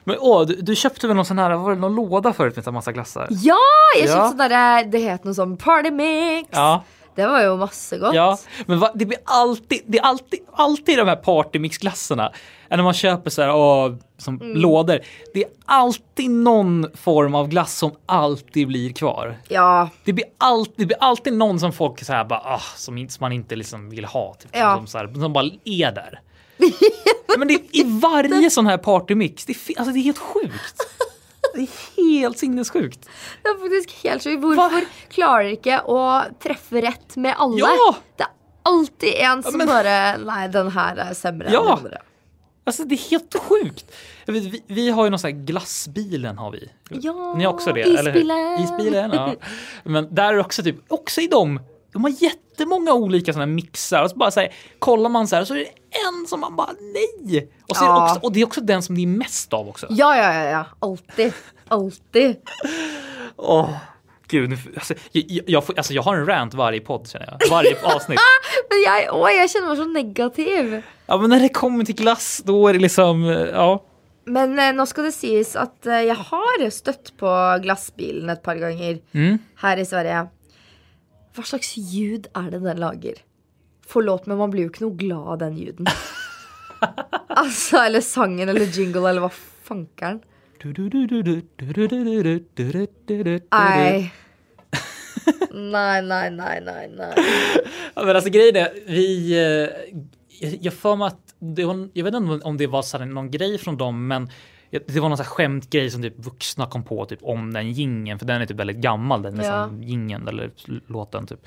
Men 0.05 0.17
åh, 0.21 0.47
du, 0.47 0.55
du 0.55 0.75
köpte 0.77 1.07
väl 1.07 1.17
någon 1.17 1.25
sån 1.25 1.39
här, 1.39 1.57
var 1.57 1.75
det, 1.75 1.81
någon 1.81 1.95
låda 1.95 2.33
förut 2.33 2.57
med 2.57 2.67
en 2.69 2.75
massa 2.75 2.93
glassar? 2.93 3.29
Ja, 3.31 3.57
jag 3.99 4.09
Ja. 4.09 4.13
köpte 4.15 4.29
sån 4.29 4.37
där, 4.39 4.85
det 4.85 4.99
heter 4.99 5.27
något 5.27 5.37
som 5.37 5.57
party 5.57 5.91
mix. 5.91 6.49
Ja, 6.53 6.85
Det 7.15 7.27
var 7.27 7.43
ju 7.43 7.57
massegott. 7.57 8.15
ja. 8.15 8.39
Men 8.67 8.79
va, 8.79 8.91
det 8.95 9.07
blir 9.07 9.19
alltid, 9.25 9.81
det 9.87 9.99
är 9.99 10.03
alltid, 10.03 10.41
alltid 10.53 10.99
de 10.99 11.09
här 11.09 11.17
partymixglassarna. 11.17 12.33
När 12.71 12.83
man 12.83 12.95
köper 12.95 13.31
så 13.31 13.43
här, 13.43 13.55
åh, 13.55 13.95
som 14.19 14.41
Mm. 14.41 14.57
lådor. 14.57 15.01
Det 15.35 15.41
är 15.45 15.51
alltid 15.67 16.31
någon 16.31 16.87
form 16.97 17.35
av 17.35 17.49
glass 17.49 17.79
som 17.79 17.91
alltid 18.07 18.69
blir 18.69 18.93
kvar. 18.93 19.37
Ja, 19.49 19.89
Det 20.05 20.13
blir, 20.13 20.27
all, 20.39 20.67
det 20.77 20.87
blir 20.87 20.97
alltid 21.01 21.33
någon 21.33 21.61
som 21.61 21.73
folk 21.73 22.05
så 22.05 22.13
här 22.13 22.25
bara, 22.25 22.41
ah, 22.41 22.61
som, 22.77 23.09
som 23.09 23.19
man 23.25 23.33
inte 23.33 23.57
liksom 23.57 23.91
vill 23.91 24.05
ha. 24.05 24.35
Typ, 24.35 24.51
Ja. 24.55 24.77
som, 24.77 24.87
så 24.87 24.99
här, 24.99 25.21
som 25.21 25.33
bara 25.33 25.51
är 25.65 25.93
där. 25.93 26.21
Men 27.39 27.49
det 27.49 27.55
i 27.73 27.85
varje 28.03 28.51
sån 28.51 28.67
här 28.67 28.79
partymix. 28.79 29.45
Det 29.45 29.55
alltså, 29.77 29.93
det 29.93 29.99
är 29.99 30.03
helt 30.03 30.19
sjukt. 30.19 30.77
Det 31.55 31.61
är 31.61 32.13
helt 32.15 32.39
sinnessjukt. 32.39 33.09
det 33.43 33.49
är 33.49 33.59
faktiskt 33.61 34.05
helt 34.05 34.23
sjukt. 34.25 34.43
Varför 34.57 34.85
klarar 35.09 35.45
ikke 35.45 35.81
å 35.81 36.23
treffe 36.43 36.93
med 37.15 37.35
alla? 37.39 37.59
Ja! 37.59 37.97
Det 38.17 38.23
är 38.23 38.29
alltid 38.63 39.15
en 39.15 39.43
som 39.43 39.59
men- 39.59 39.67
bara, 39.67 40.17
nej 40.17 40.49
den 40.49 40.69
här 40.71 40.97
är 40.97 41.15
sämre 41.15 41.49
Ja. 41.53 41.61
än 41.61 41.65
den 41.67 41.79
andra. 41.79 41.99
Alltså 42.67 42.85
det 42.85 42.95
är 42.95 43.11
helt 43.11 43.35
sjukt. 43.39 43.93
Vi, 44.27 44.63
vi 44.67 44.91
har 44.91 45.05
ju 45.05 45.11
någon 45.11 45.19
sån 45.19 45.31
här 45.33 45.39
glassbilen 45.45 46.39
har 46.39 46.51
vi. 46.51 46.71
Ja, 46.91 47.35
Ni 47.37 47.45
har 47.45 47.53
också 47.53 47.73
det? 47.73 47.81
Eller 47.83 48.09
isbilen. 48.17 48.59
hur? 48.59 48.65
Isbilen. 48.65 49.11
Ja. 49.13 49.35
Men 49.85 50.15
där 50.15 50.35
är 50.35 50.39
också 50.39 50.63
typ, 50.63 50.77
också 50.89 51.21
i 51.21 51.27
dem, 51.27 51.61
de 51.95 52.05
har 52.05 52.11
jättemånga 52.23 52.93
olika 52.95 53.33
sådana 53.33 53.47
här 53.51 53.55
mixar 53.55 54.03
och 54.05 54.11
så 54.11 54.17
bara 54.17 54.31
så 54.31 54.41
här, 54.41 54.53
kollar 54.79 55.11
man 55.11 55.29
så 55.29 55.37
här 55.37 55.45
så 55.45 55.55
är 55.55 55.59
det 55.59 55.65
en 56.09 56.27
som 56.27 56.41
man 56.41 56.57
bara 56.57 56.71
nej. 56.81 57.49
Och, 57.69 57.77
så 57.77 57.85
är 57.85 57.89
det, 57.89 57.95
Ja. 57.95 58.05
också, 58.11 58.21
och 58.27 58.33
det 58.33 58.41
är 58.41 58.45
också 58.47 58.61
den 58.61 58.83
som 58.83 58.95
det 58.95 59.03
är 59.03 59.07
mest 59.07 59.53
av 59.53 59.69
också. 59.69 59.87
Ja, 59.91 60.17
ja, 60.17 60.35
ja, 60.35 60.45
ja. 60.51 60.65
Alltid. 60.81 61.33
Alltid. 61.69 62.37
Åh, 63.37 63.71
gud, 64.29 64.51
nu- 64.51 64.59
alltså, 64.75 64.95
jag, 65.13 65.41
jag, 65.47 65.65
får- 65.67 65.77
alltså, 65.79 65.93
jag 65.93 66.03
har 66.03 66.17
en 66.17 66.27
rant 66.27 66.55
varje 66.55 66.81
podd 66.81 67.09
känner 67.09 67.27
jag. 67.41 67.51
Varje 67.51 67.77
avsnitt. 67.95 68.21
Men 68.71 68.83
jag, 68.83 69.15
åh, 69.21 69.31
jag 69.31 69.51
känner 69.51 69.67
mig 69.69 69.77
så 69.77 69.85
negativ. 69.85 70.83
Ja, 71.07 71.17
men 71.19 71.31
när 71.31 71.41
det 71.41 71.49
kommer 71.49 71.85
till 71.85 71.95
glass 71.95 72.43
då 72.45 72.69
är 72.69 72.73
det 72.73 72.79
liksom, 72.79 73.25
eh, 73.25 73.31
ja. 73.39 73.85
Men 74.27 74.59
eh, 74.59 74.73
nå 74.73 74.87
skal 74.87 75.05
det 75.05 75.13
sies 75.13 75.51
at 75.57 75.87
eh, 75.87 76.01
jeg 76.09 76.17
har 76.17 76.71
støtt 76.73 77.11
på 77.21 77.29
glassbilen 77.63 78.31
et 78.33 78.41
par 78.43 78.57
ganger 78.57 78.99
Mm. 79.15 79.39
her 79.61 79.77
i 79.77 79.85
Sverige. 79.85 80.23
Hva 81.35 81.45
slags 81.47 81.75
ljud 81.77 82.29
er 82.37 82.51
det 82.53 82.61
den 82.63 82.79
lager? 82.83 83.19
Forlåt, 83.87 84.27
men 84.31 84.39
man 84.39 84.51
blir 84.53 84.67
jo 84.67 84.71
ikke 84.73 84.85
noe 84.87 84.97
glad 85.01 85.27
av 85.35 85.39
den 85.43 85.57
lyden. 85.59 85.89
altså, 87.43 87.81
eller 87.87 88.01
sangen 88.05 88.49
eller 88.49 88.67
jingle 88.71 89.09
eller 89.11 89.25
hva 89.27 89.33
fankeren. 89.67 90.21
Nei. 93.53 94.13
Nei, 95.55 96.01
nei, 96.03 96.29
nei, 96.35 96.55
nei, 96.65 96.87
nei. 96.91 97.13
Ja, 97.95 98.03
men 98.05 98.17
alltså 98.17 98.31
grejen 98.35 98.57
är, 98.57 98.73
vi, 98.87 99.07
eh, 99.33 99.69
jag- 100.41 100.59
jag 100.61 100.75
får 100.75 100.97
mig 100.97 101.07
att, 101.07 101.35
det 101.39 101.63
jag 101.95 102.05
vet 102.05 102.15
inte 102.15 102.41
om 102.45 102.57
det 102.57 102.67
var 102.67 102.83
så 102.83 102.99
någon 102.99 103.31
grej 103.31 103.59
från 103.59 103.77
dem, 103.77 104.07
men 104.07 104.31
det 104.87 105.01
var 105.01 105.09
någon 105.09 105.17
så 105.19 105.23
här 105.23 105.31
skämtgrej 105.31 105.91
som 105.91 106.03
typ 106.03 106.15
vuxna 106.25 106.67
kom 106.67 106.83
på 106.85 107.05
typ 107.07 107.19
om 107.23 107.53
den 107.53 107.73
gingen 107.73 108.19
för 108.19 108.27
den 108.27 108.43
är 108.43 108.47
typ 108.47 108.57
väldigt 108.57 108.77
gammal 108.77 109.23
den 109.23 109.41
Ja. 109.45 109.71
gingen 109.81 110.29
eller 110.29 110.51
låten 110.87 111.27
typ. 111.27 111.41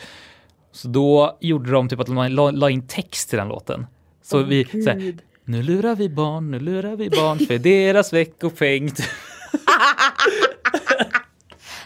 Så 0.72 0.88
då 0.88 1.38
gjorde 1.42 1.72
de 1.72 1.90
typ 1.90 2.00
att 2.00 2.08
de 2.08 2.16
la, 2.32 2.52
la 2.52 2.70
in 2.70 2.88
text 2.88 3.30
till 3.30 3.38
den 3.38 3.48
låten. 3.48 3.86
Så 4.24 4.44
vi 4.44 4.66
så 4.66 4.90
här, 4.90 5.16
nu 5.44 5.64
lurar 5.64 5.96
vi 5.96 6.10
barn, 6.10 6.52
nu 6.52 6.60
lurar 6.60 6.96
vi 6.96 7.10
barn 7.10 7.40
för 7.40 7.58
deras 7.58 8.14
veckopeng. 8.14 8.92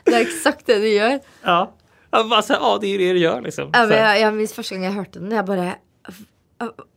Det 0.03 0.13
er 0.17 0.21
exakt 0.25 0.65
det 0.67 0.79
de 0.81 0.89
gjør. 0.95 1.19
ja. 1.43 1.73
Jag 2.13 2.29
bara 2.29 2.41
så 2.41 2.53
här, 2.53 2.59
ja 2.59 2.77
det 2.81 2.87
är 2.87 2.97
det 2.97 3.13
det 3.13 3.19
gör 3.19 3.41
liksom. 3.41 3.69
Ja, 3.73 3.85
jeg, 3.87 4.19
jeg 4.21 4.33
minns 4.35 4.53
første 4.53 4.75
gang 4.75 4.83
jeg 4.83 4.93
hørte 4.97 5.19
den, 5.21 5.31
jeg 5.31 5.45
bare 5.47 5.75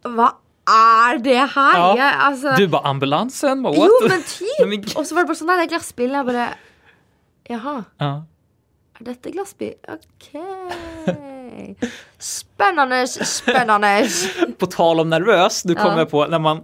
Hva 0.02 0.26
er 0.68 1.18
det 1.24 1.37
her? 1.55 1.77
Ja. 1.79 1.94
Jeg, 1.96 2.14
altså, 2.29 2.55
Du 2.59 2.68
bara 2.68 2.88
ambulansen, 2.88 3.62
bara, 3.62 3.72
what? 3.72 3.90
Jo, 3.90 4.09
men 4.09 4.22
Nej, 4.61 4.68
men- 4.68 4.83
typ! 4.85 4.96
Og 4.98 5.07
så 5.07 5.14
var 5.14 5.24
det 5.29 5.40
nei, 5.42 5.57
det 5.57 5.64
er 5.66 5.72
glassbilen. 5.77 6.14
Jeg 6.14 6.27
bare 6.27 6.48
Jaha, 7.50 7.83
Ja. 8.00 8.12
er 9.00 9.05
dette 9.05 9.31
glassbil? 9.35 9.74
Ok. 9.88 10.31
Spennende, 12.18 13.07
spennende. 13.09 14.09
På 14.59 14.66
tal 14.66 15.00
om 15.00 15.11
nervös, 15.11 15.64
nu 15.64 15.74
kommer 15.74 15.92
Ja. 15.92 15.98
jag 15.98 16.11
på 16.11 16.27
när 16.27 16.38
man 16.38 16.62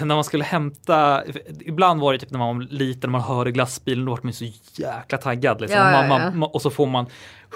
när 0.00 0.14
man 0.14 0.24
skulle 0.24 0.44
hämta, 0.44 1.22
ibland 1.60 2.00
var 2.00 2.12
det 2.12 2.18
typ 2.18 2.30
när 2.30 2.38
man 2.38 2.58
var 2.58 2.64
liten, 2.70 3.10
när 3.10 3.18
man 3.18 3.20
hörde 3.36 3.52
glassbilen, 3.52 4.04
då 4.04 4.10
var 4.14 4.20
man 4.22 4.32
så 4.32 4.44
jäkla 4.74 5.18
taggad. 5.18 5.60
Liksom. 5.60 5.78
Ja, 5.78 6.04
ja, 6.06 6.30
man, 6.30 6.42
och 6.42 6.62
så 6.62 6.70
får 6.70 6.86
man 6.86 7.06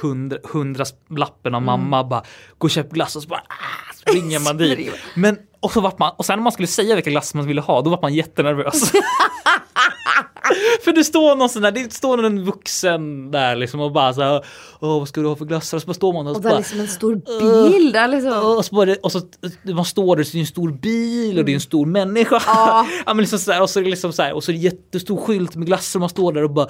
hundra, 0.02 0.36
hundra 0.52 0.84
lappen 1.08 1.54
av 1.54 1.62
mamma, 1.62 2.04
bara 2.04 2.22
gå 2.58 2.64
och 2.66 2.70
köp 2.70 2.90
glass 2.90 3.16
och 3.16 3.22
så 3.22 3.28
bara 3.28 3.40
ah, 3.48 3.92
springer 3.94 4.40
man 4.40 4.56
dit. 4.56 4.92
Men, 5.14 5.38
och, 5.62 5.72
så 5.72 5.80
vart 5.80 5.98
man, 5.98 6.12
och 6.16 6.24
sen 6.24 6.38
när 6.38 6.42
man 6.42 6.52
skulle 6.52 6.68
säga 6.68 6.94
vilka 6.94 7.10
glass 7.10 7.34
man 7.34 7.46
ville 7.46 7.60
ha, 7.60 7.82
då 7.82 7.90
var 7.90 8.02
man 8.02 8.14
jättenervös. 8.14 8.92
för 10.84 10.92
det 10.92 11.04
står 11.04 11.36
någon 11.36 11.48
sån 11.48 11.62
där, 11.62 11.70
det 11.72 11.92
står 11.92 12.24
en 12.24 12.44
vuxen 12.44 13.30
där 13.30 13.56
liksom 13.56 13.80
och 13.80 13.92
bara 13.92 14.14
så 14.14 14.22
här, 14.22 14.44
åh 14.80 14.98
vad 14.98 15.08
ska 15.08 15.20
du 15.20 15.28
ha 15.28 15.36
för 15.36 15.44
glassar? 15.44 15.76
Och 15.76 15.82
så 15.82 15.86
bara 15.86 15.94
står 15.94 16.12
man 16.12 16.26
och 16.26 16.32
så 16.32 16.38
Og 16.38 16.42
det 16.42 16.48
bara, 16.48 16.58
liksom 16.58 16.80
en 16.80 16.88
stor 16.88 17.14
bil. 17.14 17.96
Er 17.96 18.08
liksom 18.08 18.56
och 18.56 18.64
så, 18.64 18.74
bara, 18.74 18.96
och 19.02 19.12
så 19.12 19.20
man 19.64 19.84
står 19.84 20.16
där 20.16 20.24
så 20.24 20.30
är 20.30 20.32
det 20.32 20.40
en 20.42 20.46
stor 20.46 20.70
bil 20.70 21.38
och 21.38 21.44
det 21.44 21.52
är 21.52 21.54
en 21.54 21.60
stor 21.60 21.86
människa. 21.86 22.42
Ja. 22.46 22.86
ja, 23.06 23.14
men 23.14 23.22
liksom 23.22 23.38
så 23.38 23.62
och 23.62 23.70
så 23.70 23.80
är 23.80 23.84
liksom 23.84 24.12
så 24.12 24.22
här, 24.22 24.32
och 24.32 24.44
så 24.44 24.50
är 24.50 24.52
det 24.52 24.60
jättestor 24.60 25.16
skylt 25.16 25.56
med 25.56 25.66
glassar 25.66 25.98
och 25.98 26.00
man 26.00 26.10
står 26.10 26.32
där 26.32 26.44
och 26.44 26.50
bara 26.50 26.68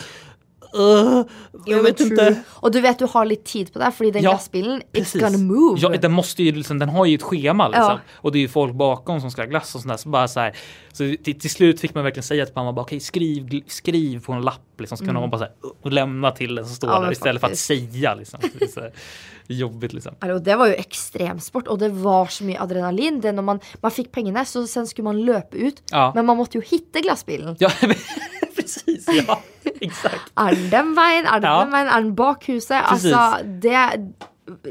"Åh, 0.75 1.25
jag 1.67 1.83
vet 1.83 2.01
inte. 2.01 2.43
Og 2.63 2.73
du 2.73 2.81
vet 2.81 2.99
du 2.99 3.07
har 3.07 3.25
litt 3.25 3.45
tid 3.45 3.73
på 3.73 3.79
deg, 3.79 3.93
fordi 3.95 4.11
den 4.11 4.23
Ja, 4.23 4.31
glassbilen 4.31 4.81
it's 4.81 4.93
Precis. 4.93 5.21
gonna 5.23 5.39
move. 5.39 5.79
Ja, 5.81 5.89
den, 5.89 6.13
måste 6.13 6.43
ju, 6.43 6.53
liksom, 6.53 6.79
den 6.79 6.89
har 6.89 7.07
ju 7.07 7.15
ett 7.15 7.23
schema 7.23 7.69
liksom. 7.69 7.85
Ja. 7.85 8.01
Och 8.15 8.33
det 8.33 8.39
är 8.39 8.41
ju 8.41 8.49
folk 8.49 8.75
bakom 8.75 9.21
som 9.21 9.31
ska 9.31 9.43
ha 9.43 9.47
glass 9.49 9.75
och 9.75 9.81
sånt 9.81 9.89
där. 9.93 9.97
Så, 9.97 10.09
bara 10.09 10.29
så, 10.29 10.41
här, 10.41 10.57
så 10.93 10.99
till, 11.25 11.41
till 11.41 11.51
slut 11.51 11.81
fick 11.81 11.95
man 11.95 12.05
verkligen 12.05 12.25
säga 12.25 12.47
till 12.47 12.55
mamma, 12.55 12.73
bara, 12.73 12.83
okej 12.83 13.01
skriv, 13.01 13.47
gl- 13.47 13.65
skriv 13.67 14.21
på 14.25 14.33
en 14.33 14.43
lapp 14.43 14.81
liksom, 14.81 14.99
så 14.99 15.05
kan 15.05 15.15
man 15.15 15.31
bara 15.31 15.39
så 15.39 15.45
här, 15.45 15.55
och 15.83 15.93
lämna 15.93 16.31
till 16.31 16.55
den 16.55 16.67
som 16.67 16.75
står 16.75 16.89
Mm. 16.89 17.01
Ja, 17.03 17.05
där 17.07 17.13
istället 17.13 17.41
faktiskt. 17.41 17.67
för 17.67 17.75
att 17.75 17.81
säga. 17.93 18.15
Liksom. 18.15 18.41
Det 18.59 18.65
är 18.65 18.69
så 18.69 18.91
jobbigt 19.49 19.93
liksom. 19.93 20.15
Hallo, 20.21 20.39
det 20.39 20.57
var 20.57 20.67
jo 20.67 20.75
ekstremsport, 20.75 21.69
og 21.69 21.79
det 21.79 21.89
var 21.89 22.27
så 22.27 22.45
mye 22.45 22.61
adrenalin. 22.61 23.21
Det 23.21 23.33
når 23.35 23.43
man, 23.43 23.61
man 23.83 23.91
fikk 23.91 24.13
pengene, 24.13 24.45
så 24.47 24.67
sen 24.67 24.87
skulle 24.87 25.05
man 25.05 25.21
løpe 25.27 25.57
ut. 25.57 25.83
Ja. 25.91 26.13
Men 26.15 26.27
man 26.27 26.37
måtte 26.37 26.59
jo 26.59 26.63
hitte 26.71 27.01
glassbilen. 27.01 27.57
Ja, 27.61 27.71
precis. 28.85 29.09
Ja, 29.29 29.37
exakt. 29.81 30.33
Er 30.37 30.57
den 30.71 30.95
Ja. 31.45 31.65
den 31.65 32.15
bak 32.15 32.45
huset? 32.49 32.83
Precis. 32.89 33.13
Altså, 33.13 33.45
det 33.63 34.13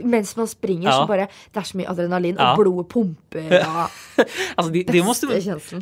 Mens 0.04 0.36
man 0.38 0.48
springer, 0.48 0.90
Ja. 0.90 0.98
så 1.02 1.08
bare 1.08 1.28
Det 1.54 1.58
er 1.60 1.64
så 1.64 1.78
mye 1.78 1.88
adrenalin, 1.90 2.36
Ja. 2.36 2.52
og 2.52 2.58
blodet 2.60 2.88
pumper. 2.90 3.66
Og, 3.68 3.90
Alltså 4.58 4.72
det, 4.74 4.84
det, 4.88 5.04
måste, 5.06 5.28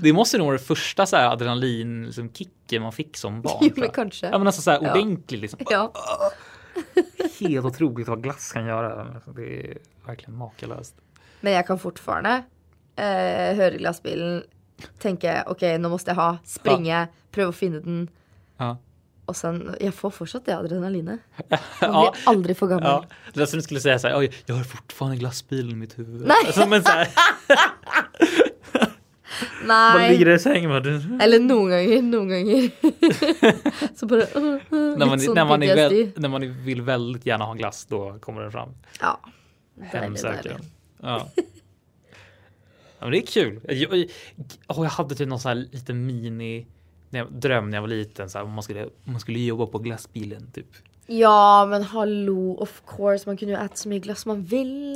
det 0.04 0.14
måste 0.16 0.38
nog 0.38 0.48
vara 0.48 0.58
det 0.58 0.64
första 0.64 1.06
så 1.06 1.16
här 1.18 1.32
adrenalin 1.34 2.06
liksom, 2.06 2.30
kicken 2.34 2.82
man 2.82 2.92
fick 2.92 3.18
som 3.18 3.42
barn. 3.42 3.58
Jo, 3.62 3.70
men 3.76 3.84
jag. 3.84 3.94
kanske. 3.94 4.26
Ja, 4.30 4.38
men 4.38 4.48
alltså 4.48 4.62
så 4.62 4.72
här 4.72 4.80
Ja. 4.84 4.94
Liksom. 5.38 5.60
ja. 5.70 5.92
Helt 7.40 7.66
otroligt 7.66 8.08
vad 8.08 8.24
glass 8.24 8.52
kan 8.52 8.66
göra. 8.66 9.02
Alltså, 9.16 9.32
Det 9.32 9.60
är 9.72 9.78
verkligen 10.06 10.38
makalöst. 10.38 10.96
Men 11.42 11.54
jeg 11.54 11.68
kan 11.68 11.80
fortfarande 11.80 12.44
eh, 12.96 13.56
høre 13.56 13.78
glassbilen, 13.78 14.44
tenke 15.00 15.44
ok, 15.48 15.62
nå 15.80 15.90
måste 15.90 16.12
jeg 16.12 16.16
ha, 16.20 16.38
springe, 16.46 17.08
prøve 17.32 17.54
å 17.54 17.56
finne 17.56 17.80
den. 17.86 18.10
Ja. 18.60 18.76
Og 19.30 19.36
sen 19.38 19.76
Jeg 19.80 19.94
får 19.94 20.10
fortsatt 20.12 20.46
det 20.46 20.56
adrenalinet. 20.58 21.20
Man 21.50 21.60
Ja. 21.82 22.12
blir 22.12 22.28
aldri 22.32 22.56
for 22.56 22.68
gammel. 22.68 22.88
Ja, 22.88 23.04
det 23.34 23.42
är 23.42 23.46
som 23.46 23.60
du 23.60 23.64
skulle 23.64 23.80
säga 23.80 24.00
så 24.00 24.08
här, 24.08 24.18
"Oj, 24.18 24.32
jag 24.46 24.56
har 24.56 24.64
fortfarande 24.64 25.18
glassbilen 25.18 25.72
i 25.72 25.76
mitt 25.76 26.00
huvud. 26.00 26.22
Nej. 26.28 26.38
Alltså, 26.46 26.68
men 26.68 26.84
så 26.84 26.92
här, 26.92 27.08
man 29.68 30.08
ligger 30.08 30.30
i 30.30 30.40
sängen 30.40 30.70
bara, 30.74 31.24
Eller 31.24 31.40
noen 31.40 31.70
ganger. 31.70 32.02
Noen 32.02 32.30
ganger. 32.30 32.72
så 34.00 34.06
bare 34.06 34.22
uh, 34.36 34.44
uh, 34.44 34.60
när, 34.98 35.06
man, 35.06 35.20
när, 35.36 35.46
man 35.46 35.60
väl, 35.60 36.12
när 36.16 36.30
man 36.30 36.64
vill 36.64 36.82
väldigt 36.82 37.26
gärna 37.26 37.46
ha 37.46 37.54
glass, 37.54 37.86
då 37.86 38.20
kommer 38.20 38.42
den 38.42 38.52
fram. 38.52 38.70
Ja. 39.02 39.20
Hemsöker. 39.82 40.60
Ja. 41.02 41.30
Men 43.02 43.12
det 43.12 43.18
är 43.18 43.26
kul. 43.26 43.60
Jag, 43.64 43.76
jag, 43.78 44.10
jag 44.68 44.84
hade 44.84 45.16
typ 45.16 45.30
någon 45.30 45.40
sån 45.40 45.50
här 45.50 45.56
liten 45.56 46.06
mini 46.06 46.68
när 47.10 47.20
jag, 47.20 47.32
dröm 47.32 47.70
när 47.70 47.78
jag 47.78 47.82
var 47.82 47.88
liten, 47.88 48.30
så 48.30 48.38
här, 48.38 48.46
om, 48.46 48.52
man 48.52 48.64
skulle, 48.64 48.86
om 48.86 48.92
man 49.04 49.20
skulle 49.20 49.40
jobba 49.40 49.66
på 49.66 49.80
glassbilen. 49.80 50.52
Typ. 50.52 50.68
Ja 51.08 51.68
men 51.70 51.84
hallå, 51.84 52.58
of 52.60 52.82
course, 52.88 53.30
man 53.30 53.38
kunde 53.38 53.54
ju 53.54 53.60
äta 53.66 53.76
så 53.76 53.90
mycket 53.90 54.04
glass 54.04 54.26
man 54.26 54.44
ville. 54.44 54.96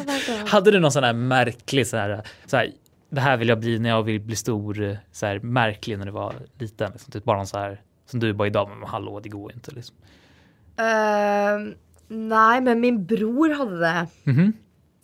Hade 0.46 0.70
du 0.70 0.80
någon 0.80 0.92
sån 0.92 1.04
här 1.04 1.12
märklig 1.12 1.86
så 1.86 1.96
här, 1.96 2.22
så 2.46 2.56
här, 2.56 2.72
det 3.10 3.20
här 3.20 3.36
vill 3.36 3.48
jag 3.48 3.60
bli 3.60 3.78
när 3.78 3.88
jag 3.88 4.02
vill 4.02 4.20
bli 4.20 4.36
stor, 4.36 4.98
så 5.12 5.26
här 5.26 5.38
märklig 5.38 5.98
när 5.98 6.06
du 6.06 6.12
var 6.12 6.34
liten? 6.58 6.92
Liksom, 6.92 7.12
typ 7.12 7.24
bara 7.24 7.36
någon 7.36 7.46
så 7.46 7.58
här 7.58 7.82
som 8.06 8.20
du 8.20 8.32
bara 8.32 8.48
idag, 8.48 8.70
men 8.70 8.88
hallå, 8.88 9.20
det 9.20 9.28
går 9.28 9.52
inte 9.52 9.70
liksom. 9.70 9.96
Ehm, 10.76 11.74
nej 12.08 12.60
men 12.60 12.80
min 12.80 13.06
bror 13.06 13.54
hade 13.54 13.80
det. 13.80 14.06
Mhm. 14.24 14.52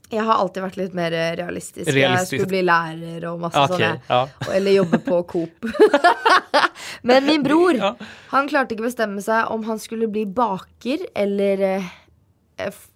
Jag 0.09 0.23
har 0.23 0.35
alltid 0.35 0.63
varit 0.63 0.77
lite 0.77 0.97
mer 0.97 1.13
eh, 1.13 1.37
realistisk. 1.37 1.89
Jag 1.89 1.95
Realistisk. 1.97 2.29
skulle 2.29 2.47
bli 2.47 2.63
lärare 2.63 3.29
och 3.29 3.41
massa 3.41 3.65
Okej, 3.65 3.77
sådana. 3.77 4.01
ja. 4.07 4.29
Eller 4.53 4.71
jobba 4.71 4.99
på 4.99 5.23
Coop. 5.23 5.51
men 7.03 7.27
min 7.27 7.43
bror, 7.43 7.75
Ja. 7.75 7.97
han 8.29 8.49
klarte 8.49 8.75
ikke 8.75 8.87
bestemme 8.87 9.23
seg 9.23 9.51
om 9.51 9.65
han 9.65 9.79
skulle 9.83 10.07
bli 10.09 10.27
baker 10.27 10.99
eller 11.15 11.63
eh, 11.71 11.83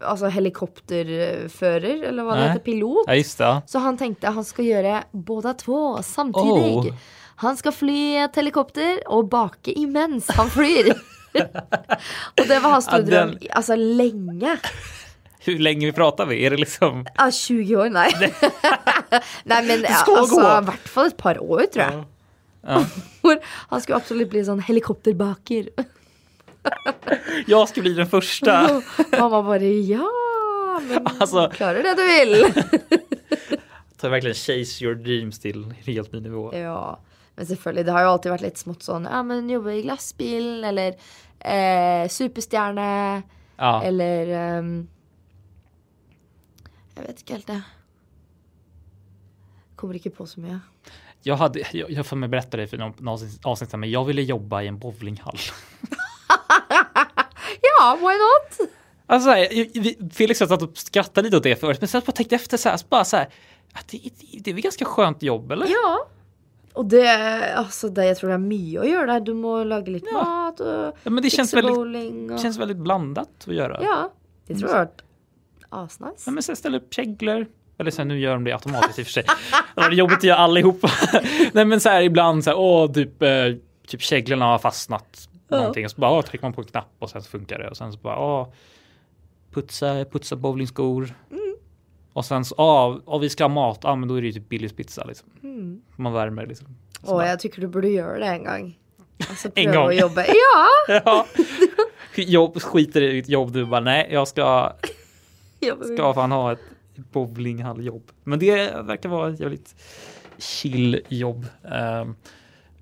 altså 0.00 0.30
helikopterfører, 0.32 2.04
eller 2.08 2.24
hva 2.24 2.36
det 2.38 2.48
heter, 2.48 2.64
pilot. 2.64 3.10
ja. 3.38 3.60
Så 3.66 3.78
han 3.78 3.98
tenkte 3.98 4.30
han 4.32 4.44
skal 4.44 4.64
gjøre 4.64 5.02
båda 5.12 5.54
två 5.54 6.02
samtidig. 6.02 6.76
Oh. 6.76 6.94
Han 7.40 7.56
skal 7.56 7.72
fly 7.72 7.98
et 8.24 8.36
helikopter 8.36 8.98
og 9.08 9.28
bake 9.32 9.72
imens 9.72 10.28
han 10.36 10.50
flyr. 10.52 10.92
og 12.40 12.42
det 12.48 12.56
var 12.62 12.70
hans 12.74 12.84
store 12.88 13.02
drøm 13.06 13.36
altså 13.56 13.76
lenge. 13.78 14.56
Hur 15.44 15.58
länge 15.58 15.92
pratar 15.92 16.26
vi? 16.26 16.44
Är 16.46 16.50
det 16.50 16.56
liksom? 16.56 17.06
Ja, 17.16 17.30
20 17.30 17.76
år, 17.76 17.88
nei. 17.90 18.10
nei, 19.44 19.62
men 19.66 19.82
ja, 19.88 20.02
gå. 20.06 20.40
i 20.40 20.64
hvert 20.68 20.88
fall 20.88 21.06
et 21.06 21.16
par 21.16 21.38
år, 21.42 21.64
tror 21.72 21.84
jeg. 21.84 22.04
Ja. 22.66 22.82
Hvor 23.22 23.38
han 23.70 23.80
skulle 23.80 23.96
absolutt 24.02 24.30
bli 24.30 24.42
sånn 24.44 24.60
helikopterbaker. 24.66 25.70
Jag 27.46 27.68
ska 27.68 27.80
bli 27.80 27.94
den 27.94 28.06
första. 28.06 28.82
Mamma 29.18 29.42
bare 29.42 29.64
ja, 29.80 30.10
men 30.88 31.06
Alltså- 31.18 31.48
klarer 31.54 31.82
det 31.82 31.94
du 31.94 32.04
vil. 32.06 32.52
tar 34.00 34.08
verkligen 34.08 34.34
chase 34.34 34.84
your 34.84 34.94
dreams 34.94 35.38
till 35.38 35.74
helt 35.86 36.12
ny 36.12 36.20
nivå. 36.20 36.50
Ja, 36.54 36.98
men 37.36 37.46
selvfølgelig. 37.46 37.84
Det 37.86 37.92
har 37.92 38.02
jo 38.04 38.12
alltid 38.12 38.32
vært 38.32 38.44
litt 38.44 38.58
smått 38.60 38.84
sånn 38.84 39.08
Ja, 39.08 39.22
men 39.22 39.48
jobbe 39.50 39.74
i 39.78 39.82
glassbil, 39.88 40.64
eller 40.64 40.94
eh, 41.40 42.08
superstjerne, 42.12 43.22
Ja. 43.60 43.72
eller 43.84 44.26
ehm, 44.36 44.70
Jeg 47.00 47.08
vet 47.08 47.20
ikke 47.24 47.32
helt, 47.38 47.46
det. 47.46 47.62
Kommer 49.80 49.96
ikke 49.96 50.10
på 50.12 50.26
så 50.28 50.40
mye. 50.40 50.58
Jag, 51.22 51.36
hade, 51.36 51.62
jag, 51.72 51.90
jag 51.90 52.06
får 52.06 52.16
mig 52.16 52.28
berätta 52.28 52.56
det 52.56 52.66
för 52.66 52.76
någon, 52.78 53.08
avsnitt, 53.42 53.72
men 53.72 53.90
jag 53.90 54.04
ville 54.04 54.22
jobba 54.22 54.62
i 54.62 54.66
en 54.68 54.78
bowlinghall. 54.78 55.38
Ja, 57.62 57.96
why 58.00 58.14
not? 58.18 58.70
Alltså, 59.06 59.30
jag- 59.30 60.12
Felix 60.12 60.38
satt 60.38 60.62
och 60.62 60.70
skrattade 60.78 61.24
lite 61.26 61.36
åt 61.36 61.42
det 61.42 61.56
först, 61.56 61.80
men 61.80 61.88
sen 61.88 62.02
bara 62.06 62.12
tänkte 62.12 62.34
efter 62.34 62.56
så 62.56 62.68
här, 62.68 62.76
så 62.76 62.86
bara 62.88 63.04
så 63.04 63.16
här, 63.16 63.28
att 63.72 63.88
det, 63.88 63.98
det, 63.98 64.38
det 64.40 64.50
är 64.50 64.54
väl 64.54 64.62
ganska 64.62 64.84
skönt 64.84 65.22
jobb, 65.22 65.52
eller? 65.52 65.66
Ja. 65.66 66.06
Og 66.72 66.86
det, 66.86 67.08
altså 67.56 67.88
det, 67.88 68.04
jeg 68.06 68.16
tror 68.20 68.30
det 68.30 68.36
mye 68.44 68.78
å 68.78 68.84
gjøre 68.86 69.06
der. 69.10 69.20
Du 69.26 69.32
må 69.34 69.56
lage 69.66 69.90
litt 69.90 70.06
Ja. 70.06 70.22
mat 70.22 70.60
og 70.62 71.00
Ja, 71.02 71.10
men 71.10 71.22
det 71.22 71.30
känns 71.30 71.54
väldigt, 71.54 71.74
bowling. 71.74 72.30
Og... 72.32 72.40
känns 72.40 72.58
väldigt 72.58 72.76
blandat 72.76 73.28
att 73.48 73.54
göra. 73.54 73.80
Ja, 73.82 74.12
det 74.46 74.54
tror 74.60 74.68
vært 74.70 75.02
asnice. 75.70 76.22
Ja, 76.26 76.32
men 76.32 76.42
sen 76.42 76.56
ställa 76.56 76.76
upp 76.76 76.94
käglor. 76.94 77.46
Eller 77.78 77.90
så 77.90 77.96
här, 78.02 78.06
nu 78.06 78.20
gör 78.20 78.32
de 78.32 78.44
det 78.44 78.52
automatiskt 78.52 78.98
i 78.98 79.02
och 79.02 79.06
för 79.06 79.12
sig. 79.12 79.24
Det 79.74 79.80
var 79.80 79.90
jobbigt 79.90 80.16
att 80.18 80.24
göra 80.24 80.38
allihopa. 80.38 80.90
Nej 81.52 81.64
men 81.64 81.80
så 81.80 81.88
här 81.88 82.02
ibland 82.02 82.44
så 82.44 82.50
här, 82.50 82.58
åh 82.58 82.92
typ, 82.92 83.22
eh, 83.22 83.30
typ 83.86 84.00
käglorna 84.02 84.44
har 84.44 84.58
fastnat. 84.58 85.28
Ja. 85.48 85.56
Någonting. 85.58 85.84
Och 85.84 85.90
så 85.90 86.00
bara, 86.00 86.10
åh, 86.10 86.22
trycker 86.22 86.44
man 86.44 86.52
på 86.52 86.60
en 86.60 86.66
knapp 86.66 86.88
och 86.98 87.10
sen 87.10 87.22
så 87.22 87.30
funkar 87.30 87.58
det. 87.58 87.68
Och 87.68 87.76
sen 87.76 87.92
så 87.92 87.98
bara, 87.98 88.18
åh, 88.18 88.48
putsa, 89.52 90.04
putsa 90.04 90.36
bowlingskor. 90.36 91.14
Mm. 91.30 91.54
Och 92.12 92.24
sen 92.24 92.44
så, 92.44 92.54
åh, 92.58 92.98
åh, 93.04 93.20
vi 93.20 93.28
ska 93.28 93.44
ha 93.44 93.48
mat. 93.48 93.80
Ja 93.82 93.94
men 93.96 94.08
då 94.08 94.14
är 94.14 94.20
det 94.20 94.26
ju 94.26 94.32
typ 94.32 94.48
Billys 94.48 94.72
pizza 94.72 95.04
liksom. 95.04 95.28
Mm. 95.42 95.80
Man 95.96 96.12
värmer 96.12 96.46
liksom. 96.46 96.66
Så 97.02 97.10
Å, 97.12 97.14
bara, 97.14 97.26
jeg 97.32 97.40
tykker 97.40 97.60
du 97.64 97.68
burde 97.68 97.88
gjøre 97.88 98.18
det 98.20 98.26
en 98.26 98.44
gang. 98.44 98.66
Altså 99.28 99.50
En 99.56 99.72
gang. 99.72 99.86
å 99.88 99.92
jobbe. 99.92 100.26
Ja! 100.28 101.00
Ja. 101.04 101.26
Jobb, 102.14 102.58
skiter 102.62 103.02
i 103.02 103.12
ditt 103.20 103.28
jobb, 103.28 103.52
du 103.52 103.64
bara 103.66 103.80
nej 103.80 104.08
jag 104.12 104.28
ska. 104.28 104.72
ska 105.94 106.14
fan 106.14 106.32
ha 106.32 106.52
ett 106.52 106.60
bowlinghalljobb. 107.12 108.10
Men 108.24 108.38
det 108.38 108.82
verkar 108.82 109.08
vara 109.08 109.30
ett 109.30 109.40
jävligt 109.40 109.74
chill 110.38 111.00
jobb. 111.08 111.46
Um, 111.62 112.16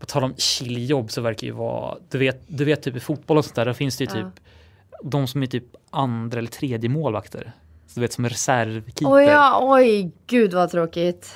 på 0.00 0.06
tal 0.06 0.24
om 0.24 0.34
chill 0.36 0.90
jobb 0.90 1.10
så 1.10 1.20
verkar 1.20 1.46
ju 1.46 1.52
vara, 1.52 1.98
du 2.10 2.18
vet, 2.18 2.42
du 2.46 2.64
vet 2.64 2.82
typ 2.82 2.96
i 2.96 3.00
fotboll 3.00 3.38
och 3.38 3.44
sånt 3.44 3.54
där, 3.56 3.64
där 3.64 3.72
finns 3.72 3.96
det 3.96 4.04
ju 4.04 4.10
Ja. 4.20 4.24
typ 4.30 4.44
de 5.02 5.26
som 5.26 5.42
är 5.42 5.46
typ 5.46 5.64
andra 5.90 6.38
eller 6.38 6.48
tredje 6.50 6.88
målvakter. 6.90 7.52
Så 7.86 7.94
du 7.94 8.00
vet 8.00 8.12
som 8.12 8.28
reservkeeper. 8.28 9.14
Oj, 9.14 9.24
ja, 9.24 9.58
oj, 9.62 10.10
gud 10.26 10.54
vad 10.54 10.70
tråkigt. 10.70 11.34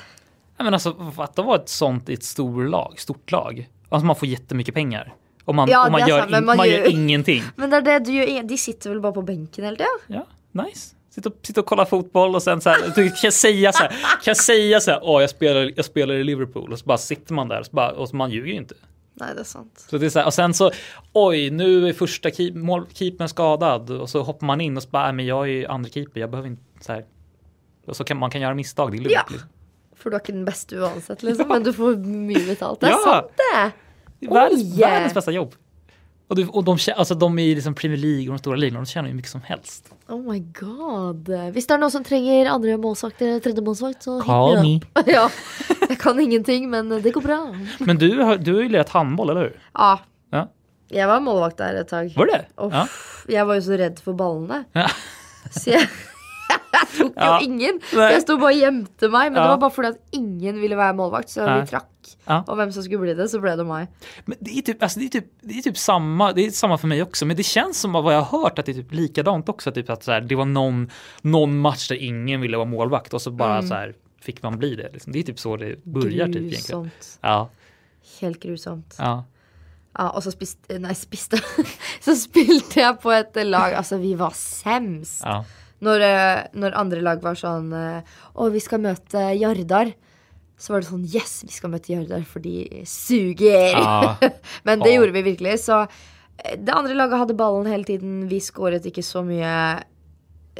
Nej, 0.57 0.65
men 0.65 0.75
alltså 0.75 0.97
att 1.17 1.39
vara 1.39 1.57
ett 1.57 1.69
sånt 1.69 2.09
i 2.09 2.13
ett 2.15 2.25
stor 2.25 2.65
lag, 2.65 2.95
stort 3.01 3.33
lag. 3.33 3.69
Alltså 3.89 4.07
man 4.07 4.17
får 4.17 4.29
jättemycket 4.29 4.75
pengar. 4.75 5.15
Och 5.45 5.55
man, 5.55 5.69
Ja, 5.69 5.87
och 5.87 5.93
man, 5.93 6.09
gör, 6.09 6.21
sant, 6.21 6.37
in, 6.37 6.45
man 6.45 6.57
man 6.57 6.69
gör 6.69 6.79
gör- 6.79 6.91
ingenting. 6.91 7.43
Men 7.57 7.71
det 7.71 7.77
är 7.77 7.83
det 7.83 7.99
du 7.99 8.13
gör, 8.13 8.43
de 8.43 8.57
sitter 8.59 8.91
väl 8.91 9.01
bara 9.01 9.13
på 9.13 9.23
bänken 9.23 9.65
tiden? 9.65 9.87
Ja, 10.07 10.27
nice. 10.53 10.95
Sitta 11.15 11.29
och, 11.29 11.35
sitta 11.43 11.61
och 11.61 11.67
kolla 11.67 11.87
fotboll 11.87 12.35
och 12.35 12.43
sen 12.43 12.61
så 12.61 12.71
här, 12.71 12.95
kan 12.95 13.11
jag 13.23 13.33
säga 13.33 13.73
så 13.73 13.83
här, 13.83 13.89
kan 13.89 13.99
jag 14.25 14.37
säga 14.37 14.81
så 14.81 14.91
här, 14.91 15.01
åh 15.03 15.21
jag 15.21 15.31
spelar, 15.31 15.73
jag 15.77 15.85
spelar 15.85 16.15
i 16.15 16.25
Liverpool 16.25 16.73
och 16.73 16.79
så 16.79 16.85
bara 16.85 16.99
sitter 16.99 17.35
man 17.35 17.49
där 17.49 17.61
och 17.61 17.67
så, 17.67 17.73
bara, 17.73 17.91
och 17.91 18.09
så 18.09 18.17
man 18.17 18.31
ljuger 18.31 18.47
ju 18.53 18.55
inte. 18.57 18.75
Nej, 19.15 19.29
det 19.35 19.41
är 19.41 19.45
sant. 19.45 19.85
Så 19.91 19.99
det 19.99 20.07
är 20.07 20.11
så 20.11 20.19
här, 20.19 20.27
och 20.27 20.35
sen 20.35 20.55
så, 20.55 20.71
oj 21.13 21.51
nu 21.51 21.89
är 21.89 21.93
första 21.93 22.31
keep, 22.31 22.53
mål, 22.55 22.87
keepern 22.93 23.29
skadad 23.29 23.91
och 23.91 24.11
så 24.11 24.23
hoppar 24.23 24.47
man 24.47 24.61
in 24.61 24.77
och 24.77 24.83
så 24.83 24.89
bara, 24.89 25.03
"Nej, 25.05 25.13
men 25.13 25.27
jag 25.27 25.45
är 25.45 25.53
ju 25.53 25.67
andra 25.67 25.91
keeper, 25.91 26.21
jag 26.21 26.31
behöver 26.31 26.49
inte 26.49 26.63
så 26.81 26.93
här. 26.93 27.05
Och 27.87 27.97
så 27.97 28.05
kan 28.05 28.17
man 28.17 28.31
kan 28.31 28.41
göra 28.41 28.55
misstag, 28.55 28.91
det 28.93 28.97
är 28.97 28.99
lugnt. 28.99 29.13
Ja. 29.15 29.23
Liksom. 29.31 29.49
För 29.97 30.11
du 30.11 30.17
är 30.17 30.21
inte 30.21 30.33
den 30.33 30.45
bästa 30.45 30.77
oavsett 30.77 31.23
liksom, 31.23 31.49
men 31.49 31.63
du 31.63 31.73
får 31.73 31.97
mycket 31.97 32.47
betalt. 32.49 32.81
Det 32.81 32.87
är 32.87 32.91
Ja. 32.91 32.99
sant 33.05 33.27
det. 33.37 33.71
Det 34.21 34.27
är 34.27 34.31
världens, 34.35 34.79
världens 34.79 35.15
bästa 35.15 35.31
jobb. 35.31 35.55
Och, 36.33 36.37
du, 36.39 36.47
och 36.49 36.65
de, 36.65 36.79
alltså, 36.97 37.15
de 37.15 37.39
är 37.39 37.55
liksom 37.55 37.75
Premier 37.77 37.99
League 38.01 38.29
och 38.29 38.33
de 38.33 38.39
stora 38.39 38.57
ligorna, 38.57 38.81
de 38.81 38.87
tjänar 38.87 39.09
ju 39.09 39.15
mycket 39.15 39.31
som 39.31 39.43
helst. 39.45 39.91
Oh 40.09 40.21
my 40.33 40.39
god. 40.57 41.29
Hvis 41.53 41.67
det 41.69 41.75
er 41.77 41.83
noen 41.83 41.93
som 41.93 42.05
trenger 42.09 42.49
andre 42.49 42.79
målsvakt 42.81 43.21
eller 43.21 43.43
tredje 43.45 43.61
målsvakt, 43.67 44.01
så 44.07 44.15
Call 44.25 44.57
me 44.65 44.79
ja, 45.13 45.27
jeg 45.91 45.99
kan 46.01 46.21
ingenting, 46.25 46.71
men 46.73 46.89
det 46.89 47.13
går 47.13 47.21
bra. 47.27 47.39
Men 47.85 48.01
du, 48.01 48.09
har- 48.23 48.41
du 48.41 48.55
har 48.55 48.63
ju 48.63 48.69
lirat 48.73 48.95
handboll, 48.97 49.31
eller 49.35 49.51
hur? 49.51 49.61
Ja. 49.77 49.91
Ja. 50.33 50.47
Jeg 50.93 51.09
var 51.13 51.21
målvakt 51.25 51.61
der 51.61 51.83
et 51.83 51.89
tag. 51.93 52.15
Var 52.17 52.27
det 52.33 52.39
det? 52.41 52.71
Ja. 52.73 52.87
Jeg 53.37 53.47
var 53.53 53.61
jo 53.61 53.67
så 53.69 53.77
redd 53.85 54.01
for 54.01 54.17
ballene. 54.17 54.63
Ja. 54.77 54.89
Så 55.53 55.69
jeg, 55.77 55.85
jeg 56.73 56.89
tok 56.97 57.13
jo 57.17 57.29
Ja. 57.29 57.39
ingen. 57.45 57.81
Nej. 57.93 58.13
Jeg 58.13 58.23
sto 58.23 58.37
bare 58.39 58.55
og 58.55 58.61
gjemte 58.61 59.09
meg, 59.11 59.33
men 59.33 59.37
Ja. 59.41 59.43
det 59.43 59.51
var 59.51 59.59
bare 59.65 59.71
fordi 59.77 59.89
at 59.89 60.01
ingen 60.13 60.61
ville 60.61 60.77
være 60.77 60.95
målvakt. 60.95 61.29
Så 61.31 61.45
Nej. 61.47 61.61
vi 61.61 61.67
trakk. 61.67 61.89
Ja. 62.27 62.43
Og 62.49 62.57
hvem 62.57 62.73
som 62.73 62.83
skulle 62.83 63.01
bli 63.01 63.15
det, 63.15 63.29
så 63.31 63.41
ble 63.41 63.57
det 63.57 63.67
meg. 63.67 63.89
Men 64.27 64.37
det 64.41 64.59
är 64.59 64.63
typ, 64.63 64.83
alltså 64.83 64.99
det 65.01 65.07
är 65.07 65.09
typ, 65.21 65.29
det 65.43 65.59
är 65.59 65.63
typ 65.63 65.79
samma, 65.79 66.33
det 66.33 66.47
är 66.47 66.51
samma 66.51 66.79
för 66.79 66.89
mig 66.89 67.03
också, 67.03 67.27
men 67.27 67.37
det 67.37 67.43
känns 67.43 67.79
som 67.81 67.95
av 67.97 68.05
vad 68.05 68.15
jag 68.15 68.23
har 68.23 68.39
hört 68.43 68.59
att 68.59 68.67
det 68.67 68.73
är 68.73 68.83
typ 68.83 68.93
likadant 68.93 69.49
också, 69.49 69.73
typ 69.73 69.91
att 69.91 70.03
så 70.05 70.13
här, 70.13 70.21
det 70.21 70.35
var 70.35 70.45
någon, 70.45 70.91
någon 71.23 71.59
match 71.59 71.89
där 71.89 71.97
ingen 72.03 72.41
ville 72.41 72.57
vara 72.57 72.67
målvakt 72.69 73.15
och 73.15 73.23
så 73.23 73.31
bara 73.31 73.57
Mm. 73.59 73.69
så 73.69 73.75
här 73.75 73.95
fick 74.21 74.43
man 74.43 74.59
bli 74.59 74.75
det. 74.77 74.91
Liksom. 74.93 75.13
Det 75.13 75.19
är 75.19 75.23
typ 75.23 75.39
så 75.39 75.57
det 75.57 75.85
börjar 75.85 76.27
typ 76.27 76.37
egentligen. 76.37 76.91
Ja, 77.21 77.49
Helt 78.21 78.41
grusomt. 78.43 78.95
ja. 78.99 79.25
Ja, 79.99 80.09
og 80.11 80.23
så 80.25 80.31
spiste 80.33 80.79
Nei, 80.81 80.95
spiste 80.95 81.37
Så 82.01 82.15
spilte 82.17 82.81
jeg 82.81 82.97
på 83.03 83.11
et 83.13 83.37
lag 83.45 83.75
Altså, 83.77 83.99
vi 84.01 84.15
var 84.15 84.31
semst. 84.35 85.21
ja. 85.25 85.45
Når, 85.83 86.05
eh, 86.07 86.41
når 86.63 86.77
andre 86.79 87.03
lag 87.03 87.23
var 87.25 87.39
sånn 87.39 87.73
eh, 87.75 88.19
Å, 88.39 88.49
vi 88.55 88.61
skal 88.63 88.83
møte 88.85 89.23
Jardar. 89.35 89.91
Så 90.61 90.75
var 90.75 90.83
det 90.83 90.91
sånn 90.93 91.07
Yes, 91.11 91.41
vi 91.43 91.55
skal 91.55 91.73
møte 91.73 91.91
Jardar, 91.95 92.23
for 92.29 92.45
de 92.45 92.85
suger. 92.87 93.73
Ja. 93.75 94.15
Men 94.69 94.85
det 94.85 94.95
gjorde 94.95 95.17
vi 95.17 95.25
virkelig. 95.33 95.57
Så 95.65 95.81
eh, 95.83 96.55
det 96.59 96.77
andre 96.77 96.95
laget 96.95 97.25
hadde 97.25 97.39
ballen 97.39 97.67
hele 97.71 97.89
tiden. 97.89 98.29
Vi 98.31 98.39
skåret 98.45 98.87
ikke 98.87 99.03
så 99.07 99.25
mye. 99.27 99.57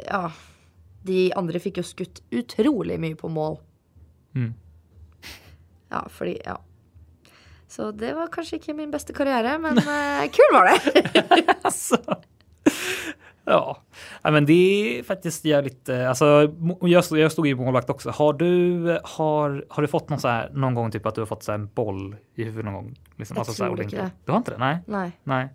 Ja. 0.03 0.25
De 1.07 1.23
andre 1.39 1.63
fikk 1.63 1.79
jo 1.79 1.87
skutt 1.87 2.19
utrolig 2.35 2.99
mye 2.99 3.15
på 3.19 3.31
mål. 3.31 3.57
Mm. 4.35 4.51
Ja, 5.93 6.05
fordi 6.11 6.37
Ja. 6.43 6.59
Så 7.73 7.87
det 7.97 8.11
var 8.13 8.27
kanskje 8.29 8.59
ikke 8.59 8.75
min 8.77 8.91
beste 8.93 9.15
karriere, 9.17 9.55
men 9.57 9.79
kul 10.35 10.51
var 10.53 10.67
det. 10.69 10.75
Ja. 13.45 13.77
men 14.23 14.45
det 14.45 14.53
är 14.99 15.03
faktiskt 15.03 15.45
jävligt, 15.45 15.89
eh, 15.89 16.09
alltså 16.09 16.53
jag 16.81 17.03
stod, 17.05 17.17
jag 17.19 17.31
stod 17.31 17.47
i 17.47 17.55
målvakt 17.55 17.89
också. 17.89 18.09
Har 18.09 18.33
du, 18.33 18.99
har, 19.03 19.65
har 19.69 19.81
du 19.81 19.87
fått 19.87 20.09
någon 20.09 20.19
så 20.19 20.27
här, 20.27 20.49
någon 20.53 20.73
gång 20.75 20.91
typ 20.91 21.05
att 21.05 21.15
du 21.15 21.21
har 21.21 21.25
fått 21.25 21.43
så 21.43 21.51
en 21.51 21.67
boll 21.73 22.15
i 22.35 22.43
huvudet 22.43 22.65
någon 22.65 22.73
gång? 22.73 22.95
Liksom, 23.15 23.37
Jag 23.37 23.45
så 23.45 23.63
här 23.63 23.69
tror 23.69 23.83
inte 23.83 23.95
det. 23.95 24.11
Du 24.25 24.31
har 24.31 24.37
inte 24.37 24.51
det? 24.51 24.57
Nej, 24.57 24.77
Nei. 24.85 25.11
nej. 25.23 25.49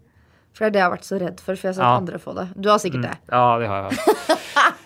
For 0.58 0.70
det 0.70 0.80
har 0.80 0.90
vært 0.90 1.04
så 1.04 1.18
redd 1.18 1.40
for, 1.40 1.54
for 1.54 1.68
jeg 1.68 1.68
har 1.68 1.74
sett 1.74 1.82
Ja. 1.84 1.96
andre 1.96 2.18
få 2.18 2.32
det. 2.32 2.48
Du 2.56 2.68
har 2.68 2.78
sikkert 2.78 3.02
det. 3.02 3.16
Ja, 3.26 3.58
det 3.58 3.66
har 3.66 3.76
jag. 3.76 3.92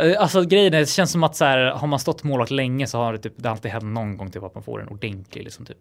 Eh, 0.00 0.20
Alltså 0.22 0.42
grejen 0.42 0.74
är, 0.74 0.80
det 0.80 0.88
känns 0.88 1.12
som 1.12 1.24
att 1.24 1.36
så 1.36 1.44
här, 1.44 1.58
har 1.58 1.86
man 1.86 1.98
stått 1.98 2.22
målvakt 2.22 2.50
länge 2.50 2.86
så 2.86 2.98
har 2.98 3.12
det, 3.12 3.18
typ, 3.18 3.32
det 3.36 3.48
har 3.48 3.54
alltid 3.56 3.70
hänt 3.70 3.84
någon 3.84 4.16
gång 4.16 4.30
typ, 4.30 4.42
att 4.42 4.54
man 4.54 4.62
får 4.64 4.82
en 4.82 4.88
ordentlig 4.88 5.44
liksom, 5.44 5.66
typ. 5.66 5.78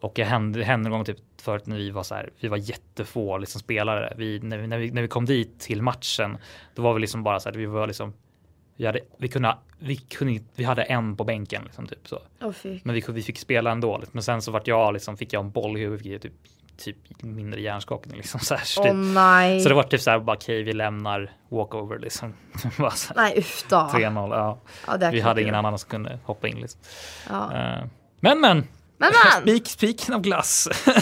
Och 0.00 0.12
det 0.14 0.24
hände, 0.24 0.64
hände 0.64 0.88
någon 0.88 0.98
gång 0.98 1.04
typ 1.04 1.18
förut 1.42 1.66
när 1.66 1.76
vi 1.76 1.90
var 1.90 2.02
så 2.02 2.14
här, 2.14 2.30
vi 2.40 2.48
var 2.48 2.56
jättefå 2.56 3.38
liksom, 3.38 3.60
spelare. 3.60 4.14
Vi, 4.16 4.40
när, 4.40 4.58
vi, 4.58 4.66
när, 4.66 4.78
vi, 4.78 4.90
när 4.90 5.02
vi 5.02 5.08
kom 5.08 5.24
dit 5.24 5.60
till 5.60 5.82
matchen, 5.82 6.38
då 6.74 6.82
var 6.82 6.94
vi 6.94 7.00
liksom 7.00 7.22
bara 7.22 7.40
så 7.40 7.48
här, 7.48 7.56
vi 7.56 7.66
var 7.66 7.86
liksom 7.86 8.12
vi 8.76 8.86
hade, 8.86 9.00
vi 9.18 9.28
kunde, 9.28 9.56
vi 9.78 9.96
kunde, 9.96 10.40
vi 10.54 10.64
hade 10.64 10.82
en 10.82 11.16
på 11.16 11.24
bänken 11.24 11.62
liksom 11.64 11.86
typ 11.86 12.08
så. 12.08 12.18
Fy. 12.52 12.80
Men 12.84 12.94
vi, 12.94 13.04
vi 13.08 13.22
fick 13.22 13.38
spela 13.38 13.70
ändå. 13.70 13.98
liksom. 13.98 14.10
Men 14.12 14.22
sen 14.22 14.42
så 14.42 14.50
vart 14.50 14.66
jag 14.66 14.92
liksom, 14.92 15.16
fick 15.16 15.32
jag 15.32 15.44
en 15.44 15.50
boll 15.50 15.76
i 15.76 15.80
huvudet, 15.80 16.02
fick 16.02 16.12
jag 16.12 16.22
typ, 16.22 16.32
typ 16.78 16.96
mindre 17.22 17.60
hjärnskakning 17.60 18.16
liksom 18.16 18.40
så 18.44 18.54
här. 18.54 18.64
Så, 18.64 18.82
typ. 18.82 18.92
nej. 18.94 19.60
så 19.60 19.68
det 19.68 19.74
var 19.74 19.82
typ 19.82 20.00
så 20.00 20.10
här, 20.10 20.18
bara 20.18 20.36
okej, 20.36 20.62
vi 20.62 20.72
lämnar 20.72 21.32
walkover 21.48 21.98
liksom. 21.98 22.34
Bara 22.78 22.90
så 22.90 23.14
här, 23.14 23.22
Nej 23.22 23.38
usch 23.38 23.64
då. 23.68 23.76
3-0, 23.76 24.34
ja. 24.34 24.58
Ja, 25.00 25.10
Vi 25.10 25.20
hade 25.20 25.42
ingen 25.42 25.54
annan 25.54 25.78
som 25.78 25.90
kunde 25.90 26.18
hoppa 26.24 26.48
in 26.48 26.60
liksom. 26.60 26.80
Ja. 27.30 27.44
Eh, 27.54 27.84
Men 28.20 28.40
men! 28.40 28.56
Men 28.98 29.12
men! 29.24 29.42
Spik, 29.42 29.68
spiken 29.68 30.14
av 30.14 30.20
glass. 30.20 30.68
Vi 30.84 30.92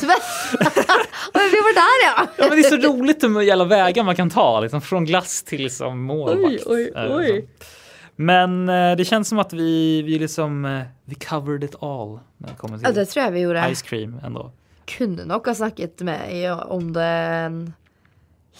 var 1.60 1.74
där 1.74 2.06
ja. 2.06 2.26
ja, 2.36 2.48
men 2.48 2.50
det 2.50 2.66
är 2.66 2.70
så 2.82 2.92
roligt 2.92 3.22
hur 3.24 3.40
jävla 3.42 3.64
vägar 3.64 4.02
man 4.04 4.16
kan 4.16 4.30
ta, 4.30 4.60
liksom, 4.60 4.80
från 4.80 5.04
glass 5.04 5.42
till 5.42 5.62
liksom 5.62 6.02
målvakt. 6.02 6.62
Oj, 6.66 6.92
oj, 6.96 7.04
Eh, 7.04 7.16
oj. 7.16 7.48
Men 8.16 8.68
eh, 8.68 8.96
det 8.96 9.04
känns 9.04 9.28
som 9.28 9.38
att 9.38 9.52
vi, 9.52 10.02
vi 10.02 10.18
liksom, 10.18 10.82
vi 11.04 11.14
covered 11.14 11.64
it 11.64 11.82
all 11.82 12.20
när 12.38 12.48
det 12.48 12.54
kommer 12.56 12.78
Ja, 12.82 12.86
till 12.88 12.94
det 12.94 13.06
tror 13.06 13.24
jag 13.24 13.32
vi 13.32 13.40
gjorde. 13.40 13.74
ice 13.74 13.82
cream 13.82 14.20
ändå. 14.24 14.52
Kunde 14.86 15.24
nog 15.24 15.46
ha 15.46 15.54
snackat 15.54 16.00
med 16.00 16.52
om 16.52 16.92
det 16.92 17.04
en 17.04 17.72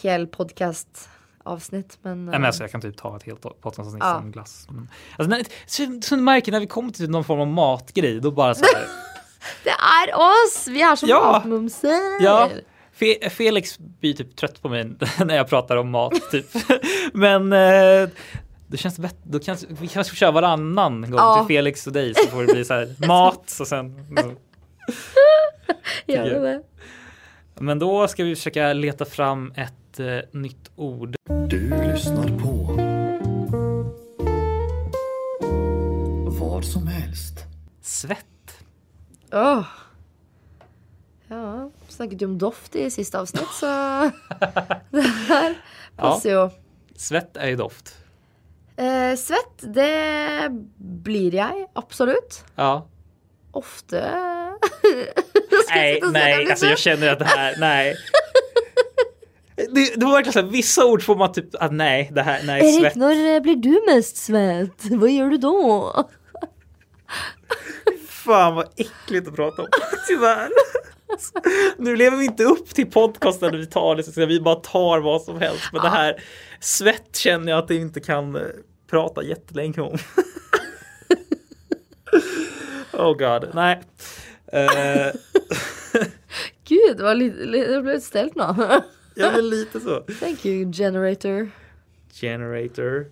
hel 0.02 0.26
podcast 0.26 1.08
avsnitt 1.44 1.98
men. 2.02 2.24
Nej, 2.24 2.32
men 2.32 2.44
alltså, 2.44 2.62
jag 2.62 2.70
kan 2.70 2.80
typ 2.80 2.96
ta 2.96 3.16
ett 3.16 3.22
helt 3.22 3.40
podcastavsnitt 3.42 4.02
Ja. 4.04 4.16
om 4.16 4.30
glass. 4.32 4.66
Men, 4.70 4.88
alltså, 5.18 5.30
när, 5.30 5.44
så, 5.66 6.00
så 6.08 6.16
märker 6.16 6.52
när 6.52 6.60
vi 6.60 6.66
kommer 6.66 6.90
till 6.92 7.10
någon 7.10 7.24
form 7.24 7.40
av 7.40 7.46
matgrej, 7.46 8.20
då 8.20 8.30
bara 8.30 8.54
så 8.54 8.64
här. 8.74 8.84
Det 9.64 9.70
är 9.70 10.14
oss! 10.16 10.68
Vi 10.68 10.82
är 10.82 10.96
som 10.96 11.08
Ja. 11.08 11.32
matmumsar. 11.32 12.22
Ja, 12.24 12.48
Fe- 12.98 13.28
Felix 13.30 13.78
blir 13.78 14.14
typ 14.14 14.36
trött 14.36 14.62
på 14.62 14.68
mig 14.68 14.84
när 15.24 15.34
jag 15.36 15.48
pratar 15.48 15.76
om 15.76 15.90
mat 15.90 16.30
typ. 16.30 16.46
Men 17.12 17.52
eh, 17.52 18.08
det 18.66 18.76
känns 18.76 18.98
bättre. 18.98 19.18
Då 19.22 19.38
kan, 19.38 19.56
vi 19.68 19.88
kanske 19.88 20.10
får 20.10 20.16
köra 20.16 20.30
varannan 20.30 21.00
gång 21.02 21.14
Ja. 21.14 21.36
till 21.48 21.56
Felix 21.56 21.86
och 21.86 21.92
dig 21.92 22.14
så 22.14 22.30
får 22.30 22.42
det 22.44 22.52
bli 22.52 22.64
så 22.64 22.74
här 22.74 23.06
mat 23.06 23.56
och 23.60 23.66
sen. 23.66 24.06
Gör 26.06 26.24
det 26.24 26.38
det? 26.38 26.62
Men 27.54 27.78
då 27.78 28.08
ska 28.08 28.24
vi 28.24 28.36
försöka 28.36 28.72
leta 28.72 29.04
fram 29.04 29.52
ett 29.56 30.00
eh, 30.00 30.18
nytt 30.32 30.70
ord. 30.76 31.16
Du 31.48 31.70
lyssnar 31.70 32.38
på 32.38 32.54
vad 36.40 36.64
som 36.64 36.86
helst. 36.86 37.34
Svett. 37.80 38.64
Åh. 39.32 39.66
Ja, 41.28 41.70
snackat 41.88 42.22
ju 42.22 42.26
om 42.26 42.38
doft 42.38 42.76
i 42.76 42.90
sista 42.90 43.20
avsnitt 43.20 43.48
så 43.52 43.66
det 44.90 45.00
här 45.28 45.54
passar 45.96 46.30
ju. 46.30 46.50
Svett 46.96 47.36
är 47.36 47.48
ju 47.48 47.56
doft. 47.56 47.98
Eh, 48.76 49.16
svett, 49.16 49.74
det 49.74 50.48
blir 50.76 51.34
jag 51.34 51.66
absolut. 51.72 52.44
Ja. 52.54 52.86
Ofta. 53.50 54.33
Nej, 55.74 56.00
nej, 56.12 56.46
alltså 56.50 56.66
så. 56.66 56.70
jag 56.70 56.78
känner 56.78 57.08
att 57.08 57.18
det 57.18 57.24
här, 57.24 57.54
nej. 57.58 57.96
Det, 59.56 59.94
det 59.96 60.04
var 60.04 60.12
verkligen 60.12 60.32
så 60.32 60.40
här, 60.40 60.46
vissa 60.46 60.86
ord 60.86 61.02
får 61.02 61.16
man 61.16 61.32
typ, 61.32 61.54
att 61.54 61.72
nej, 61.72 62.10
det 62.14 62.22
här, 62.22 62.40
nej, 62.44 62.60
Erik, 62.60 62.80
svett. 62.80 62.94
när 62.94 63.40
blir 63.40 63.56
du 63.56 63.82
mest 63.94 64.16
svett? 64.16 64.84
Vad 64.90 65.10
gör 65.10 65.30
du 65.30 65.36
då? 65.36 65.92
Fan 68.08 68.54
vad 68.54 68.68
äckligt 68.76 69.28
att 69.28 69.36
prata 69.36 69.62
om. 69.62 69.68
Tyvärr. 70.08 70.48
Nu 71.76 71.96
lever 71.96 72.16
vi 72.16 72.24
inte 72.24 72.44
upp 72.44 72.68
till 72.68 72.90
podcasten 72.90 73.52
där 73.52 73.58
vi 73.58 73.66
tar 73.66 73.96
det, 73.96 74.02
så 74.02 74.26
vi 74.26 74.40
bara 74.40 74.54
tar 74.54 75.00
vad 75.00 75.22
som 75.22 75.40
helst. 75.40 75.64
Men 75.72 75.82
det 75.82 75.88
här 75.88 76.22
svett 76.60 77.16
känner 77.16 77.52
jag 77.52 77.64
att 77.64 77.70
jag 77.70 77.78
inte 77.78 78.00
kan 78.00 78.36
eh, 78.36 78.42
prata 78.90 79.22
jättelänge 79.22 79.80
om. 79.80 79.98
oh 82.92 83.12
god, 83.16 83.48
nej. 83.54 83.82
Eh, 84.54 85.12
Gud, 86.64 87.00
vad 87.00 87.16
lite, 87.16 87.44
lite, 87.44 87.72
jag 87.72 87.82
blev 87.82 88.00
ställt 88.00 88.34
nu. 88.34 88.42
jag 89.14 89.34
är 89.34 89.42
lite 89.42 89.80
så. 89.80 90.00
Thank 90.00 90.46
you 90.46 90.72
generator. 90.72 91.50
Generator. 92.12 93.06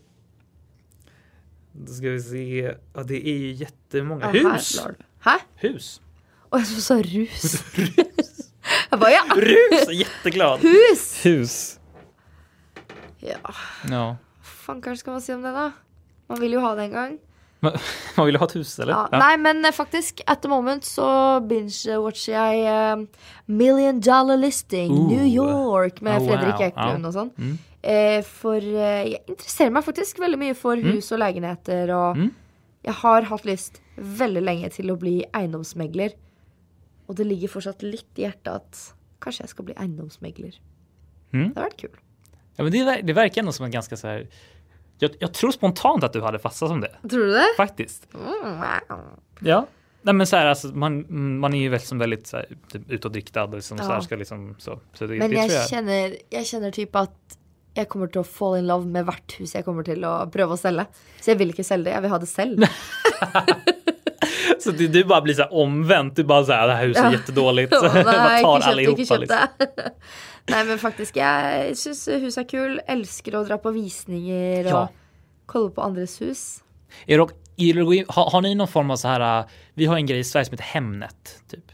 Då 1.72 1.92
ska 1.92 2.10
vi 2.10 2.20
se. 2.22 2.74
Ja, 2.94 3.02
det 3.02 3.28
är 3.28 3.36
ju 3.38 3.52
jättemånga. 3.52 4.26
Ah, 4.26 4.30
Hus! 4.30 4.82
Lord. 4.84 4.94
Hä? 5.20 5.38
Hus! 5.54 6.00
Och 6.48 6.58
jag 6.58 6.66
sa 6.66 7.02
rus. 7.02 7.64
jag 8.90 9.00
bara 9.00 9.10
ja, 9.10 9.24
Rus! 9.36 9.88
Jätteglad! 9.92 10.60
hus! 10.60 11.26
Hus! 11.26 11.78
Ja, 13.18 13.54
Ja. 13.90 14.16
fan 14.42 14.82
kanske 14.82 15.00
ska 15.00 15.10
man 15.10 15.22
säga 15.22 15.36
om 15.36 15.42
det 15.42 15.50
då? 15.50 15.70
Man 16.26 16.40
vill 16.40 16.52
ju 16.52 16.58
ha 16.58 16.74
det 16.74 16.82
en 16.82 16.92
gång. 16.92 17.18
Man, 17.62 17.72
man 18.16 18.26
vill 18.26 18.36
ha 18.36 18.46
ett 18.46 18.56
hus 18.56 18.78
eller? 18.78 18.92
Ja, 18.92 19.08
Nej 19.12 19.38
men 19.38 19.64
eh, 19.64 19.72
faktiskt 19.72 20.20
at 20.26 20.42
the 20.42 20.48
moment 20.48 20.84
så 20.84 21.02
binge-watchar 21.40 22.32
jag 22.52 22.92
eh, 22.92 23.04
Million 23.46 24.00
Dollar 24.00 24.36
Listing 24.36 24.92
Ooh. 24.92 25.08
New 25.08 25.26
York 25.26 26.00
med 26.00 26.20
Oh, 26.22 26.26
Fredrik 26.28 26.54
wow. 26.54 26.62
Eklund 26.62 27.04
Ja. 27.04 27.08
och 27.08 27.12
sånt. 27.14 27.34
Mm. 27.38 27.58
Eh, 27.82 28.24
för 28.24 28.62
eh, 28.74 29.02
jag 29.02 29.18
intresserar 29.26 29.70
mig 29.70 29.82
faktiskt 29.82 30.18
väldigt 30.18 30.38
mycket 30.38 30.58
för 30.58 30.76
hus 30.76 31.12
och 31.12 31.18
lägenheter 31.18 31.88
och 31.90 32.16
Mm. 32.16 32.30
jag 32.82 32.92
har 32.92 33.22
haft 33.22 33.44
lust 33.44 33.80
väldigt 33.96 34.42
länge 34.42 34.70
till 34.70 34.90
att 34.90 34.98
bli 34.98 35.24
egendomsmegler. 35.32 36.10
Och 37.06 37.14
det 37.14 37.24
ligger 37.24 37.48
fortsatt 37.48 37.82
lite 37.82 38.20
i 38.20 38.24
hjärtat. 38.24 38.94
Kanske 39.20 39.42
jag 39.42 39.48
ska 39.48 39.62
bli 39.62 39.74
egendomsmegler. 39.74 40.60
Mm. 41.32 41.52
Det 41.52 41.60
har 41.60 41.64
varit 41.64 41.76
kul. 41.80 41.90
Ja, 42.56 42.62
men 42.64 42.72
det, 42.72 43.00
det 43.02 43.12
verkar 43.12 43.40
ändå 43.42 43.52
som 43.52 43.64
en 43.64 43.70
ganska 43.70 43.96
så 43.96 44.06
här. 44.08 44.28
Jag, 45.02 45.10
jag 45.18 45.34
tror 45.34 45.50
spontant 45.50 46.04
att 46.04 46.12
du 46.12 46.20
hade 46.22 46.38
fastnat 46.38 46.70
som 46.70 46.80
det. 46.80 47.08
Tror 47.10 47.24
du 47.26 47.32
det? 47.32 47.44
Faktiskt. 47.56 48.08
Mm. 48.14 48.62
Ja. 49.40 49.66
Nej 50.02 50.14
men 50.14 50.26
så 50.26 50.36
här, 50.36 50.46
alltså, 50.46 50.66
man, 50.66 51.06
man 51.38 51.54
är 51.54 51.58
ju 51.60 51.68
väldigt, 51.68 51.88
som 51.88 51.98
väldigt 51.98 52.26
så 52.26 52.36
här, 52.36 52.46
typ, 52.72 52.90
utåtriktad 52.90 53.46
liksom, 53.46 53.78
så 53.78 53.84
här, 53.84 53.94
Ja. 53.94 54.00
ska 54.00 54.16
liksom 54.16 54.54
så. 54.58 54.80
så 54.94 55.06
det, 55.06 55.18
Men 55.18 55.30
det 55.30 55.36
jag, 55.36 55.50
jag. 55.50 55.68
känner, 55.68 56.16
jag 56.30 56.46
känner 56.46 56.70
typ 56.70 56.96
att 56.96 57.38
jag 57.74 57.88
kommer 57.88 58.06
till 58.06 58.20
att 58.20 58.26
fall 58.28 58.58
in 58.58 58.66
love 58.66 58.86
med 58.86 59.04
hvert 59.04 59.40
hus 59.40 59.54
jag 59.54 59.64
kommer 59.64 59.82
till 59.82 60.04
att 60.04 60.32
pröva 60.32 60.54
att 60.54 60.60
sälja. 60.60 60.86
Så 61.20 61.30
jag 61.30 61.36
vill 61.36 61.48
inte 61.48 61.64
sälja 61.64 61.84
det, 61.84 61.94
jag 61.94 62.02
vill 62.02 62.10
ha 62.10 62.18
det 62.18 62.26
själv. 62.26 62.62
Så 64.60 64.70
det, 64.70 64.88
du 64.88 65.04
bara 65.04 65.20
blir 65.20 65.34
så 65.34 65.44
omvänt. 65.44 66.16
Du 66.16 66.24
bara 66.24 66.44
så 66.44 66.52
här, 66.52 66.68
det 66.68 66.74
här 66.74 66.86
huset 66.86 67.02
är 67.04 67.06
Ja. 67.06 67.12
jättedåligt. 67.12 67.72
Ja, 67.82 67.92
nej, 68.04 68.42
tar 68.42 68.60
allihopa. 68.60 69.16
Liksom. 69.16 69.38
Nej 70.48 70.64
men 70.64 70.78
faktiskt, 70.78 71.16
jag 71.16 71.76
syns 71.76 72.08
hus 72.08 72.38
är 72.38 72.48
kul. 72.48 72.80
Älskar 72.86 73.40
att 73.40 73.48
dra 73.48 73.58
på 73.58 73.70
visningar 73.70 74.64
och 74.64 74.70
Ja. 74.70 74.88
kolla 75.46 75.70
på 75.70 75.80
andras 75.82 76.20
hus. 76.20 76.64
Är 77.06 77.18
det, 77.18 77.24
är 77.56 78.12
har, 78.12 78.30
har 78.30 78.40
ni 78.40 78.54
någon 78.54 78.68
form 78.68 78.90
av 78.90 78.96
så 78.96 79.08
här, 79.08 79.38
äh, 79.40 79.46
vi 79.74 79.86
har 79.86 79.96
en 79.96 80.06
grej 80.06 80.18
i 80.18 80.24
Sverige 80.24 80.44
som 80.44 80.52
heter 80.52 80.64
Hemnet. 80.64 81.40
Typ. 81.50 81.72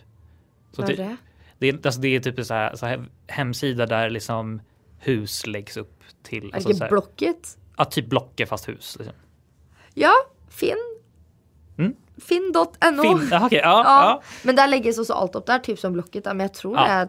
Så 0.72 0.82
Vad 0.82 0.90
är 0.90 0.96
det? 0.96 1.16
Det 1.58 1.68
är, 1.68 1.74
alltså 1.86 2.00
det 2.00 2.08
är 2.08 2.20
typ 2.20 2.46
så 2.46 2.54
här, 2.54 2.76
så 2.76 2.86
här 2.86 3.04
hemsida 3.26 3.86
där 3.86 4.10
liksom 4.10 4.60
hus 4.98 5.46
läggs 5.46 5.76
upp 5.76 6.02
till. 6.22 6.50
Alltså 6.54 6.74
så 6.74 6.84
här, 6.84 6.90
Blocket? 6.90 7.58
ja, 7.76 7.84
typ 7.84 8.06
Blocket 8.06 8.48
fast 8.48 8.68
hus. 8.68 8.96
Liksom. 8.98 9.16
Ja, 9.94 10.12
Finn. 10.50 10.76
Mm. 11.78 11.94
Finn.no. 12.20 13.02
Fin, 13.02 13.28
ja, 13.30 13.46
okej, 13.46 13.60
ja, 13.64 13.82
Ja, 13.84 13.84
ja. 13.84 14.22
men 14.42 14.56
där 14.56 14.68
läggs 14.68 14.98
också 14.98 15.12
allt 15.12 15.34
upp 15.34 15.46
där, 15.46 15.58
typ 15.58 15.78
som 15.78 15.92
Blocket. 15.92 16.24
Men 16.24 16.40
jag 16.40 16.54
tror 16.54 16.76
Ja. 16.76 16.82
det 16.84 16.88
är 16.90 17.08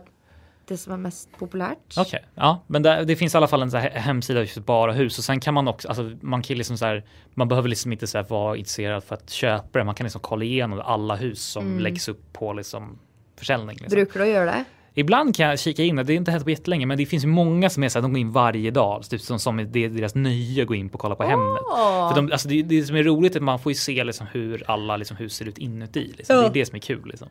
det 0.68 0.78
som 0.78 0.94
är 0.94 0.98
mest 0.98 1.30
populärt. 1.40 1.96
Okej, 1.98 2.26
ja, 2.36 2.64
men 2.68 2.82
där, 2.84 3.04
det 3.06 3.16
finns 3.16 3.34
i 3.34 3.38
alla 3.38 3.48
fall 3.48 3.62
en 3.62 3.72
så 3.72 3.78
här 3.78 3.90
hemsida 3.90 4.40
just 4.40 4.58
bara 4.66 4.92
hus 4.92 5.18
och 5.18 5.24
sen 5.24 5.40
kan 5.40 5.54
man 5.54 5.68
också, 5.68 5.88
alltså 5.88 6.12
man 6.22 6.42
kan 6.42 6.58
liksom 6.58 6.78
så 6.78 6.86
här, 6.86 7.04
man 7.34 7.48
behöver 7.48 7.70
liksom 7.70 7.92
inte 7.92 8.08
så 8.08 8.18
här 8.18 8.26
vara 8.30 8.58
intresserad 8.58 9.04
för 9.04 9.16
att 9.16 9.30
köpa 9.30 9.80
det. 9.80 9.86
Man 9.86 9.96
kan 9.96 10.04
liksom 10.04 10.22
kolla 10.22 10.44
igenom 10.44 10.82
alla 10.86 11.16
hus 11.16 11.44
som 11.44 11.66
Mm. 11.66 11.80
läggs 11.80 12.08
upp 12.08 12.34
på 12.34 12.54
liksom 12.54 13.00
försäljning. 13.38 13.70
Liksom. 13.78 13.90
Brukar 13.96 14.20
du 14.20 14.26
göra 14.26 14.46
det? 14.46 14.64
Ibland 14.94 15.36
kan 15.36 15.48
jag 15.50 15.60
kika 15.60 15.84
in, 15.84 15.96
det 15.96 16.14
är 16.14 16.16
inte 16.16 16.32
hänt 16.32 16.44
på 16.44 16.50
jättelänge, 16.50 16.86
men 16.86 16.98
det 16.98 17.06
finns 17.06 17.24
ju 17.24 17.28
många 17.28 17.70
som 17.70 17.84
är 17.84 17.90
så 17.90 18.00
här, 18.00 18.02
de 18.02 18.14
går 18.14 18.20
in 18.20 18.32
varje 18.32 18.72
dag, 18.72 19.04
typ 19.10 19.22
som, 19.22 19.40
som 19.40 19.58
det 19.72 19.86
är 19.86 19.90
deras 19.90 20.16
nöje 20.16 20.62
att 20.62 20.68
gå 20.68 20.76
in 20.76 20.90
på 20.90 20.94
och 20.94 21.00
kolla 21.02 21.16
på 21.16 21.24
Hemnet. 21.24 21.62
Åh. 21.72 22.10
För 22.10 22.16
de, 22.22 22.32
alltså 22.32 22.48
det, 22.48 22.62
det 22.64 22.84
som 22.84 22.96
är 22.96 23.04
roligt 23.04 23.36
är 23.36 23.40
att 23.40 23.44
man 23.44 23.60
får 23.60 23.72
ju 23.72 23.76
se 23.76 24.04
liksom 24.04 24.28
hur 24.32 24.64
alla 24.72 24.98
liksom 24.98 25.18
hus 25.18 25.34
ser 25.36 25.46
ut 25.46 25.58
inuti. 25.58 26.14
Liksom. 26.18 26.36
Ja. 26.36 26.42
Det 26.42 26.48
är 26.48 26.54
det 26.54 26.66
som 26.66 26.76
är 26.76 26.80
kul. 26.80 27.02
Liksom. 27.06 27.28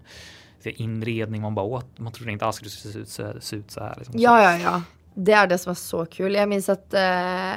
Inredning, 0.64 1.42
man 1.42 1.54
bara 1.54 1.66
åt, 1.66 1.98
man 1.98 2.12
trodde 2.12 2.32
inte 2.32 2.44
alls 2.46 2.60
det 2.60 2.70
skulle 2.70 2.92
se 2.92 2.98
ut 2.98 3.08
så, 3.08 3.32
se 3.40 3.56
ut 3.56 3.70
så 3.70 3.80
här. 3.80 3.94
Liksom. 3.98 4.14
Ja, 4.18 4.42
ja, 4.42 4.58
ja. 4.58 4.82
Det 5.14 5.32
är 5.32 5.46
det 5.46 5.58
som 5.58 5.70
är 5.70 5.74
så 5.74 6.06
kul. 6.06 6.34
Jag 6.34 6.48
minns 6.48 6.68
att 6.68 6.94
eh, 6.94 7.52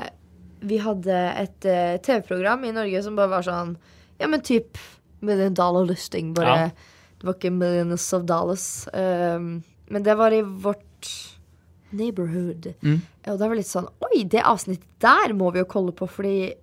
vi 0.59 0.77
hade 0.77 1.15
ett 1.17 1.65
eh, 1.65 2.01
tv-program 2.05 2.65
i 2.65 2.71
Norge 2.71 3.03
som 3.03 3.15
bara 3.15 3.27
var 3.27 3.41
sån, 3.41 3.77
ja 4.17 4.27
men 4.27 4.41
typ 4.41 4.77
million 5.19 5.53
dollar 5.53 5.85
listing. 5.85 6.33
Bara, 6.33 6.61
Ja. 6.61 6.69
Det 7.19 7.27
var 7.27 7.33
inte 7.33 7.49
millions 7.49 8.13
of 8.13 8.23
dollars. 8.23 8.87
ehm, 8.93 9.63
men 9.91 10.03
det 10.03 10.15
var 10.15 10.31
i 10.33 10.41
vårt 10.41 11.07
neighborhood. 11.89 12.73
Mm. 12.83 13.01
Och 13.27 13.37
det 13.37 13.47
var 13.47 13.55
lite 13.55 13.69
sån, 13.69 13.87
oj 13.99 14.23
det 14.25 14.41
avsnittet 14.41 14.87
där 14.97 15.33
må 15.33 15.51
vi 15.51 15.59
ju 15.59 15.65
kolla 15.65 15.91
på 15.91 16.07
för 16.07 16.53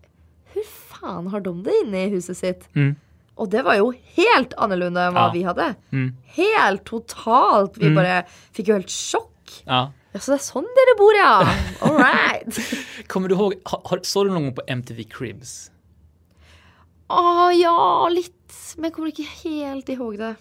fan 0.88 1.26
har 1.26 1.40
de 1.40 1.62
det 1.62 1.72
inne 1.86 2.04
i 2.04 2.08
huset 2.08 2.38
sitt? 2.38 2.68
Mm. 2.74 2.96
Och 3.34 3.48
det 3.48 3.62
var 3.62 3.74
ju 3.74 3.92
helt 4.14 4.54
annorlunda 4.54 5.02
än 5.02 5.14
vad 5.14 5.22
Ja. 5.22 5.30
vi 5.34 5.42
hade. 5.42 5.74
Mm. 5.90 6.16
Helt 6.24 6.84
totalt. 6.84 7.72
Vi 7.78 7.86
Mm. 7.86 7.94
bara 7.94 8.22
fick 8.52 8.68
ju 8.68 8.74
helt 8.74 8.90
chock. 8.90 9.62
Ja. 9.64 9.92
Ja, 10.12 10.20
så 10.20 10.30
det 10.30 10.36
är 10.36 10.38
sån 10.38 10.62
där 10.62 10.94
det 10.94 10.98
bor 10.98 11.14
ja. 11.14 11.48
Alright. 11.80 12.58
Kommer 13.08 13.28
du 13.28 13.34
ihåg, 13.34 13.54
har, 13.64 14.00
såg 14.02 14.26
du 14.26 14.30
någon 14.30 14.42
gång 14.44 14.54
på 14.54 14.62
MTV 14.66 15.02
Cribs? 15.04 15.70
Ja, 17.08 17.52
ja, 17.52 18.08
lite. 18.08 18.32
Men 18.76 18.84
jag 18.84 18.92
kommer 18.94 19.08
inte 19.08 19.22
helt 19.48 19.88
ihåg 19.88 20.18
det. 20.18 20.34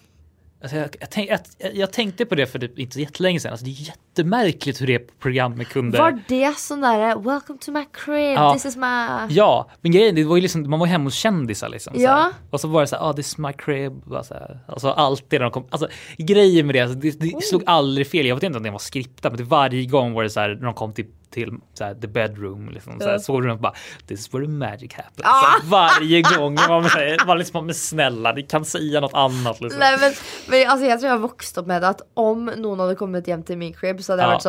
Alltså 0.62 0.76
jag, 0.76 0.88
jag, 1.00 1.10
tänk, 1.10 1.30
jag, 1.30 1.40
jag 1.74 1.92
tänkte 1.92 2.26
på 2.26 2.34
det 2.34 2.46
för 2.46 2.58
typ 2.58 2.78
inte 2.78 2.94
så 2.94 3.00
jättelänge 3.00 3.40
sedan. 3.40 3.50
Alltså 3.50 3.66
det 3.66 3.70
är 3.70 3.86
jättemärkligt 3.86 4.80
hur 4.80 4.86
det 4.86 5.18
programmet 5.18 5.68
kunde... 5.68 5.98
Var 5.98 6.22
det 6.28 6.58
sån 6.58 6.80
där 6.80 7.16
Welcome 7.16 7.58
to 7.58 7.72
my 7.72 7.84
crib, 7.92 8.36
Ja. 8.36 8.52
this 8.54 8.64
is 8.66 8.76
my... 8.76 9.06
Ja, 9.28 9.70
men 9.80 9.92
grejen 9.92 10.14
det 10.14 10.24
var 10.24 10.36
ju 10.36 10.42
liksom, 10.42 10.70
man 10.70 10.78
var 10.80 10.86
hemma 10.86 11.04
hos 11.04 11.14
kändisar 11.14 11.68
liksom. 11.68 11.92
Ja. 11.96 12.10
här. 12.10 12.32
Och 12.50 12.60
så 12.60 12.68
var 12.68 12.80
det 12.80 12.86
så 12.86 12.96
här, 12.96 13.10
ah, 13.10 13.12
this 13.12 13.26
is 13.26 13.38
my 13.38 13.52
crib. 13.52 13.92
Bara 13.92 14.22
så 14.22 14.34
här. 14.34 14.58
Alltså 14.68 14.90
alltid 14.90 15.40
när 15.40 15.44
de 15.44 15.50
kom, 15.52 15.66
alltså 15.70 15.88
grejen 16.16 16.66
med 16.66 16.74
det, 16.74 16.80
alltså, 16.80 16.98
det, 16.98 17.20
det 17.20 17.42
slog 17.42 17.62
aldrig 17.66 18.06
fel. 18.06 18.26
Jag 18.26 18.34
vet 18.36 18.42
inte 18.44 18.56
om 18.56 18.62
det 18.62 18.70
var 18.70 18.78
skriptat, 18.78 19.32
men 19.32 19.36
det 19.36 19.44
varje 19.44 19.86
gång 19.86 20.12
var 20.12 20.22
det 20.22 20.30
så 20.30 20.40
här 20.40 20.48
när 20.48 20.64
de 20.64 20.74
kom 20.74 20.92
till, 20.92 21.06
till 21.30 21.52
så 21.74 21.84
här, 21.84 21.94
the 21.94 22.06
bedroom, 22.06 22.68
liksom, 22.68 22.98
så 23.00 23.06
här, 23.06 23.12
Ja. 23.12 23.18
såg 23.18 23.42
du 23.42 23.48
dem 23.48 23.60
bara, 23.60 23.72
this 24.06 24.20
is 24.20 24.34
where 24.34 24.46
the 24.46 24.50
magic 24.52 24.92
happens. 24.94 25.22
Ah. 25.24 25.60
Varje 25.64 26.22
gång 26.22 26.54
man 26.54 26.84
man 27.26 27.38
liksom, 27.38 27.66
men 27.66 27.74
snälla, 27.74 28.32
ni 28.32 28.42
kan 28.42 28.64
säga 28.64 29.00
något 29.00 29.14
annat 29.14 29.60
liksom. 29.60 29.78
Nej 29.80 29.98
men, 30.00 30.12
men 30.48 30.68
alltså, 30.70 30.86
jag 30.86 31.00
tror 31.00 31.08
jag 31.08 31.14
har 31.18 31.28
vuxit 31.28 31.58
upp 31.58 31.66
med 31.66 31.84
att 31.84 32.00
om 32.14 32.44
någon 32.44 32.80
hade 32.80 32.94
kommit 32.94 33.26
hem 33.26 33.42
till 33.42 33.58
min 33.58 33.74
crib 33.74 34.02
så 34.04 34.12
hade 34.12 34.22
jag 34.22 34.28
Ja. 34.28 34.32
varit 34.34 34.42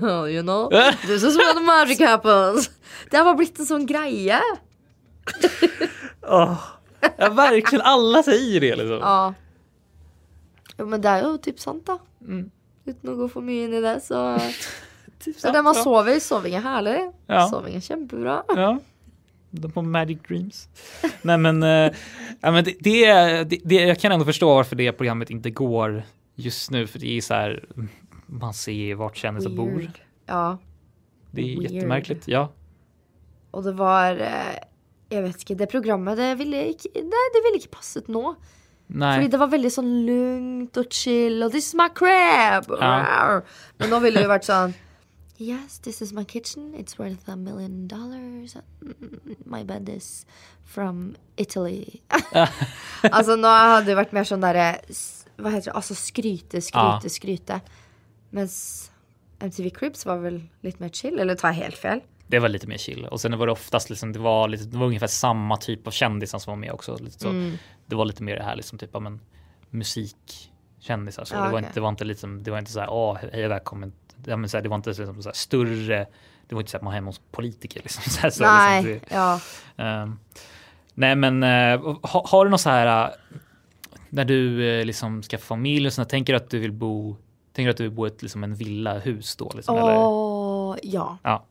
sån 0.00 0.28
You 0.28 0.42
know, 0.42 0.70
this 1.06 1.22
is 1.24 1.36
where 1.38 1.52
the 1.54 1.60
magic 1.60 2.00
happens. 2.00 2.70
Det 3.10 3.16
har 3.16 3.24
bara 3.24 3.34
blivit 3.34 3.58
en 3.58 3.66
sån 3.66 3.86
grej. 3.86 4.34
Åh. 6.28 6.58
Ja, 7.16 7.28
verkligen, 7.30 7.82
alla 7.84 8.22
säger 8.22 8.60
det 8.60 8.76
liksom. 8.76 8.98
Ja. 8.98 9.34
Jo 10.78 10.86
men 10.86 11.00
det 11.00 11.08
är 11.08 11.22
ju 11.22 11.38
typ 11.38 11.60
sant 11.60 11.86
då. 11.86 11.98
Mm. 12.26 12.50
Utan 12.84 13.10
att 13.12 13.16
gå 13.18 13.28
för 13.28 13.40
mycket 13.40 13.68
in 13.68 13.74
i 13.74 13.80
det 13.80 14.00
så. 14.00 14.38
Typ 15.20 15.34
så 15.34 15.40
sant, 15.40 15.54
där 15.54 15.62
man 15.62 15.74
ja. 15.76 15.82
sover, 15.82 16.20
sovingen 16.20 16.66
är 16.66 16.70
härlig. 16.70 17.10
Ja. 17.26 17.48
Sovingen 17.48 17.80
kämpebra. 17.80 18.42
Ja. 18.48 18.78
De 19.50 19.70
på 19.72 19.82
Magic 19.82 20.18
Dreams. 20.28 20.68
Nej 21.22 21.38
men, 21.38 21.62
ja, 22.40 22.50
men 22.50 22.64
det, 22.64 22.76
det, 22.80 23.60
det, 23.64 23.74
jag 23.74 23.98
kan 23.98 24.12
ändå 24.12 24.24
förstå 24.24 24.54
varför 24.54 24.76
det 24.76 24.92
programmet 24.92 25.30
inte 25.30 25.50
går 25.50 26.02
just 26.34 26.70
nu. 26.70 26.86
För 26.86 26.98
det 26.98 27.16
är 27.16 27.20
så 27.20 27.34
här, 27.34 27.64
man 28.26 28.54
ser 28.54 28.94
vart 28.94 29.16
kändisar 29.16 29.50
bor. 29.50 29.90
Ja. 30.26 30.58
Det 31.30 31.40
är 31.42 31.60
Weird. 31.60 31.72
jättemärkligt. 31.72 32.28
Ja. 32.28 32.52
Och 33.50 33.62
det 33.62 33.72
var 33.72 34.20
eh, 34.20 34.58
Jag 35.08 35.22
vet 35.22 35.36
inte, 35.50 35.54
det 35.54 35.66
programmet 35.66 36.16
det 36.16 36.34
ville 36.34 36.56
Nei, 36.56 37.26
det 37.34 37.40
ville 37.44 37.58
ikke 37.58 37.72
passet 37.74 38.08
nå. 38.08 38.36
Nej. 38.86 39.16
Fordi 39.16 39.30
det 39.30 39.38
var 39.38 39.50
veldig 39.50 39.70
sånn 39.74 39.90
lugnt 40.06 40.78
og 40.78 40.94
chill 40.94 41.42
og 41.42 41.52
'This 41.52 41.70
is 41.70 41.74
my 41.78 41.88
crab!' 41.94 42.70
Ja. 42.80 43.40
Men 43.78 43.90
nå 43.90 44.00
ville 44.02 44.18
det 44.18 44.26
jo 44.26 44.30
vært 44.30 44.46
sånn 44.46 44.74
Yes, 45.40 45.78
this 45.78 46.02
is 46.02 46.12
my 46.12 46.24
kitchen. 46.24 46.74
It's 46.74 46.98
worth 46.98 47.28
a 47.28 47.36
million 47.36 47.88
dollars. 47.88 48.56
Mm, 48.84 49.36
My 49.46 49.62
bed 49.64 49.88
is 49.88 50.26
from 50.64 51.14
Italy. 51.36 52.02
altså, 53.02 53.36
nå 53.40 53.48
hadde 53.48 53.86
det 53.86 53.96
vært 53.96 54.12
mer 54.12 54.28
sånn 54.28 54.42
derre 54.44 54.66
s- 54.92 55.24
Hva 55.40 55.48
heter 55.54 55.70
det? 55.70 55.76
Altså 55.80 55.94
skryte, 55.96 56.60
skryte, 56.60 57.08
Ja. 57.08 57.14
skryte. 57.14 57.60
Mens 58.36 58.90
MTV 59.40 59.70
Cribs 59.72 60.04
var 60.04 60.18
vel 60.20 60.42
litt 60.62 60.80
mer 60.80 60.90
chill? 60.92 61.16
Eller 61.18 61.34
tar 61.40 61.54
jeg 61.54 61.62
helt 61.64 61.78
fel? 61.80 62.02
Det 62.28 62.38
var 62.38 62.48
lite 62.52 62.68
mer 62.68 62.76
chill. 62.78 63.06
Och 63.08 63.20
sen 63.20 63.32
var 63.38 63.46
det 63.46 63.52
oftast 63.52 63.88
liksom, 63.90 64.12
det 64.12 64.18
var, 64.20 64.48
lite, 64.48 64.64
det 64.64 64.76
var 64.78 64.86
ungefär 64.86 65.06
samma 65.06 65.56
typ 65.56 65.86
av 65.86 65.90
kändisar 65.90 66.38
som 66.38 66.50
var 66.52 66.56
med 66.60 66.72
också. 66.72 66.96
Lite 67.00 67.18
så. 67.18 67.28
Mm. 67.28 67.56
Det 67.86 67.96
var 67.96 68.04
lite 68.04 68.22
mer 68.22 68.36
det 68.36 68.42
här 68.44 68.56
liksom 68.56 68.78
typ 68.78 68.92
men, 69.00 69.20
musikkändisar. 69.70 71.24
Så 71.24 71.34
Ja, 71.34 71.38
det, 71.38 71.42
var 71.42 71.48
okej. 71.58 71.58
inte, 71.58 71.74
det 71.74 71.80
var 71.80 71.88
inte 71.88 72.04
liksom, 72.04 72.42
det 72.42 72.50
var 72.50 72.58
inte 72.58 72.72
så 72.72 72.80
här, 72.80 72.90
åh, 72.90 73.18
hej 73.32 73.44
och 73.44 73.50
välkommen. 73.50 73.92
Ja, 74.26 74.36
men 74.36 74.50
så 74.50 74.56
här, 74.56 74.62
det 74.62 74.68
var 74.68 74.76
inte 74.76 74.90
liksom, 74.90 75.22
så 75.22 75.28
här, 75.28 75.34
större, 75.34 76.06
det 76.48 76.54
var 76.54 76.60
inte 76.60 76.70
så 76.70 76.76
att 76.76 76.82
man 76.82 76.90
var 76.90 76.94
hemma 76.94 77.08
hos 77.08 77.20
politiker. 77.30 77.80
Liksom, 77.82 78.02
så 78.12 78.20
här, 78.20 78.30
så, 78.30 78.44
Nej, 78.44 78.82
liksom, 78.82 79.08
det, 79.08 79.14
ja. 79.16 79.40
Ehm, 79.76 80.18
nej 80.94 81.16
men 81.16 81.42
uh, 81.42 81.96
ha, 82.02 82.26
har 82.28 82.44
du 82.44 82.50
något 82.50 82.60
så 82.60 82.70
här 82.70 83.08
uh, 83.08 83.14
när 84.08 84.24
du 84.24 84.48
uh, 84.62 84.84
liksom 84.84 85.22
ska 85.22 85.38
få 85.38 85.44
familj 85.44 85.86
och 85.86 85.92
sånt, 85.92 86.08
tänker 86.08 86.32
du 86.32 86.36
att 86.36 86.50
du 86.50 86.58
vill 86.58 86.72
bo 86.72 87.16
Tänker 87.52 87.66
du 87.66 87.70
att 87.70 87.76
du 87.76 87.82
vill 87.82 87.92
bo 87.92 88.06
i 88.06 88.08
ett, 88.08 88.22
liksom 88.22 88.44
en 88.44 88.54
villahus 88.54 89.36
då? 89.36 89.52
Liksom, 89.54 89.76
eller? 89.76 89.96
Åh, 89.96 90.76
ja. 90.82 91.18
Ja. 91.22 91.44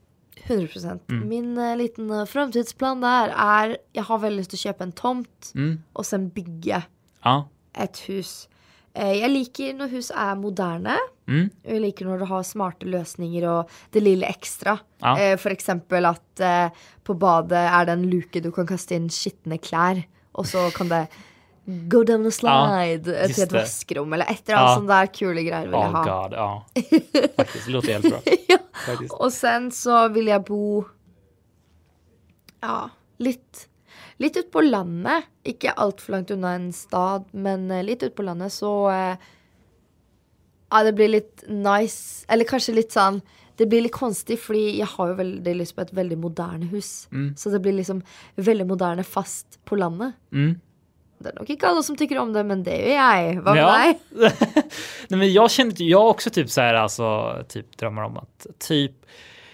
100 0.43 0.67
procent. 0.67 1.09
Mm. 1.09 1.29
Min 1.29 1.57
eh, 1.57 1.77
liten 1.77 2.11
eh, 2.11 2.25
framtidsplan 2.25 3.01
där 3.01 3.33
är 3.37 3.77
jag 3.93 4.03
har 4.03 4.17
väldigt 4.17 4.37
lust 4.37 4.53
att 4.53 4.59
köpa 4.59 4.83
en 4.83 4.91
tomt 4.91 5.51
Mm. 5.55 5.83
och 5.93 6.05
sen 6.05 6.29
bygga 6.29 6.83
Ja. 7.23 7.49
ett 7.73 7.97
hus. 7.97 8.49
Eh, 8.99 9.13
jag 9.13 9.31
liker 9.31 9.73
när 9.73 9.87
hus 9.87 10.11
är 10.15 10.35
moderna. 10.35 10.97
Mm. 11.27 11.49
Och 11.65 11.71
jag 11.73 11.81
liker 11.81 12.05
när 12.05 12.17
du 12.19 12.25
har 12.25 12.43
smarta 12.43 12.85
lösningar 12.85 13.47
och 13.49 13.69
det 13.89 13.99
lilla 13.99 14.27
extra. 14.27 14.77
Ja. 14.99 15.19
Eh, 15.19 15.37
för 15.37 15.49
exempel 15.49 16.05
att 16.05 16.39
eh, 16.39 16.67
på 17.03 17.13
badet 17.13 17.51
är 17.71 17.85
det 17.85 17.91
en 17.91 18.09
luke 18.09 18.39
du 18.39 18.51
kan 18.51 18.67
kasta 18.67 18.95
in 18.95 19.09
skitna 19.09 19.57
kläder 19.57 20.03
och 20.31 20.45
så 20.45 20.69
kan 20.71 20.89
det 20.89 21.07
go 21.65 22.03
down 22.03 22.23
the 22.23 22.31
slide 22.31 23.03
till 23.33 23.43
ett 23.43 23.49
det. 23.49 23.59
vaskrum 23.59 24.13
eller 24.13 24.25
ett 24.31 24.49
eller 24.49 24.57
annat 24.57 24.69
Ja. 24.71 24.75
sånt 24.75 24.87
där 24.87 25.05
kul 25.05 25.35
grejer 25.35 25.61
vill 25.61 25.71
jag 25.71 25.81
Oh 25.89 26.05
ha. 26.05 26.21
god, 26.23 26.33
ja. 26.33 26.65
Faktiskt, 27.37 27.65
det 27.65 27.71
låter 27.71 27.93
helt 27.93 28.09
bra. 28.09 28.19
ja. 28.47 28.57
Och 29.09 29.33
sen 29.33 29.71
så 29.71 30.07
vill 30.07 30.27
jag 30.27 30.43
bo 30.43 30.83
Ja, 32.61 32.89
lite 33.17 33.59
Lite 34.19 34.39
ut 34.39 34.51
på 34.51 34.61
landet. 34.61 35.23
Inte 35.43 35.71
allt 35.71 36.01
för 36.01 36.11
långt 36.13 36.31
undan 36.31 36.51
en 36.61 36.73
stad, 36.73 37.25
men 37.31 37.71
eh, 37.71 37.83
lite 37.83 38.05
ut 38.05 38.15
på 38.15 38.21
landet 38.23 38.53
så 38.53 38.89
eh, 38.91 39.15
Ja, 40.71 40.83
det 40.83 40.93
blir 40.93 41.07
lite 41.07 41.51
nice. 41.53 42.25
Eller 42.27 42.45
kanske 42.45 42.71
lite 42.71 42.93
sånn 42.93 43.21
Det 43.57 43.65
blir 43.65 43.81
litt 43.81 43.91
konstigt, 43.95 44.39
fordi 44.39 44.77
jeg 44.79 44.87
har 44.87 45.07
jo 45.09 45.15
veldig 45.19 45.55
lyst 45.59 45.75
på 45.75 45.81
et 45.81 45.93
veldig 45.93 46.17
moderne 46.17 46.65
hus. 46.71 47.07
Mm. 47.11 47.33
Så 47.37 47.49
det 47.49 47.59
blir 47.59 47.73
liksom 47.75 48.01
veldig 48.35 48.67
moderne 48.67 49.03
fast 49.03 49.59
på 49.65 49.75
landet. 49.75 50.13
Mm. 50.31 50.53
Det 51.19 51.29
är 51.29 51.35
nog 51.35 51.49
inte 51.49 51.67
alla 51.67 51.83
som 51.83 51.95
tycker 51.97 52.17
om 52.19 52.33
det, 52.33 52.43
men 52.43 52.63
det 52.63 52.95
är 52.95 53.21
ju 53.21 53.33
jag. 53.33 53.41
Vad 53.43 53.55
med 53.55 53.63
Ja. 53.63 53.77
dig? 53.77 53.99
Nej, 55.09 55.19
men 55.19 55.33
jag 55.33 55.51
känner 55.51 55.73
jag 55.77 55.99
har 56.01 56.09
också 56.09 56.29
typ 56.29 56.49
så 56.49 56.61
här 56.61 56.73
alltså 56.73 57.35
typ 57.49 57.77
drömmar 57.77 58.03
om 58.03 58.17
att 58.17 58.47
typ 58.59 59.05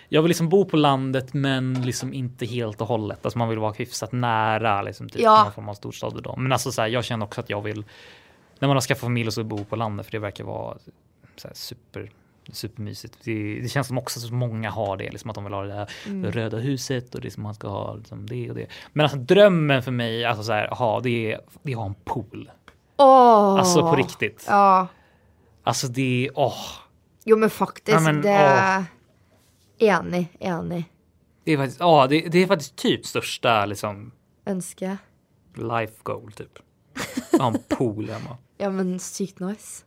jag 0.10 0.22
vill 0.22 0.30
liksom 0.30 0.50
bo 0.50 0.66
på 0.66 0.78
landet 0.78 1.34
men 1.34 1.74
liksom 1.82 2.14
inte 2.14 2.46
helt 2.46 2.82
och 2.82 2.88
hållet. 2.88 3.26
Alltså 3.26 3.38
man 3.40 3.50
vill 3.50 3.60
vara 3.60 3.72
hyfsat 3.74 4.12
nära 4.12 4.82
liksom 4.82 5.10
typ 5.10 5.22
Ja. 5.22 5.44
någon 5.44 5.54
form 5.54 5.70
av 5.70 5.74
storstad 5.74 6.24
då. 6.24 6.36
Men 6.36 6.52
alltså 6.52 6.72
så 6.72 6.82
här, 6.82 6.90
jag 6.90 7.06
känner 7.06 7.26
också 7.26 7.42
att 7.42 7.50
jag 7.50 7.62
vill 7.62 7.84
när 8.60 8.68
man 8.68 8.76
har 8.76 8.82
skaffat 8.82 9.02
familj 9.02 9.28
och 9.28 9.34
så 9.34 9.44
bo 9.44 9.64
på 9.66 9.76
landet 9.76 10.06
för 10.06 10.12
det 10.12 10.20
verkar 10.20 10.44
vara 10.44 10.78
så 11.36 11.48
här 11.48 11.56
super 11.56 12.12
supermysigt. 12.52 13.18
Det, 13.24 13.60
det 13.62 13.70
känns 13.70 13.88
som 13.88 13.98
också 13.98 14.20
så 14.20 14.34
många 14.34 14.70
har 14.70 14.98
det, 14.98 15.12
liksom 15.12 15.30
att 15.30 15.36
de 15.36 15.44
vill 15.44 15.54
ha 15.54 15.62
det 15.62 15.68
där 15.74 15.90
Mm. 16.08 16.32
röda 16.32 16.58
huset 16.58 17.16
och 17.16 17.22
det 17.22 17.32
som 17.32 17.44
man 17.44 17.56
ska 17.56 17.68
ha 17.68 17.94
liksom 17.96 18.26
det 18.26 18.50
och 18.50 18.56
det. 18.56 18.68
Men 18.94 19.04
alltså 19.04 19.18
drömmen 19.18 19.84
för 19.84 19.92
mig, 19.92 20.26
alltså 20.26 20.44
så 20.44 20.52
här, 20.52 20.68
ha, 20.68 21.00
det 21.00 21.32
är, 21.34 21.42
det 21.64 21.72
är 21.72 21.76
att 21.76 21.80
ha 21.80 21.86
en 21.86 21.96
pool. 22.04 22.52
Åh! 22.98 23.60
Alltså 23.60 23.82
på 23.82 23.96
riktigt. 23.96 24.46
Ja. 24.48 24.88
Alltså 25.64 25.88
det 25.88 26.26
är, 26.28 26.32
åh. 26.36 26.54
Jo 27.26 27.38
men 27.38 27.50
faktiskt, 27.50 27.94
Ja, 27.96 28.00
men, 28.00 28.22
det 28.22 28.30
är... 28.30 28.84
Enig, 29.78 30.38
enig. 30.40 30.86
Det 31.44 31.52
är 31.54 31.58
faktiskt, 31.58 31.80
ja, 31.80 32.08
det, 32.10 32.22
det 32.22 32.40
är 32.44 32.48
faktiskt 32.48 32.76
typ 32.76 33.06
största 33.06 33.66
liksom 33.66 34.12
Önske. 34.46 34.98
life 35.56 35.94
goal 36.04 36.32
typ. 36.32 36.60
Ha 37.40 37.48
en 37.48 37.58
pool 37.78 38.10
hemma. 38.10 38.38
Ja 38.58 38.70
men 38.70 39.00
sykt 39.00 39.40
nice. 39.40 39.84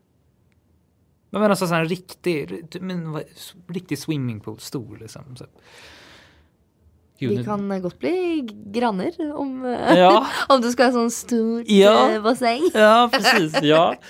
Men 1.31 1.41
men 1.41 1.51
alltså 1.51 1.67
så 1.67 1.75
här 1.75 1.81
en 1.81 1.89
riktig, 1.89 2.65
men, 2.81 3.13
vad- 3.13 3.23
riktig 3.69 3.99
swimmingpool, 3.99 4.59
stor 4.61 4.97
liksom. 5.01 5.37
Så. 5.37 5.45
Gud, 7.19 7.31
Vi 7.31 7.37
nu- 7.37 7.45
kan 7.45 7.83
gott 7.83 7.99
bli 7.99 8.41
grannar 8.67 9.33
om, 9.35 9.65
eh, 9.65 9.99
Ja, 9.99 10.27
om 10.49 10.61
du 10.61 10.71
ska 10.73 10.85
ha 10.85 10.93
sån 10.93 11.11
stor 11.11 11.65
Ja. 11.67 12.11
eh, 12.11 12.23
bassäng. 12.23 12.71
ja 12.75 13.11
precis, 13.13 13.63
ja. 13.63 13.95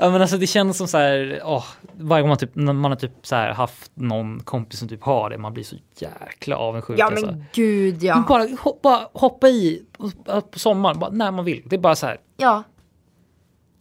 Ja 0.00 0.10
men 0.10 0.20
alltså 0.20 0.36
det 0.36 0.46
känns 0.46 0.78
som 0.78 0.88
så 0.88 0.98
här, 0.98 1.42
åh, 1.44 1.64
varje 1.96 2.22
gång 2.22 2.28
man 2.28 2.38
typ, 2.38 2.54
man 2.54 2.84
har 2.84 2.96
typ 2.96 3.26
så 3.26 3.34
här 3.34 3.52
haft 3.52 3.92
någon 3.94 4.40
kompis 4.40 4.78
som 4.78 4.88
typ 4.88 5.02
har 5.02 5.30
det, 5.30 5.38
man 5.38 5.52
blir 5.54 5.64
så 5.64 5.76
jäkla 5.98 6.56
avundsjuk. 6.56 6.98
Ja 6.98 7.06
alltså. 7.06 7.26
men 7.26 7.44
gud 7.52 7.94
Men 7.94 8.06
ja. 8.06 8.24
Bara, 8.28 8.46
hop, 8.60 8.82
bara 8.82 9.08
hoppa 9.12 9.48
i 9.48 9.82
på, 9.92 10.40
på 10.40 10.58
sommaren, 10.58 10.98
bara 10.98 11.10
när 11.10 11.30
man 11.30 11.44
vill. 11.44 11.62
Det 11.66 11.76
är 11.76 11.80
bara 11.80 11.96
så 11.96 12.06
här, 12.06 12.20
Ja. 12.36 12.62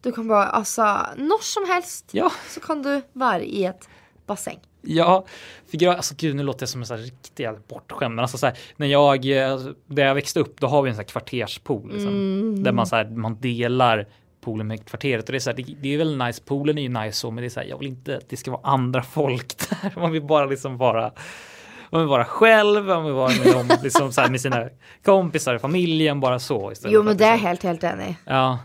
Du 0.01 0.11
kan 0.11 0.27
bara, 0.27 0.45
alltså, 0.45 0.81
när 1.17 1.43
som 1.43 1.73
helst 1.73 2.09
ja. 2.11 2.31
så 2.49 2.59
kan 2.59 2.83
du 2.83 3.01
vara 3.13 3.39
i 3.39 3.65
ett 3.65 3.89
bassäng. 4.25 4.59
Ja, 4.81 5.25
för 5.71 5.83
jag, 5.83 5.95
alltså 5.95 6.15
gud 6.17 6.35
nu 6.35 6.43
låter 6.43 6.61
jag 6.61 6.69
som 6.69 6.81
en 6.81 6.87
sån 6.87 6.97
här 6.97 7.03
riktig 7.03 7.47
bortskämd. 7.67 8.15
Men 8.15 8.23
alltså 8.23 8.37
så 8.37 8.45
här, 8.45 8.57
när 8.77 8.87
jag, 8.87 9.25
eh, 9.25 9.51
alltså, 9.51 9.73
där 9.87 10.05
jag 10.05 10.15
växte 10.15 10.39
upp, 10.39 10.59
då 10.59 10.67
har 10.67 10.81
vi 10.81 10.89
en 10.89 10.95
sån 10.95 11.03
här 11.03 11.07
kvarterspool. 11.07 11.91
Liksom, 11.91 12.09
Mm. 12.09 12.63
Där 12.63 12.71
man, 12.71 12.87
så 12.87 12.95
här, 12.95 13.05
man 13.05 13.37
delar 13.39 14.07
poolen 14.41 14.67
med 14.67 14.85
kvarteret. 14.85 15.25
Och 15.25 15.31
det 15.31 15.37
är, 15.37 15.39
så 15.39 15.49
här, 15.49 15.57
det, 15.57 15.75
det 15.81 15.93
är 15.93 15.97
väl 15.97 16.17
nice, 16.17 16.41
poolen 16.45 16.77
är 16.77 16.81
ju 16.81 16.89
nice 16.89 17.17
så, 17.17 17.31
men 17.31 17.41
det 17.41 17.47
är 17.47 17.49
så 17.49 17.59
här, 17.59 17.67
jag 17.67 17.77
vill 17.77 17.87
inte 17.87 18.17
att 18.17 18.29
det 18.29 18.37
ska 18.37 18.51
vara 18.51 18.61
andra 18.63 19.03
folk 19.03 19.69
där. 19.69 19.93
Man 19.99 20.11
vill 20.11 20.23
bara 20.23 20.45
liksom 20.45 20.77
bara 20.77 21.11
Man 21.89 22.01
vill 22.01 22.09
vara 22.09 22.25
själv, 22.25 22.85
man 22.85 23.05
vill 23.05 23.13
vara 23.13 23.31
med, 23.43 23.53
dem, 23.53 23.77
liksom, 23.83 24.11
så 24.11 24.21
här, 24.21 24.29
med 24.29 24.41
sina 24.41 24.69
kompisar, 25.05 25.57
familjen, 25.57 26.19
bara 26.19 26.39
så. 26.39 26.71
istället 26.71 26.93
Jo 26.93 27.03
men 27.03 27.17
det 27.17 27.25
är 27.25 27.31
jag 27.31 27.37
helt, 27.37 27.63
helt 27.63 27.83
enig. 27.83 28.15
Ja. 28.25 28.59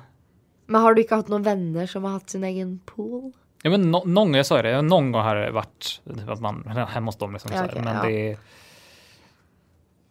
Men 0.66 0.82
har 0.82 0.94
du 0.94 1.02
inte 1.02 1.14
haft 1.14 1.28
några 1.28 1.42
vänner 1.42 1.86
som 1.86 2.04
har 2.04 2.10
haft 2.10 2.30
sin 2.30 2.44
egen 2.44 2.80
pool? 2.84 3.32
Ja 3.62 3.70
men 3.70 3.90
no, 3.90 4.02
någon 4.04 4.14
gång, 4.14 4.34
jag 4.34 4.46
sa 4.46 4.62
det, 4.62 4.82
någon 4.82 5.12
gång 5.12 5.22
har 5.22 5.36
det 5.36 5.50
varit 5.50 6.00
typ 6.04 6.28
att 6.28 6.40
man 6.40 6.86
hemma 6.88 7.08
hos 7.08 7.16
dem 7.16 7.32
liksom. 7.32 7.50
Ja, 7.54 7.58
så 7.58 7.64
här, 7.64 7.84
men 7.84 7.96
ja. 7.96 8.02
det 8.02 8.36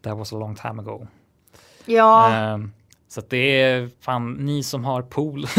That 0.03 0.17
was 0.17 0.33
a 0.33 0.35
long 0.37 0.55
time 0.55 0.81
ago. 0.81 1.07
Ja, 1.85 2.33
Ehm, 2.33 2.71
så 3.13 3.19
att 3.19 3.29
det 3.29 3.61
är 3.61 3.89
fan 3.99 4.33
ni 4.33 4.63
som 4.63 4.83
har 4.83 5.01
pool. 5.01 5.45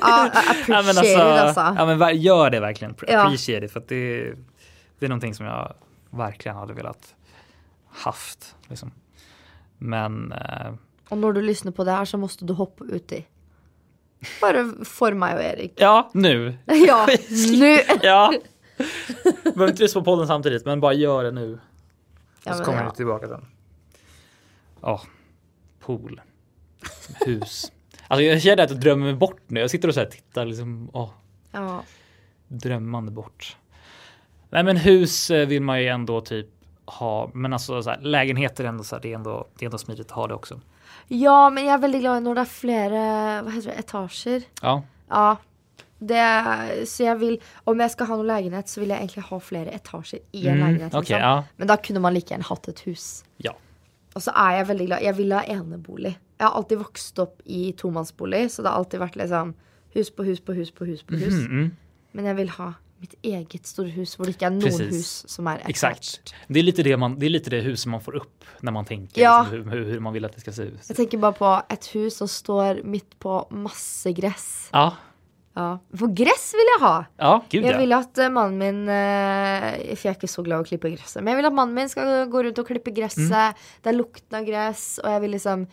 ja 0.00 0.30
Ja, 0.68 0.82
men 0.82 1.04
it 1.04 1.16
alltså. 1.16 1.60
Ja 1.60 1.96
men 1.96 2.20
gör 2.20 2.50
det 2.50 2.60
verkligen. 2.60 2.94
Ja. 3.06 3.26
Appreciate 3.26 3.66
it 3.66 3.72
för 3.72 3.80
att 3.80 3.88
det, 3.88 4.34
det 4.98 5.06
är 5.06 5.08
någonting 5.08 5.34
som 5.34 5.46
jag 5.46 5.74
verkligen 6.10 6.56
hade 6.56 6.72
velat 6.74 7.14
haft. 7.88 8.56
Liksom. 8.68 8.92
Men 9.78 10.32
eh, 10.32 10.74
Och 11.08 11.18
när 11.18 11.32
du 11.32 11.42
lyssnar 11.42 11.72
på 11.72 11.84
det 11.84 11.90
här 11.90 12.04
så 12.04 12.18
måste 12.18 12.44
du 12.44 12.52
hoppa 12.52 12.84
ut 12.84 13.12
i. 13.12 13.26
Bara 14.40 14.84
för 14.84 15.12
mig 15.12 15.34
och 15.34 15.42
Erik. 15.42 15.72
ja, 15.76 16.10
nu. 16.14 16.58
Ja, 16.66 17.06
nu. 17.52 17.78
Ja. 18.02 18.34
Behöver 19.42 19.68
inte 19.68 19.82
lyssna 19.82 20.00
på 20.00 20.04
podden 20.04 20.26
samtidigt 20.26 20.64
men 20.64 20.80
bara 20.80 20.92
gör 20.92 21.24
det 21.24 21.30
nu. 21.30 21.58
Ja, 22.44 22.52
och 22.52 22.58
så 22.58 22.64
kommer 22.64 22.78
ja. 22.78 22.84
jag 22.84 22.94
tillbaka 22.94 23.28
sen. 23.28 23.46
Ja, 24.80 25.02
pool. 25.80 26.20
Hus. 27.26 27.72
Alltså 28.08 28.22
jag 28.22 28.42
känner 28.42 28.62
att 28.64 28.70
jag 28.70 28.80
drömmer 28.80 29.04
mig 29.04 29.14
bort 29.14 29.40
nu. 29.46 29.60
Jag 29.60 29.70
sitter 29.70 29.88
och 29.88 29.94
så 29.94 30.00
här 30.00 30.06
tittar 30.06 30.44
liksom. 30.44 30.90
Åh, 30.92 31.10
Ja. 31.52 31.82
drömmande 32.48 33.12
bort. 33.12 33.56
Nej 34.50 34.62
men 34.64 34.76
hus 34.76 35.30
eh, 35.30 35.46
vill 35.48 35.62
man 35.62 35.82
ju 35.82 35.88
ändå 35.88 36.20
typ 36.20 36.46
ha. 36.86 37.30
Men 37.34 37.52
alltså 37.52 37.82
så 37.82 37.90
här, 37.90 38.00
lägenheter 38.00 38.64
ändå 38.64 38.84
så 38.84 38.94
här, 38.96 39.02
det 39.02 39.10
är 39.10 39.14
ändå, 39.14 39.46
det 39.58 39.64
är 39.64 39.66
ändå 39.66 39.78
smidigt 39.78 40.06
att 40.06 40.12
ha 40.12 40.26
det 40.26 40.34
också. 40.34 40.60
ja, 41.08 41.50
men 41.50 41.64
jag 41.64 41.74
är 41.74 41.78
väldigt 41.78 42.00
glad 42.00 42.24
det 42.24 42.40
är 42.40 42.44
flera, 42.44 43.42
vad 43.42 43.54
heter 43.54 43.68
det, 43.68 43.74
etager. 43.74 44.42
Ja, 44.62 44.82
Ja. 45.08 45.36
Det 45.98 46.44
så 46.86 47.02
jag 47.02 47.16
vill, 47.16 47.40
om 47.64 47.80
jag 47.80 47.90
ska 47.90 48.04
ha 48.04 48.16
någon 48.16 48.26
lägenhet 48.26 48.68
så 48.68 48.80
vill 48.80 48.88
jag 48.88 48.98
egentligen 48.98 49.28
ha 49.28 49.40
flera 49.40 49.70
etager 49.70 50.18
i 50.32 50.46
en 50.48 50.54
Mm, 50.54 50.66
lägenhet. 50.66 50.94
okej, 50.94 51.00
liksom. 51.00 51.18
ja. 51.18 51.44
Men 51.56 51.68
då 51.68 51.76
kunde 51.76 52.00
man 52.00 52.14
lika 52.14 52.34
gärna 52.34 52.44
haft 52.44 52.68
ett 52.68 52.86
hus. 52.86 53.24
ja. 53.36 53.54
Och 54.14 54.22
så 54.22 54.30
är 54.34 54.56
jag 54.58 54.64
väldigt 54.64 54.86
glad, 54.86 55.02
jag 55.02 55.12
vill 55.12 55.32
ha 55.32 55.42
enebolig. 55.42 56.18
Jag 56.38 56.46
har 56.46 56.52
alltid 56.56 56.78
vuxit 56.78 57.18
upp 57.18 57.40
i 57.44 57.72
tomansbolig 57.72 58.50
så 58.50 58.62
det 58.62 58.68
har 58.68 58.76
alltid 58.76 59.00
varit 59.00 59.16
liksom 59.16 59.54
hus 59.90 60.10
på 60.16 60.22
hus 60.24 60.40
på 60.40 60.52
hus 60.52 60.70
på 60.70 60.84
hus 60.84 61.02
på 61.02 61.14
hus. 61.14 61.34
Mm, 61.34 61.46
mm. 61.46 61.76
Men 62.12 62.24
jag 62.24 62.34
vill 62.34 62.48
ha 62.50 62.72
mitt 62.98 63.14
eget 63.22 63.66
stora 63.66 63.88
hus 63.88 64.16
där 64.16 64.24
det 64.24 64.30
inte 64.30 64.46
är 64.46 64.50
någon 64.50 64.60
Precis. 64.62 64.92
hus 64.92 65.28
som 65.28 65.46
är 65.46 65.62
Exakt. 65.66 66.34
Det 66.48 66.58
är 66.58 66.62
lite 66.62 66.82
det 66.82 66.96
man, 66.96 67.18
det 67.18 67.26
är 67.26 67.30
lite 67.30 67.50
det 67.50 67.60
huset 67.60 67.86
man 67.90 68.00
får 68.00 68.16
upp 68.16 68.44
när 68.60 68.72
man 68.72 68.84
tänker 68.84 69.22
Ja. 69.22 69.46
liksom, 69.52 69.70
hur, 69.70 69.84
hur, 69.84 70.00
man 70.00 70.12
vill 70.12 70.24
att 70.24 70.32
det 70.32 70.40
ska 70.40 70.52
se 70.52 70.62
ut. 70.62 70.80
Jag 70.88 70.96
tänker 70.96 71.18
bara 71.18 71.32
på 71.32 71.62
ett 71.68 71.94
hus 71.94 72.16
som 72.16 72.28
står 72.28 72.80
mitt 72.84 73.18
på 73.18 73.46
massor 73.50 74.10
gräs. 74.10 74.68
Ja, 74.72 74.94
Ja. 75.56 75.78
För 75.98 76.06
gräs 76.06 76.52
vill 76.54 76.66
jag 76.80 76.86
ha. 76.88 77.04
ja, 77.16 77.44
gud 77.48 77.64
Jag 77.64 77.74
ja. 77.74 77.78
vill 77.78 77.92
att 77.92 78.18
eh, 78.18 78.28
mannen 78.28 78.58
min, 78.58 78.88
eh, 78.88 79.96
för 79.96 80.06
jag 80.06 80.10
är 80.10 80.14
inte 80.14 80.28
så 80.28 80.42
glad 80.42 80.60
att 80.60 80.66
klippa 80.66 80.88
gräset, 80.88 81.24
men 81.24 81.26
jag 81.30 81.36
vill 81.36 81.46
att 81.46 81.52
mannen 81.52 81.74
min 81.74 81.88
ska 81.88 82.24
gå 82.24 82.42
runt 82.42 82.58
och 82.58 82.66
klippa 82.66 82.90
gräset, 82.90 83.18
Mm. 83.18 83.52
det 83.82 83.92
luktar 83.92 84.42
gräs 84.42 85.00
och 85.04 85.10
jag 85.10 85.20
vill 85.20 85.30
liksom 85.30 85.66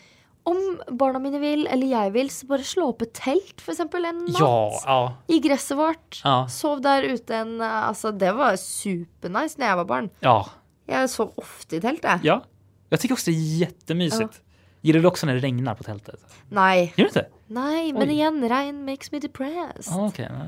om 0.43 0.81
barna 0.87 1.19
mina 1.19 1.39
vill, 1.39 1.67
eller 1.67 1.87
jag 1.87 2.11
vill, 2.11 2.29
så 2.29 2.45
bara 2.45 2.61
slå 2.63 2.89
upp 2.89 3.01
ett 3.01 3.13
tält 3.13 3.61
för 3.61 3.71
exempel 3.71 4.05
en 4.05 4.17
natt 4.17 4.35
Ja, 4.39 4.81
ja, 4.85 5.15
i 5.27 5.39
gräset 5.39 5.77
vårt. 5.77 6.21
ja, 6.23 6.47
Sov 6.47 6.81
där 6.81 7.03
ute 7.03 7.35
en, 7.35 7.61
alltså 7.61 8.11
det 8.11 8.31
var 8.31 8.55
supernice 8.55 9.55
när 9.57 9.67
jag 9.67 9.75
var 9.75 9.85
barn. 9.85 10.09
ja, 10.19 10.49
Jag 10.85 11.09
sov 11.09 11.31
ofta 11.35 11.75
i 11.75 11.81
tältet. 11.81 12.19
ja. 12.23 12.43
Jag 12.89 12.99
tycker 12.99 13.13
också 13.15 13.31
det 13.31 13.37
är 13.37 13.57
jättemysigt. 13.57 14.41
Gillar 14.81 14.99
du 14.99 15.07
också 15.07 15.25
när 15.25 15.33
det 15.33 15.39
regnar 15.39 15.75
på 15.75 15.83
tältet? 15.83 16.25
Nej, 16.49 16.85
Gör 16.95 17.03
du 17.03 17.07
inte? 17.09 17.27
nej, 17.47 17.93
men 17.93 18.01
Oj. 18.01 18.09
igen, 18.11 18.49
regn 18.49 18.85
makes 18.85 19.11
me 19.11 19.19
depressed. 19.19 19.93
Ah, 19.93 20.05
Okej. 20.07 20.29
nej. 20.31 20.47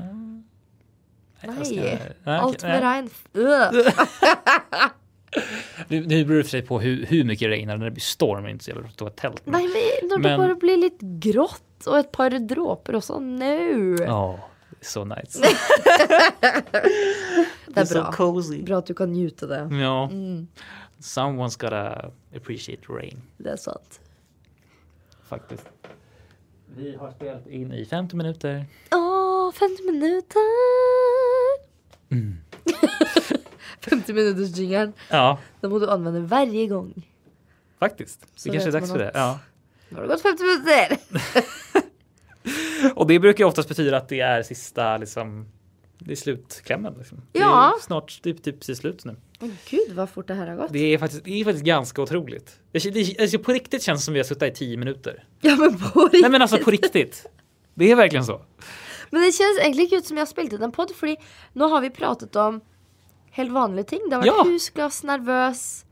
Nej, 1.56 2.00
nej, 2.24 2.38
allt 2.38 2.62
med 2.62 2.80
regn. 2.82 3.10
Nu, 5.88 6.06
nu 6.06 6.24
beror 6.24 6.36
det 6.38 6.42
för 6.44 6.50
sig 6.50 6.62
på 6.62 6.80
hur, 6.80 7.06
hur 7.06 7.24
mycket 7.24 7.46
det 7.46 7.50
regnar. 7.54 7.76
När 7.76 7.84
det 7.84 7.90
blir 7.90 8.00
storm 8.02 8.44
är 8.44 8.48
inte 8.48 8.64
så 8.64 8.70
jävla 8.70 8.88
att 9.06 9.16
tält. 9.16 9.42
Nej, 9.44 9.62
men 9.62 10.08
när 10.08 10.16
det 10.16 10.22
Men- 10.28 10.38
bara 10.40 10.54
blir 10.54 10.76
lite 10.76 10.96
grått 11.00 11.86
och 11.86 11.98
ett 11.98 12.12
par 12.12 12.30
droppar 12.30 12.92
och 12.94 13.04
så 13.04 13.20
nu. 13.20 13.96
Ja, 14.00 14.38
det 14.70 14.76
är 14.80 14.84
så 14.90 15.04
nice. 15.04 15.38
det 17.66 17.80
är 17.80 17.84
så 17.84 17.94
bra. 17.94 18.12
cozy. 18.12 18.62
Bra 18.62 18.78
att 18.78 18.86
du 18.86 18.94
kan 18.94 19.12
njuta 19.12 19.46
det. 19.46 19.68
Ja. 19.82 20.04
Mm, 20.10 20.46
Someone's 21.00 21.60
gotta 21.60 22.10
appreciate 22.36 22.82
rain. 22.92 23.22
det 23.36 23.50
är 23.50 23.56
sant. 23.56 24.00
Faktiskt. 25.28 25.68
Vi 26.76 26.96
har 26.96 27.10
spelat 27.10 27.46
in 27.46 27.72
i 27.72 27.84
50 27.84 28.16
minuter. 28.16 28.66
Åh, 28.92 29.52
50 29.52 29.82
minuter! 29.82 30.40
Mm. 32.10 32.36
50 33.90 34.12
minuters 34.12 34.56
jingeln. 34.58 34.92
Ja, 35.10 35.38
Den 35.60 35.70
måste 35.70 35.86
du 35.86 35.92
använda 35.92 36.20
varje 36.20 36.66
gång. 36.66 37.08
faktiskt. 37.78 38.20
Så 38.36 38.48
det 38.48 38.52
kanske 38.52 38.70
är 38.70 38.72
dags 38.72 38.90
för 38.90 38.98
det. 38.98 39.10
Ja. 39.14 39.38
Nu 39.88 39.96
har 39.96 40.02
det 40.02 40.08
gått 40.08 40.22
50 40.22 40.42
minuter! 40.44 40.98
Och 42.94 43.06
det 43.06 43.18
brukar 43.18 43.44
oftast 43.44 43.68
betyda 43.68 43.96
att 43.96 44.08
det 44.08 44.20
är 44.20 44.42
sista 44.42 44.96
liksom. 44.96 45.46
Det 45.98 46.12
är 46.12 46.16
slutklämmen. 46.16 46.94
Liksom. 46.98 47.18
Det 47.32 47.38
Ja. 47.38 47.74
är 47.78 47.82
snart 47.82 48.22
typ, 48.22 48.42
typ 48.42 48.58
precis 48.60 48.78
slut 48.78 49.04
nu. 49.04 49.16
Åh 49.40 49.48
gud 49.70 49.92
vad 49.92 50.10
fort 50.10 50.28
det 50.28 50.34
här 50.34 50.46
har 50.46 50.56
gått. 50.56 50.72
Det 50.72 50.78
är 50.94 50.98
faktiskt, 50.98 51.24
det 51.24 51.40
är 51.40 51.44
faktiskt 51.44 51.64
ganska 51.64 52.02
otroligt. 52.02 52.60
Det, 52.72 52.78
det, 52.78 53.20
alltså 53.20 53.38
på 53.38 53.52
riktigt 53.52 53.82
känns 53.82 54.00
det 54.00 54.04
som 54.04 54.14
vi 54.14 54.20
har 54.20 54.24
suttit 54.24 54.42
i 54.42 54.50
10 54.56 54.76
minuter. 54.76 55.24
Ja 55.40 55.56
men 55.56 55.78
på 55.78 56.00
riktigt. 56.04 56.20
Nej 56.22 56.30
men 56.30 56.42
alltså 56.42 56.58
på 56.58 56.70
riktigt. 56.70 57.26
Det 57.74 57.90
är 57.90 57.96
verkligen 57.96 58.24
så. 58.24 58.40
Men 59.10 59.22
det 59.22 59.32
känns 59.32 59.58
egentligen 59.60 59.98
ut 59.98 60.06
som 60.06 60.16
jag 60.16 60.28
spelat 60.28 60.52
in 60.52 60.62
en 60.62 60.72
podd 60.72 60.90
för 60.96 61.16
nu 61.52 61.64
har 61.64 61.80
vi 61.80 61.90
pratat 61.90 62.36
om 62.36 62.60
helt 63.34 63.52
vanliga 63.52 63.84
ting. 63.84 64.00
Det 64.10 64.16
har 64.16 64.22
varit 64.22 64.32
Ja. 64.36 64.44
husglass, 64.44 65.02
nervös. 65.04 65.84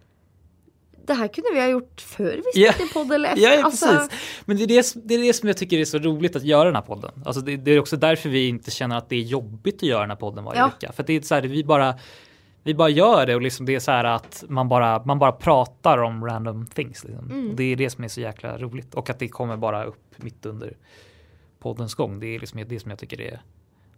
Det 1.06 1.14
här 1.14 1.28
kunde 1.28 1.50
vi 1.54 1.60
ha 1.60 1.68
gjort 1.68 2.00
förr 2.00 2.40
vi 2.54 2.62
Ja. 2.64 2.72
spelade 2.72 2.82
in 2.82 2.88
podd 2.94 3.12
eller 3.12 3.28
efter. 3.28 3.42
Ja, 3.42 3.64
Alltså, 3.64 3.86
precis. 3.86 4.42
Men 4.44 4.56
det 4.56 4.62
är 4.62 4.66
det, 4.66 4.92
det 5.08 5.14
är 5.14 5.18
det 5.18 5.32
som 5.32 5.46
jag 5.48 5.56
tycker 5.56 5.78
är 5.78 5.84
så 5.84 5.98
roligt 5.98 6.36
att 6.36 6.42
göra 6.44 6.64
den 6.64 6.74
här 6.74 6.82
podden. 6.82 7.10
Alltså 7.26 7.42
det, 7.42 7.56
det 7.56 7.70
är 7.70 7.80
också 7.80 7.96
därför 7.96 8.28
vi 8.28 8.48
inte 8.48 8.70
känner 8.70 8.98
att 8.98 9.08
det 9.08 9.16
är 9.16 9.20
jobbigt 9.22 9.74
att 9.76 9.82
göra 9.82 10.00
den 10.00 10.10
här 10.10 10.16
podden 10.16 10.44
varje 10.44 10.58
Ja. 10.60 10.66
vecka. 10.66 10.92
För 10.92 11.02
det 11.02 11.12
är 11.12 11.20
så 11.20 11.34
här, 11.34 11.42
vi 11.42 11.64
bara 11.64 11.94
vi 12.64 12.74
bara 12.74 12.88
gör 12.88 13.26
det 13.26 13.34
och 13.34 13.42
liksom 13.42 13.66
det 13.66 13.74
är 13.74 13.80
så 13.80 13.90
här 13.90 14.04
att 14.04 14.44
man 14.48 14.68
bara, 14.68 15.04
man 15.04 15.18
bara 15.18 15.32
pratar 15.32 15.98
om 15.98 16.24
random 16.24 16.66
things. 16.66 17.04
Liksom. 17.04 17.30
Mm. 17.30 17.56
Det 17.56 17.64
är 17.64 17.76
det 17.76 17.90
som 17.90 18.04
är 18.04 18.08
så 18.08 18.20
jäkla 18.20 18.58
roligt. 18.58 18.94
Och 18.94 19.10
att 19.10 19.18
det 19.18 19.28
kommer 19.28 19.56
bara 19.56 19.84
upp 19.84 20.04
mitt 20.16 20.46
under 20.46 20.76
poddens 21.58 21.94
gång. 21.94 22.20
Det 22.20 22.26
är 22.26 22.38
liksom 22.40 22.64
det 22.68 22.80
som 22.80 22.90
jag 22.90 22.98
tycker 22.98 23.20
är 23.20 23.40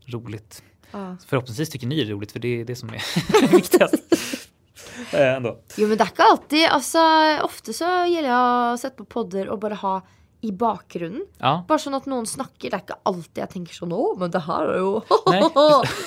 roligt. 0.06 0.62
Ja. 0.90 1.16
Förhoppningsvis 1.26 1.70
tycker 1.70 1.86
ni 1.86 1.96
det 1.96 2.10
är 2.10 2.14
roligt 2.14 2.32
för 2.32 2.38
det 2.38 2.60
är 2.60 2.64
det 2.64 2.76
som 2.76 2.88
är 2.88 3.02
viktigast. 3.52 3.94
Eh, 5.12 5.34
Ändå. 5.34 5.58
Jo 5.76 5.88
men 5.88 5.98
det 5.98 6.04
är 6.04 6.08
inte 6.08 6.22
alltid, 6.22 6.68
alltså 6.68 6.98
ofta 7.42 7.72
så 7.72 7.84
gillar 7.84 8.28
jag 8.28 8.74
att 8.74 8.80
sätta 8.80 8.96
på 8.96 9.04
poddar 9.04 9.46
och 9.46 9.58
bara 9.58 9.74
ha 9.74 10.02
i 10.40 10.52
bakgrunden. 10.52 11.26
Ja. 11.38 11.64
Bara 11.68 11.78
så 11.78 11.96
att 11.96 12.06
någon 12.06 12.26
snackar, 12.26 12.70
det 12.70 12.76
är 12.76 12.80
inte 12.80 12.94
alltid 13.02 13.42
jag 13.42 13.50
tänker 13.50 13.74
så, 13.74 13.86
åh 13.86 14.18
men 14.18 14.30
det 14.30 14.38
här 14.38 14.64
är 14.66 14.76
ju 14.78 14.82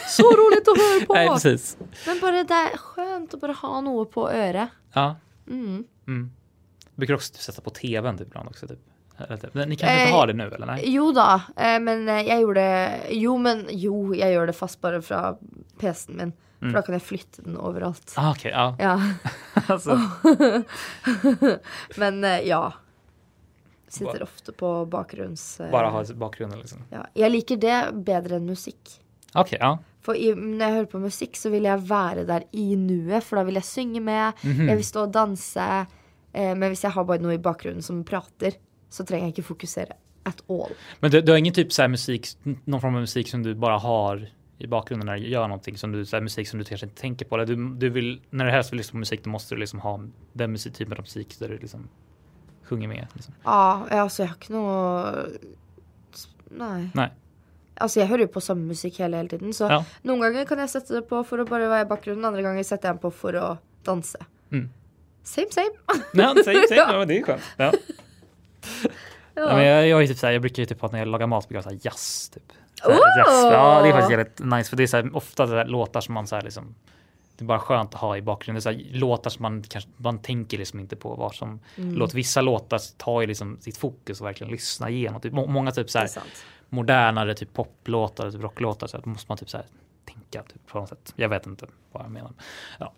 så 0.10 0.24
roligt 0.24 0.68
att 0.68 0.78
höra 0.78 1.06
på. 1.06 1.14
Nej, 1.14 1.30
precis. 1.30 1.78
men 2.06 2.20
bara 2.20 2.44
det 2.44 2.54
är 2.54 2.78
skönt 2.78 3.34
att 3.34 3.42
bara 3.42 3.54
ha 3.54 3.82
något 3.82 4.12
på 4.12 4.30
örat. 4.32 4.70
Ja. 4.94 5.16
Mm. 5.48 5.84
Mm. 6.08 6.32
Brukar 6.96 7.14
också 7.14 7.34
sätta 7.34 7.62
på 7.62 7.70
tvn 7.70 8.18
typ 8.18 8.28
ibland 8.28 8.48
också. 8.50 8.68
Typ. 8.68 8.80
Typ. 9.42 9.54
Men 9.54 9.70
ni 9.70 9.76
kanske 9.76 10.00
inte 10.02 10.12
Eh, 10.12 10.16
har 10.18 10.28
det 10.28 10.34
nu 10.34 10.44
eller? 10.48 10.66
Nej? 10.66 10.84
Jo 10.86 11.12
då, 11.12 11.42
eh, 11.64 11.80
men 11.80 12.10
eh, 12.10 12.22
jag 12.22 12.42
gjorde, 12.42 12.92
jo 13.10 13.38
men 13.38 13.66
jo 13.70 14.16
jag 14.16 14.32
gör 14.32 14.48
det 14.48 14.54
fast 14.54 14.82
bara 14.82 15.02
från 15.02 15.38
PCn 15.80 16.18
min. 16.18 16.34
För 16.60 16.68
då 16.68 16.82
kan 16.82 16.94
jag 16.94 17.02
flytta 17.02 17.42
den 17.42 17.58
överallt. 17.58 18.14
Ah, 18.18 18.32
Okej, 18.32 18.52
ja. 18.52 18.76
Ja, 18.80 19.02
Alltså, 19.68 20.00
men 21.98 22.24
eh, 22.24 22.40
ja. 22.42 22.74
Sitter 23.88 24.06
Bara- 24.14 24.24
ofta 24.24 24.52
på 24.52 24.86
bakgrunds... 24.86 25.60
eh, 25.60 25.72
bara 25.72 25.90
ha 25.90 26.04
bakgrunden 26.16 26.60
liksom. 26.60 26.80
ja. 26.90 27.08
Jag 27.14 27.32
liker 27.32 27.58
det 27.58 27.90
bättre 27.94 28.36
än 28.36 28.46
musik. 28.46 29.02
Okej, 29.34 29.58
ja. 29.62 29.80
För 30.02 30.16
i, 30.16 30.36
när 30.36 30.68
jag 30.70 30.76
hör 30.76 30.86
på 30.86 31.00
musik 31.00 31.38
så 31.38 31.50
vill 31.50 31.64
jag 31.64 31.78
vara 31.78 32.24
där 32.24 32.44
i 32.52 32.76
nuet 32.76 33.24
för 33.24 33.36
då 33.36 33.44
vill 33.44 33.56
jag 33.56 33.64
synga 33.64 34.02
med, 34.02 34.32
Mhm. 34.42 34.68
jag 34.70 34.76
vill 34.76 34.86
stå 34.86 35.02
och 35.02 35.10
dansa. 35.10 35.86
Men 36.32 36.64
om 36.64 36.76
jag 36.84 36.90
har 36.90 37.04
bara 37.04 37.18
något 37.18 37.34
i 37.34 37.38
bakgrunden 37.38 37.84
som 37.84 38.04
pratar 38.04 38.52
så 38.90 39.06
tränger 39.06 39.24
jag 39.24 39.30
inte 39.30 39.44
fokusera 39.44 39.94
at 40.24 40.44
all. 40.50 40.72
Men 41.00 41.12
du, 41.12 41.22
du 41.22 41.32
har 41.32 41.40
ingen 41.40 41.54
typ 41.54 41.74
så 41.74 41.82
här 41.82 41.90
musik, 41.90 42.28
någon 42.66 42.82
form 42.82 42.96
av 42.96 43.02
musik 43.02 43.30
som 43.30 43.44
du 43.44 43.56
bara 43.56 43.78
har 43.78 44.30
i 44.60 44.68
bakgrunden 44.68 45.06
när 45.06 45.18
du 45.18 45.28
gör 45.28 45.48
någonting 45.48 45.78
som 45.78 45.92
du, 45.92 46.06
så 46.06 46.16
här 46.16 46.22
musik 46.24 46.48
som 46.48 46.60
du 46.60 46.66
kanske 46.66 46.86
inte 46.88 47.02
tänker 47.02 47.26
på. 47.26 47.36
Eller 47.36 47.46
du, 47.46 47.76
du 47.76 47.90
vill, 47.90 48.22
när 48.30 48.46
du 48.46 48.52
helst 48.52 48.72
vill 48.72 48.78
lyssna 48.78 48.92
på 48.92 48.98
musik 48.98 49.24
då 49.24 49.30
måste 49.30 49.56
du 49.56 49.60
liksom 49.60 49.80
ha 49.80 50.02
den 50.34 50.52
musik, 50.52 50.74
typen 50.74 50.94
av 50.94 51.00
musik 51.00 51.40
där 51.40 51.50
du 51.50 51.58
liksom 51.58 51.90
sjunger 52.64 52.88
med. 52.88 53.08
Liksom. 53.14 53.34
Ja, 53.44 53.88
alltså 53.92 54.24
jag 54.24 54.28
har 54.28 54.36
inte 54.36 54.54
något... 54.54 55.16
Nej. 56.50 56.90
Nej. 56.94 57.10
Alltså 57.76 58.00
jag 58.00 58.08
hör 58.08 58.20
ju 58.20 58.28
på 58.28 58.42
samma 58.42 58.62
musik 58.62 59.00
hela, 59.00 59.18
hela 59.18 59.30
tiden 59.30 59.54
så 59.54 59.64
Ja. 59.64 59.86
någon 60.02 60.20
gånger 60.20 60.46
kan 60.46 60.60
jag 60.60 60.70
sätta 60.70 60.94
det 60.94 61.02
på 61.02 61.24
för 61.24 61.40
att 61.40 61.50
bara 61.50 61.68
vara 61.70 61.82
i 61.82 61.86
bakgrunden, 61.86 62.26
andra 62.26 62.42
gånger 62.42 62.64
sätter 62.64 62.88
jag 62.88 62.96
den 62.96 63.02
på 63.02 63.12
för 63.12 63.34
att 63.34 63.58
dansa. 63.84 64.20
Mm. 64.52 64.70
Same 65.24 65.48
same. 65.52 65.70
Ja, 66.14 66.36
säg, 66.46 66.56
säg, 66.70 66.78
ja, 66.78 67.06
det 67.06 67.18
är 67.20 67.24
skönt. 67.24 67.42
Ja. 67.58 67.72
Ja. 69.34 69.56
Men 69.56 69.66
jag, 69.66 69.88
jag, 69.88 70.04
är 70.04 70.08
typ 70.08 70.18
så 70.18 70.26
här, 70.26 70.34
jag 70.34 70.42
brukar 70.42 70.62
ju 70.64 70.66
typ 70.66 70.82
ha 70.82 70.90
när 70.92 71.00
jag 71.00 71.08
lagar 71.08 71.28
mat 71.28 71.50
brukar 71.50 71.64
jag 71.70 71.72
här 71.72 71.80
jazz. 71.84 72.30
Typ. 72.30 72.44
Så 72.84 72.92
här, 72.92 72.98
Oh! 72.98 73.02
jazz. 73.18 73.54
Ja, 73.54 73.82
det 73.82 73.88
är 73.90 73.92
faktiskt 73.92 74.12
jävligt 74.12 74.40
nice 74.40 74.70
för 74.70 74.78
det 74.78 74.94
är 74.94 75.16
ofta 75.16 75.64
låtar 75.64 76.02
som 76.02 76.14
man 76.14 76.28
så 76.28 76.36
här, 76.36 76.42
liksom 76.44 76.76
det 77.38 77.44
är 77.44 77.48
bara 77.48 77.60
skönt 77.60 77.94
att 77.96 78.02
ha 78.02 78.18
i 78.18 78.22
bakgrunden. 78.22 78.64
Det 78.64 78.70
är 78.70 78.74
så 78.74 78.80
här, 78.90 79.00
låtar 79.00 79.30
som 79.30 79.44
man 79.44 79.64
kanske 79.64 79.90
man 79.98 80.20
tänker 80.20 80.58
liksom 80.58 80.80
inte 80.80 80.96
på 80.96 81.16
vad 81.16 81.36
som 81.36 81.60
Mm. 81.78 81.96
låt 81.96 82.14
vissa 82.14 82.42
låtar 82.42 82.80
tar 82.98 83.22
ju 83.22 83.28
liksom 83.28 83.58
sitt 83.62 83.78
fokus 83.78 84.22
och 84.22 84.28
verkligen 84.28 84.52
lyssna 84.52 84.90
igenom. 84.90 85.22
Typ, 85.22 85.34
må- 85.34 85.48
många 85.48 85.72
typ 85.72 85.90
så 85.90 85.98
Det 85.98 86.00
är 86.00 86.08
här, 86.08 86.08
sant. 86.08 86.44
modernare 86.70 87.34
typ 87.36 87.54
poplåtar, 87.54 88.32
typ 88.32 88.42
rocklåtar 88.42 88.88
så 88.88 88.98
här, 88.98 89.04
då 89.04 89.10
måste 89.10 89.26
man 89.32 89.38
typ 89.38 89.50
så 89.50 89.58
här 89.58 89.66
tänka 90.06 90.44
typ 90.44 90.68
på 90.68 90.80
något 90.80 90.90
sätt. 90.90 91.14
Jag 91.16 91.30
vet 91.30 91.46
inte 91.46 91.66
vad 91.92 92.04
jag 92.04 92.12
menar. 92.12 92.32
Ja, 92.80 92.94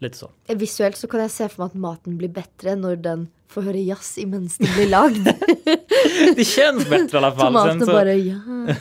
lite 0.00 0.18
så. 0.18 0.30
Eh, 0.46 0.56
Visuellt 0.56 0.96
så 0.96 1.06
kan 1.06 1.20
jag 1.20 1.30
se 1.30 1.48
för 1.48 1.62
mig 1.62 1.66
att 1.66 1.74
maten 1.74 2.16
blir 2.16 2.28
bättre 2.28 2.76
när 2.76 2.96
den 2.96 3.28
får 3.48 3.62
höra 3.62 3.76
jazz 3.76 4.18
imens 4.18 4.58
den 4.58 4.74
blir 4.74 4.88
lagd. 4.88 5.28
Det 6.36 6.44
känns 6.44 6.90
bättre 6.90 7.18
i 7.18 7.24
alla 7.24 7.32
fall. 7.32 7.46
Tomaten 7.46 7.80
så 7.80 7.86
bara 7.86 8.14
ja. 8.14 8.34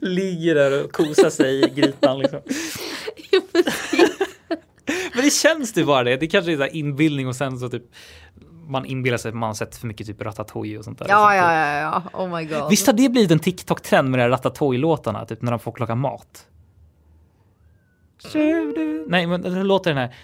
ligger 0.00 0.54
där 0.54 0.84
och 0.84 0.92
kosar 0.92 1.30
sig 1.30 1.64
i 1.64 1.68
grytan 1.68 2.18
liksom. 2.18 2.40
Men 5.14 5.24
det 5.24 5.30
känns 5.32 5.72
det 5.72 5.84
bara 5.84 6.04
det. 6.04 6.16
Det 6.16 6.26
kanske 6.26 6.52
är 6.52 6.56
så 6.56 6.66
inbildning 6.66 7.28
och 7.28 7.36
sen 7.36 7.58
så 7.58 7.68
typ 7.68 7.84
man 8.68 8.86
inbillar 8.86 9.16
sig 9.16 9.28
att 9.28 9.34
man 9.34 9.46
har 9.46 9.54
sett 9.54 9.76
för 9.76 9.86
mycket 9.86 10.06
typ 10.06 10.22
ratatouille 10.22 10.78
och 10.78 10.84
sånt 10.84 10.98
där. 10.98 11.06
Ja, 11.08 11.34
ja, 11.34 11.52
ja, 11.52 11.80
ja. 11.80 12.02
Oh 12.22 12.36
my 12.36 12.44
god. 12.44 12.70
Visst 12.70 12.86
har 12.86 12.94
det 12.94 13.08
blivit 13.08 13.30
en 13.30 13.38
TikTok-trend 13.38 14.10
med 14.10 14.18
de 14.18 14.22
här 14.22 14.30
ratatouille-låtarna, 14.30 15.26
typ 15.26 15.42
när 15.42 15.50
de 15.50 15.60
får 15.60 15.76
laga 15.78 15.94
mat? 15.94 16.46
Nej, 19.06 19.26
men 19.26 19.66
låter 19.66 19.90
den 19.90 19.98
här. 19.98 20.14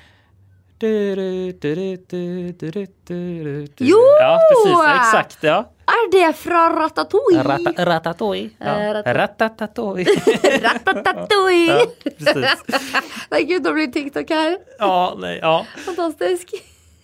Jo! 3.79 3.99
Ja, 4.21 4.41
precis. 4.51 4.79
Exakt, 4.97 5.39
ja. 5.41 5.69
Är 5.87 6.11
det 6.13 6.33
från 6.33 6.73
Ratatouille? 6.77 7.43
Rata, 7.43 7.85
ratatouille. 7.85 8.51
Eh, 8.61 8.67
Ja. 8.67 8.95
rat- 8.95 9.07
Ratatouille. 9.17 10.11
Ratatouille! 10.63 11.73
Ja, 11.73 11.87
precis. 12.19 12.65
Nej 13.31 13.45
gud, 13.45 13.63
då 13.63 13.73
blir 13.73 13.87
TikTok 13.87 14.31
här. 14.31 14.59
Ja, 14.79 15.15
nej, 15.19 15.39
ja. 15.43 15.67
Fantastisk. 15.87 16.49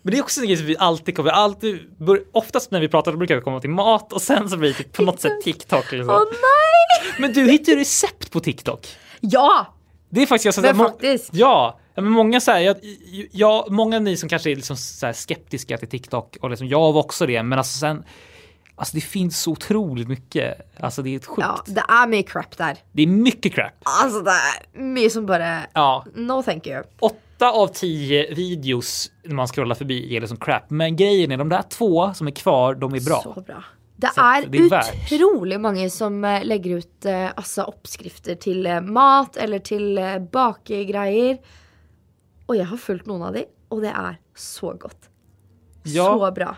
Men 0.03 0.12
det 0.12 0.18
är 0.18 0.22
också 0.22 0.40
en 0.40 0.46
grej 0.46 0.57
som 0.57 0.66
vi 0.66 0.76
alltid 0.78 1.16
kommer, 1.16 1.30
alltid, 1.30 1.78
oftast 2.32 2.70
när 2.70 2.80
vi 2.80 2.88
pratar 2.88 3.12
brukar 3.12 3.34
vi 3.36 3.40
komma 3.40 3.61
till 3.61 3.70
mat 3.70 4.12
och 4.12 4.22
sen 4.22 4.49
så 4.51 4.57
blir 4.57 4.68
det 4.68 4.74
typ 4.74 4.92
på 4.92 5.03
något 5.03 5.20
sätt 5.20 5.40
TikTok. 5.44 5.92
Liksom. 5.92 6.11
Åh 6.14 6.22
nej! 6.24 7.12
Men 7.18 7.32
du 7.32 7.51
hittar 7.51 7.72
ju 7.72 7.78
recept 7.78 8.30
på 8.32 8.40
TikTok. 8.40 8.86
Ja! 9.20 9.74
Det 10.11 10.22
är 10.22 10.26
faktiskt 10.26 10.56
jag 10.56 10.62
Men 10.64 10.76
må- 10.76 10.88
faktiskt. 10.88 11.28
Ja, 11.32 11.78
men 11.94 12.11
många 12.11 12.40
säger 12.40 12.66
jag, 12.66 12.76
jag, 13.32 13.70
många 13.70 13.96
av 13.96 14.02
ni 14.02 14.16
som 14.16 14.28
kanske 14.28 14.50
är 14.50 14.56
liksom 14.56 14.76
så 14.76 15.06
här 15.06 15.12
skeptiska 15.12 15.78
till 15.78 15.88
TikTok 15.88 16.36
och 16.40 16.50
liksom, 16.50 16.68
jag 16.68 16.92
var 16.92 17.00
också 17.00 17.26
det, 17.26 17.42
men 17.42 17.59
alltså 17.59 17.78
sen 17.78 18.04
Alltså 18.78 18.94
det 18.94 19.00
finns 19.00 19.40
så 19.40 19.50
otroligt 19.50 20.09
mycket. 20.09 20.70
Alltså 20.80 21.02
det 21.02 21.11
är 21.11 21.16
ett 21.16 21.26
sjukt. 21.26 21.48
Ja, 21.48 21.62
det 21.66 21.80
är 21.88 22.06
mycket 22.06 22.32
crap 22.32 22.56
där. 22.56 22.76
Det 22.92 23.02
är 23.02 23.06
mycket 23.06 23.54
crap. 23.54 23.72
Alltså 23.82 24.20
det 24.20 24.30
är 24.30 24.82
mycket 24.82 25.12
som 25.12 25.26
bara, 25.26 25.61
Ja, 25.72 26.04
no 26.14 26.42
thank 26.42 26.66
you. 26.66 26.82
åtta 26.98 27.50
av 27.50 27.66
tio 27.66 28.34
videos 28.34 29.11
när 29.24 29.34
man 29.34 29.46
scrollar 29.46 29.74
förbi 29.74 30.16
är 30.16 30.20
liksom 30.20 30.36
crap. 30.36 30.70
Men 30.70 30.96
grejen 30.96 31.32
är 31.32 31.36
de 31.36 31.48
där 31.48 31.62
två 31.62 32.14
som 32.14 32.26
är 32.26 32.30
kvar, 32.30 32.74
de 32.74 32.94
är 32.94 33.00
bra. 33.00 33.20
Så 33.22 33.40
bra. 33.40 33.64
Det 34.01 34.11
är, 34.16 34.46
otroligt 34.46 35.61
många 35.61 35.90
som 35.90 36.24
eh, 36.24 36.44
lägger 36.44 36.76
ut 36.76 37.05
eh, 37.05 37.30
alltså, 37.36 37.62
uppskrifter 37.62 38.34
till 38.34 38.66
eh, 38.66 38.80
mat 38.80 39.36
eller 39.36 39.59
till 39.59 40.01
bakgrejer. 40.32 41.38
Och 42.46 42.57
jag 42.57 42.64
har 42.64 42.76
följt 42.76 43.07
någon 43.07 43.22
av 43.22 43.32
det 43.32 43.44
och 43.68 43.80
det 43.80 43.88
är 43.88 44.16
så 44.34 44.72
gott. 44.72 45.11
Ja. 45.82 46.05
Så 46.05 46.32
bra. 46.32 46.57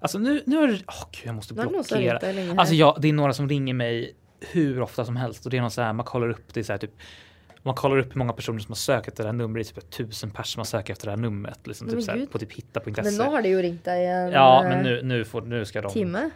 Alltså 0.00 0.18
nu, 0.18 0.42
nu 0.46 0.62
är 0.62 0.66
det, 0.66 0.78
åh 0.86 1.08
gud 1.12 1.26
jag 1.26 1.34
måste 1.34 1.54
har 1.54 1.68
blockera. 1.68 2.60
Alltså 2.60 2.74
ja, 2.74 2.98
det 3.00 3.08
är 3.08 3.12
några 3.12 3.32
som 3.32 3.48
ringer 3.48 3.74
mig 3.74 4.16
hur 4.40 4.80
ofta 4.80 5.04
som 5.04 5.16
helst 5.16 5.44
och 5.44 5.50
det 5.50 5.56
är 5.56 5.60
någon 5.60 5.70
så 5.70 5.82
här, 5.82 5.92
man 5.92 6.06
kollar 6.06 6.30
upp 6.30 6.54
det 6.54 6.64
så 6.64 6.72
här 6.72 6.78
typ 6.78 6.92
man 7.62 7.74
kollar 7.74 7.98
upp 7.98 8.14
hur 8.14 8.18
många 8.18 8.32
personer 8.32 8.58
som 8.58 8.70
har 8.70 8.76
sökt 8.76 9.08
efter 9.08 9.22
det 9.22 9.28
här 9.28 9.36
numret, 9.36 9.74
det 9.74 9.80
är 9.80 9.80
typ 9.80 9.90
tusen 9.90 10.30
personer 10.30 10.44
som 10.44 10.60
har 10.60 10.64
sökt 10.64 10.90
efter 10.90 11.06
det 11.06 11.10
här 11.10 11.16
numret. 11.16 11.66
Liksom, 11.66 11.88
typ 11.88 12.02
så 12.02 12.10
här, 12.10 12.26
på 12.26 12.38
typ 12.38 12.52
hitta.se. 12.52 13.02
Men 13.02 13.14
nu 13.14 13.24
har 13.24 13.42
det 13.42 13.48
ju 13.48 13.62
ringt 13.62 13.84
dig 13.84 14.06
en 14.06 14.30
Ja, 14.32 14.62
men 14.68 14.82
nu, 14.82 15.02
nu, 15.02 15.24
får, 15.24 15.42
nu 15.42 15.64
ska 15.64 15.80
de 15.80 15.92
timme. 15.92 16.30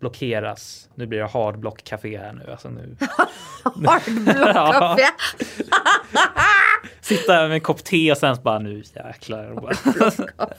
Blockeras. 0.00 0.88
Nu 0.94 1.06
blir 1.06 1.18
det 1.18 1.26
hardblock 1.26 1.84
café 1.84 2.18
här 2.18 2.32
nu. 2.32 2.50
Alltså 2.50 2.68
nu. 2.70 2.96
Hardblockkaffe. 3.64 5.08
Sitta 7.00 7.32
med 7.32 7.52
en 7.52 7.60
kopp 7.60 7.84
te 7.84 8.12
och 8.12 8.18
sen 8.18 8.36
bara 8.42 8.58
nu 8.58 8.82
jäklar. 8.94 9.54
Bara- 9.60 9.74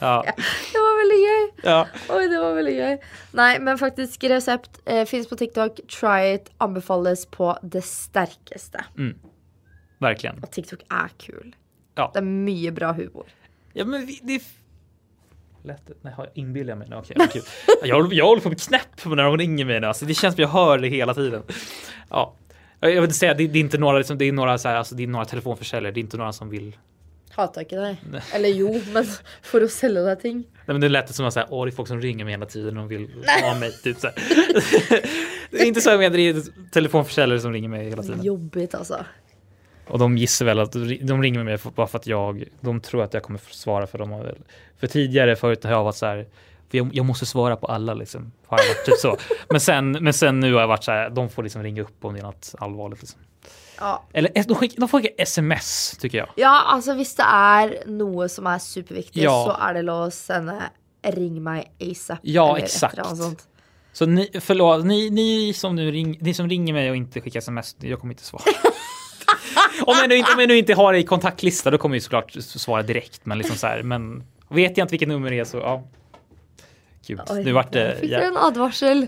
ja, 0.00 0.24
Det 0.72 0.78
var 0.78 0.98
väldigt 0.98 1.28
gøy. 1.28 1.72
ja. 1.72 1.86
Oj, 2.08 2.28
det 2.28 2.38
var 2.38 2.54
väldigt 2.54 2.74
gøy. 2.76 2.98
Nej, 3.32 3.60
men 3.60 3.78
faktiskt 3.78 4.24
recept 4.24 4.70
eh, 4.84 5.04
finns 5.04 5.28
på 5.28 5.36
TikTok. 5.36 5.80
Try 6.00 6.34
it. 6.34 6.50
Anbefales 6.58 7.26
på 7.26 7.58
det 7.62 7.82
starkaste. 7.84 8.84
Verkligen. 9.98 10.38
Och 10.42 10.50
TikTok 10.50 10.80
är 10.88 11.08
kul. 11.18 11.56
Ja. 11.94 12.10
Det 12.14 12.18
är 12.18 12.22
mycket 12.22 12.74
bra 12.74 12.92
humor. 12.92 13.26
Ja 13.72 13.84
men 13.84 14.06
vi, 14.06 14.20
det 14.22 14.42
Lätt, 15.62 15.90
nej, 16.02 16.12
har 16.12 16.24
jag 16.24 16.32
inbillar 16.34 16.68
jag 16.68 16.78
mig 16.78 16.88
nu? 16.88 16.96
Okej, 16.96 17.16
vad 17.18 17.32
kul. 17.32 17.42
jag, 17.82 18.12
jag 18.12 18.26
håller 18.26 18.42
på 18.42 18.48
att 18.48 18.56
bli 18.56 18.64
knäpp 18.64 19.04
när 19.04 19.24
de 19.24 19.38
ringer 19.38 19.64
mig 19.64 19.80
nu. 19.80 19.86
Alltså, 19.86 20.04
det 20.04 20.14
känns 20.14 20.34
som 20.34 20.42
jag 20.42 20.48
hör 20.48 20.78
det 20.78 20.88
hela 20.88 21.14
tiden. 21.14 21.42
Ja. 22.08 22.34
Jag 22.80 22.88
vill 22.88 23.02
inte 23.02 23.14
säga, 23.14 23.34
det, 23.34 23.46
det 23.46 23.58
är 23.58 23.60
inte 23.60 23.78
några, 23.78 23.98
liksom, 23.98 24.18
det 24.18 24.24
är 24.24 24.32
några, 24.32 24.58
så 24.58 24.68
här, 24.68 24.76
alltså, 24.76 24.94
det 24.94 25.02
är 25.02 25.06
några 25.06 25.24
telefonförsäljare, 25.24 25.92
det 25.92 26.00
är 26.00 26.02
inte 26.02 26.16
några 26.16 26.32
som 26.32 26.50
vill. 26.50 26.76
Hatar 27.30 27.60
inte 27.60 27.76
dig. 27.76 27.96
Eller 28.34 28.48
jo, 28.48 28.80
men 28.92 29.04
för 29.42 29.60
att 29.60 29.70
sälja 29.70 30.02
deg 30.02 30.20
ting. 30.20 30.36
Nej, 30.36 30.64
men 30.64 30.80
det 30.80 30.88
lät 30.88 31.14
som 31.14 31.26
att 31.26 31.34
säga, 31.34 31.46
åh 31.50 31.64
det 31.64 31.70
är 31.70 31.72
folk 31.72 31.88
som 31.88 32.00
ringer 32.00 32.24
mig 32.24 32.32
hela 32.32 32.46
tiden 32.46 32.78
och 32.78 32.90
vill 32.90 33.08
ha 33.42 33.54
mig. 33.54 33.72
Typ, 33.72 33.98
så 33.98 34.08
det 35.50 35.62
är 35.62 35.66
inte 35.66 35.80
så 35.80 35.90
jag 35.90 35.98
menar, 35.98 36.16
det 36.16 36.28
är 36.28 36.42
telefonförsäljare 36.70 37.40
som 37.40 37.52
ringer 37.52 37.68
mig 37.68 37.88
hela 37.88 38.02
tiden. 38.02 38.22
Jobbigt 38.22 38.74
alltså. 38.74 39.04
Och 39.90 39.98
de 39.98 40.18
gissar 40.18 40.44
väl 40.44 40.58
att 40.58 40.72
de 41.02 41.22
ringer 41.22 41.44
mig 41.44 41.58
bara 41.74 41.86
för 41.86 41.98
att 41.98 42.06
jag, 42.06 42.44
de 42.60 42.80
tror 42.80 43.02
att 43.02 43.14
jag 43.14 43.22
kommer 43.22 43.40
svara 43.50 43.86
för 43.86 43.98
dem. 43.98 44.24
För 44.80 44.86
tidigare 44.86 45.36
förut 45.36 45.64
har 45.64 45.70
jag 45.70 45.84
varit 45.84 45.96
så 45.96 46.06
här, 46.06 46.26
jag, 46.70 46.90
jag 46.92 47.06
måste 47.06 47.26
svara 47.26 47.56
på 47.56 47.66
alla 47.66 47.94
liksom. 47.94 48.32
Har 48.46 48.58
jag 48.58 48.66
varit 48.68 48.84
typ 48.84 48.98
så. 48.98 49.16
Men 49.50 49.60
sen, 49.60 49.92
men 50.00 50.12
sen 50.12 50.40
nu 50.40 50.54
har 50.54 50.60
jag 50.60 50.68
varit 50.68 50.84
så 50.84 50.90
här, 50.92 51.10
de 51.10 51.28
får 51.28 51.42
liksom 51.42 51.62
ringa 51.62 51.82
upp 51.82 52.04
om 52.04 52.14
det 52.14 52.20
är 52.20 52.24
något 52.24 52.54
allvarligt. 52.58 53.00
Liksom. 53.00 53.20
Ja. 53.80 54.04
Eller 54.12 54.44
de 54.48 54.54
skickar, 54.54 54.80
de 54.80 54.88
får 54.88 55.00
skicka 55.00 55.22
sms 55.22 55.96
tycker 56.00 56.18
jag. 56.18 56.28
ja, 56.36 56.62
alltså 56.66 56.94
hvis 56.94 57.16
det 57.16 57.22
är 57.22 57.82
något 57.86 58.32
som 58.32 58.46
är 58.46 58.58
superviktigt 58.58 59.24
Ja. 59.24 59.44
så 59.58 59.64
är 59.64 59.82
det 59.82 60.04
att 60.06 60.14
sända 60.14 60.62
ring 61.02 61.42
mig 61.42 61.72
ASAP. 61.92 62.18
Ja, 62.22 62.58
exakt. 62.58 62.98
Så 63.92 64.06
ni, 64.06 64.30
förlåt, 64.40 64.84
ni, 64.84 65.10
ni, 65.10 65.52
som 65.52 65.76
nu 65.76 65.90
ring, 65.90 66.18
ni 66.20 66.34
som 66.34 66.48
ringer 66.48 66.72
mig 66.72 66.90
och 66.90 66.96
inte 66.96 67.20
skickar 67.20 67.38
sms, 67.38 67.76
jag 67.80 68.00
kommer 68.00 68.14
inte 68.14 68.24
svara. 68.24 68.42
om, 69.90 69.96
jag 70.00 70.08
nu 70.08 70.16
inte, 70.16 70.32
om 70.32 70.40
jag 70.40 70.48
nu 70.48 70.58
inte 70.58 70.74
har 70.74 70.92
det 70.92 70.98
i 70.98 71.02
kontaktlista 71.04 71.70
då 71.70 71.78
kommer 71.78 71.96
jag 71.96 72.02
såklart 72.02 72.32
svara 72.38 72.82
direkt. 72.82 73.20
Men 73.26 73.38
liksom 73.38 73.56
så 73.56 73.66
här, 73.66 73.82
men 73.82 74.24
vet 74.48 74.76
jag 74.76 74.84
inte 74.84 74.90
vilket 74.92 75.08
nummer 75.08 75.30
det 75.30 75.38
är 75.38 75.44
så 75.44 75.56
ja. 75.56 75.82
Gud, 77.06 77.20
Oj, 77.30 77.44
nu 77.44 77.52
vart 77.52 77.72
det... 77.72 77.96
Fick 78.00 78.10
du 78.10 78.16
en 78.16 78.36
advarsel? 78.36 79.06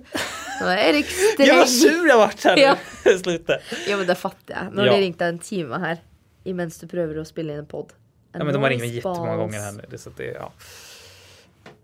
Nu 0.60 0.66
Erik 0.70 1.06
Jag 1.38 1.56
var 1.56 1.64
sträng. 1.64 1.92
sur 1.92 2.08
jag 2.08 2.18
vart 2.18 2.44
här 2.44 2.56
Ja. 2.56 2.76
nu. 3.04 3.18
Sluta. 3.22 3.56
Ja 3.88 3.96
men 3.96 4.06
det 4.06 4.14
fattar 4.14 4.54
jag. 4.54 4.74
När 4.76 4.86
Ja. 4.86 4.92
det 4.92 5.00
ringde 5.00 5.24
en 5.26 5.38
timme 5.38 5.78
här. 5.78 5.98
Imens 6.44 6.78
du 6.80 6.86
prövar 6.86 7.16
att 7.16 7.28
spela 7.28 7.52
in 7.52 7.58
en 7.58 7.66
podd. 7.66 7.92
Ja, 8.32 8.44
men 8.44 8.54
de 8.54 8.62
har 8.62 8.70
ringt 8.70 8.80
mig 8.80 8.94
jättemånga 8.94 9.36
gånger 9.36 9.58
här 9.58 9.72
nu. 9.90 9.98
Så, 9.98 10.10
det, 10.16 10.24
ja. 10.24 10.52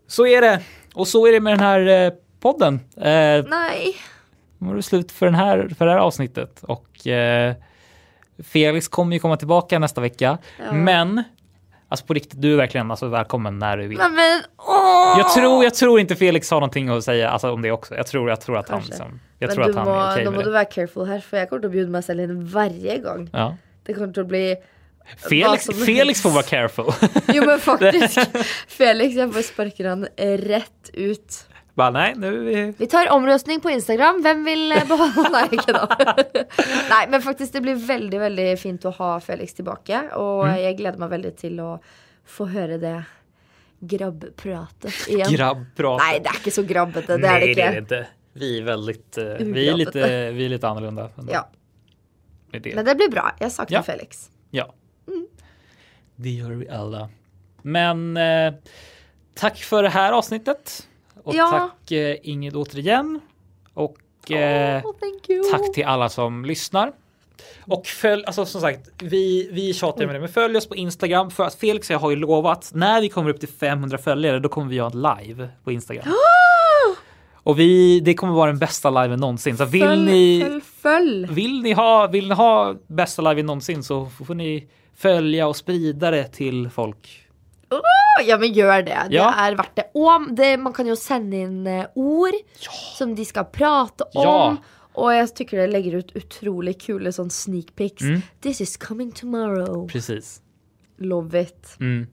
så 0.07 0.27
är 0.27 0.41
det. 0.41 0.61
Och 0.93 1.07
så 1.07 1.27
är 1.27 1.31
det 1.31 1.39
med 1.39 1.53
den 1.53 1.59
här 1.59 2.05
eh, 2.05 2.13
podden. 2.39 2.79
Eh, 2.97 3.45
Nej. 3.47 3.95
Nu 4.57 4.67
var 4.67 4.75
det 4.75 4.81
slut 4.83 5.11
för, 5.11 5.25
den 5.25 5.35
här, 5.35 5.69
för 5.77 5.85
det 5.85 5.91
här 5.91 5.99
avsnittet. 5.99 6.59
Och 6.61 7.07
eh, 7.07 7.55
Felix 8.43 8.87
kommer 8.87 9.13
ju 9.13 9.19
komma 9.19 9.37
tillbaka 9.37 9.79
nästa 9.79 10.01
vecka. 10.01 10.37
Ja. 10.65 10.71
Men, 10.71 11.23
alltså 11.89 12.05
på 12.05 12.13
riktigt, 12.13 12.41
du 12.41 12.53
är 12.53 12.57
verkligen 12.57 12.91
alltså, 12.91 13.07
välkommen 13.07 13.59
när 13.59 13.77
du 13.77 13.87
vill. 13.87 13.97
Men 13.97 14.41
åh! 14.57 15.15
Jag 15.17 15.29
tror, 15.33 15.63
jag 15.63 15.73
tror 15.73 15.99
inte 15.99 16.15
Felix 16.15 16.51
har 16.51 16.57
någonting 16.59 16.89
att 16.89 17.03
säga 17.03 17.29
alltså, 17.29 17.51
om 17.51 17.61
det 17.61 17.71
också. 17.71 17.95
Jag 17.95 18.07
tror, 18.07 18.29
jag 18.29 18.41
tror 18.41 18.57
att 18.57 18.69
han, 18.69 18.79
Kanske. 18.79 18.91
liksom, 18.91 19.19
jag 19.39 19.47
men 19.47 19.55
tror 19.55 19.63
du 19.65 19.69
att 19.69 19.75
han 19.75 19.87
må, 19.87 19.99
är 19.99 20.11
okej 20.13 20.25
då 20.25 20.31
med 20.31 20.37
må 20.37 20.43
du 20.43 20.45
det. 20.49 20.53
vara 20.53 20.65
careful 20.65 21.05
här 21.07 21.19
för 21.19 21.37
jag 21.37 21.49
kommer 21.49 21.65
att 21.65 21.71
bjuda 21.71 21.91
mig 21.91 22.03
själv 22.03 22.19
in 22.23 22.45
varje 22.47 22.97
gång. 22.97 23.29
Ja. 23.33 23.55
Det 23.85 23.93
kommer 23.93 24.19
att 24.19 24.27
bli... 24.27 24.55
Felix, 25.29 25.67
Felix 25.85 26.21
får 26.21 26.29
vara 26.29 26.43
careful. 26.43 26.85
Jo 27.27 27.43
men 27.45 27.59
faktiskt. 27.69 28.19
Felix, 28.67 29.15
jag 29.15 29.33
får 29.33 29.41
sparka 29.41 29.89
han 29.89 30.07
eh, 30.15 30.37
rätt 30.37 30.89
ut. 30.93 31.47
Bara, 31.79 31.89
nej, 31.89 32.13
nu 32.17 32.37
vi... 32.39 32.73
Vi 32.77 32.87
tar 32.87 33.09
omröstning 33.11 33.59
på 33.61 33.69
Instagram. 33.69 34.21
Vem 34.23 34.43
vill 34.43 34.71
eh, 34.71 34.87
behålla 34.87 35.29
Nej, 35.31 35.47
ikke 35.51 35.71
da. 35.71 35.87
Nej, 36.89 37.07
men 37.09 37.21
faktiskt 37.21 37.53
det 37.53 37.61
blir 37.61 37.75
väldigt, 37.75 38.19
väldigt 38.21 38.59
fint 38.61 38.85
att 38.85 38.95
ha 38.97 39.19
Felix 39.19 39.53
tillbaka. 39.53 40.15
Och 40.15 40.47
Mm. 40.47 40.61
jag 40.63 40.77
gläder 40.77 40.97
mig 40.97 41.09
väldigt 41.09 41.37
till 41.37 41.59
att 41.59 41.81
få 42.25 42.45
höra 42.45 42.77
det 42.77 43.03
grabbpratet 43.79 44.93
igen. 45.07 45.27
Grabbprat. 45.31 46.01
Nej, 46.03 46.19
det 46.19 46.29
är 46.29 46.35
inte 46.35 46.51
så 46.51 46.63
grabbete. 46.63 47.07
Det 47.07 47.27
är 47.27 47.39
det 47.39 47.45
Nej, 47.45 47.55
det 47.55 47.61
är 47.61 47.71
det 47.71 47.77
inte. 47.77 48.07
Vi 48.33 48.57
är 48.59 48.63
väldigt, 48.63 49.17
eh, 49.17 49.23
vi 49.39 49.69
är 49.69 49.73
lite, 49.73 50.31
vi 50.31 50.45
är 50.45 50.49
lite 50.49 50.67
annorlunda. 50.67 51.09
Ja, 51.31 51.49
Det 52.51 52.59
det. 52.59 52.75
men 52.75 52.85
det 52.85 52.95
blir 52.95 53.09
bra. 53.09 53.31
Jag 53.39 53.51
saknar 53.51 53.77
Ja. 53.79 53.83
Felix. 53.83 54.29
Ja. 54.51 54.73
Det 56.15 56.29
gör 56.29 56.49
vi 56.51 56.69
alla. 56.69 57.09
Men 57.61 58.17
eh, 58.17 58.53
tack 59.35 59.57
för 59.57 59.83
det 59.83 59.89
här 59.89 60.11
avsnittet. 60.11 60.87
Och 61.23 61.35
Ja. 61.35 61.49
tack 61.49 61.91
eh, 61.91 62.15
Ingrid 62.23 62.55
återigen. 62.55 63.19
Och 63.73 64.31
eh, 64.31 64.85
Oh, 64.85 65.51
tack 65.51 65.73
till 65.73 65.85
alla 65.85 66.09
som 66.09 66.45
lyssnar. 66.45 66.91
Och 67.67 67.85
följ, 67.87 68.23
alltså 68.25 68.45
som 68.45 68.61
sagt, 68.61 68.89
vi, 69.01 69.49
vi 69.51 69.73
tjatar 69.73 70.05
med 70.05 70.15
det, 70.15 70.19
men 70.19 70.29
följ 70.29 70.57
oss 70.57 70.67
på 70.67 70.75
Instagram 70.75 71.31
för 71.31 71.43
att 71.43 71.55
Felix 71.55 71.89
och 71.89 71.93
jag 71.93 71.99
har 71.99 72.09
ju 72.09 72.15
lovat 72.15 72.71
när 72.73 73.01
vi 73.01 73.09
kommer 73.09 73.29
upp 73.29 73.39
till 73.39 73.49
500 73.49 73.97
följare, 73.97 74.39
då 74.39 74.49
kommer 74.49 74.67
vi 74.69 74.79
ha 74.79 74.87
ett 74.87 74.95
live 75.27 75.49
på 75.63 75.71
Instagram. 75.71 76.05
Och 77.43 77.59
vi, 77.59 77.99
det 77.99 78.13
kommer 78.13 78.33
vara 78.33 78.47
den 78.51 78.59
bästa 78.59 78.89
liven 79.03 79.19
någonsin. 79.19 79.57
Så 79.57 79.65
vill 79.65 79.81
Följ, 79.81 80.05
ni, 80.11 80.41
följ, 80.41 80.61
följ. 80.81 81.27
vill 81.33 81.61
ni 81.61 81.73
ha, 81.73 82.07
vill 82.07 82.27
ni 82.29 82.35
ha 82.35 82.75
bästa 82.87 83.21
liven 83.21 83.45
någonsin 83.45 83.83
så 83.83 84.05
får 84.05 84.35
ni 84.35 84.67
följa 84.95 85.47
och 85.47 85.55
sprida 85.55 86.11
det 86.11 86.23
till 86.27 86.69
folk. 86.69 87.28
Ja 88.25 88.37
men 88.37 88.53
gör 88.53 88.81
det, 88.83 88.97
Ja. 89.09 89.29
det 89.29 89.35
er 89.45 89.55
verdt 89.55 89.75
det. 89.75 89.83
Og 89.95 90.25
det, 90.35 90.57
man 90.59 90.73
kan 90.73 90.87
jo 90.87 90.95
sende 90.95 91.37
inn 91.45 91.67
eh, 91.67 91.85
ord 91.95 92.33
som 92.97 93.15
de 93.15 93.25
skal 93.25 93.45
prate 93.45 94.03
om. 94.15 94.23
Ja. 94.25 94.57
Og 94.99 95.11
jeg 95.13 95.29
tykker 95.37 95.57
det 95.61 95.67
legger 95.71 95.99
ut 96.01 96.09
utrolig 96.17 96.73
kule 96.81 97.11
sånn 97.15 97.29
sneak 97.31 97.69
pics. 97.79 98.01
Mm. 98.03 98.21
This 98.41 98.59
is 98.61 98.73
coming 98.77 99.11
tomorrow. 99.11 99.85
Precis. 99.87 100.41
Love 100.97 101.41
it. 101.41 101.75
Mm. 101.79 102.07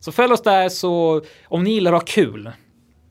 Så 0.00 0.12
följ 0.12 0.32
oss 0.32 0.42
där 0.42 0.68
så 0.68 1.22
om 1.48 1.64
ni 1.64 1.70
gillar 1.78 1.92
att 1.92 2.02
ha 2.02 2.06
kul. 2.06 2.50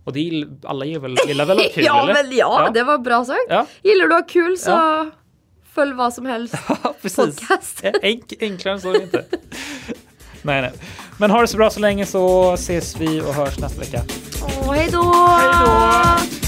Och 0.03 0.13
det 0.13 0.19
gill, 0.19 0.45
alla 0.63 0.85
gillar 0.85 1.01
väl, 1.01 1.15
gillar 1.27 1.45
väl 1.45 1.57
att 1.57 1.63
ha 1.65 1.71
kul 1.73 1.83
ja, 1.85 2.03
eller? 2.03 2.13
men 2.13 2.31
ja, 2.35 2.63
Ja. 2.65 2.69
det 2.73 2.83
var 2.83 2.97
bra 2.97 3.25
sagt. 3.25 3.39
Ja. 3.49 3.65
Gillar 3.83 4.07
du 4.07 4.13
å 4.15 4.17
ha 4.21 4.27
kul, 4.27 4.57
så 4.57 4.77
følg 5.73 5.95
hva 5.97 6.11
som 6.11 6.25
helst. 6.25 6.55
Ja, 6.83 6.93
precis. 7.01 7.17
Podcast. 7.39 7.83
Enk, 8.01 8.33
enklare 8.39 8.73
än 8.75 8.81
så 8.81 8.89
är 8.89 8.93
det 8.93 9.03
inte. 9.03 9.25
nej, 10.47 10.61
nej. 10.61 10.71
Men 11.19 11.31
ha 11.31 11.41
det 11.41 11.47
så 11.47 11.57
bra 11.57 11.69
så 11.69 11.79
länge 11.79 12.05
så 12.05 12.53
ses 12.53 12.95
vi 12.99 13.21
och 13.21 13.33
hörs 13.33 13.59
nästa 13.59 13.79
vecka. 13.79 14.01
Å, 14.41 14.71
hei 14.71 14.89
då! 14.91 15.03
Hei 15.13 15.65
då! 15.65 16.46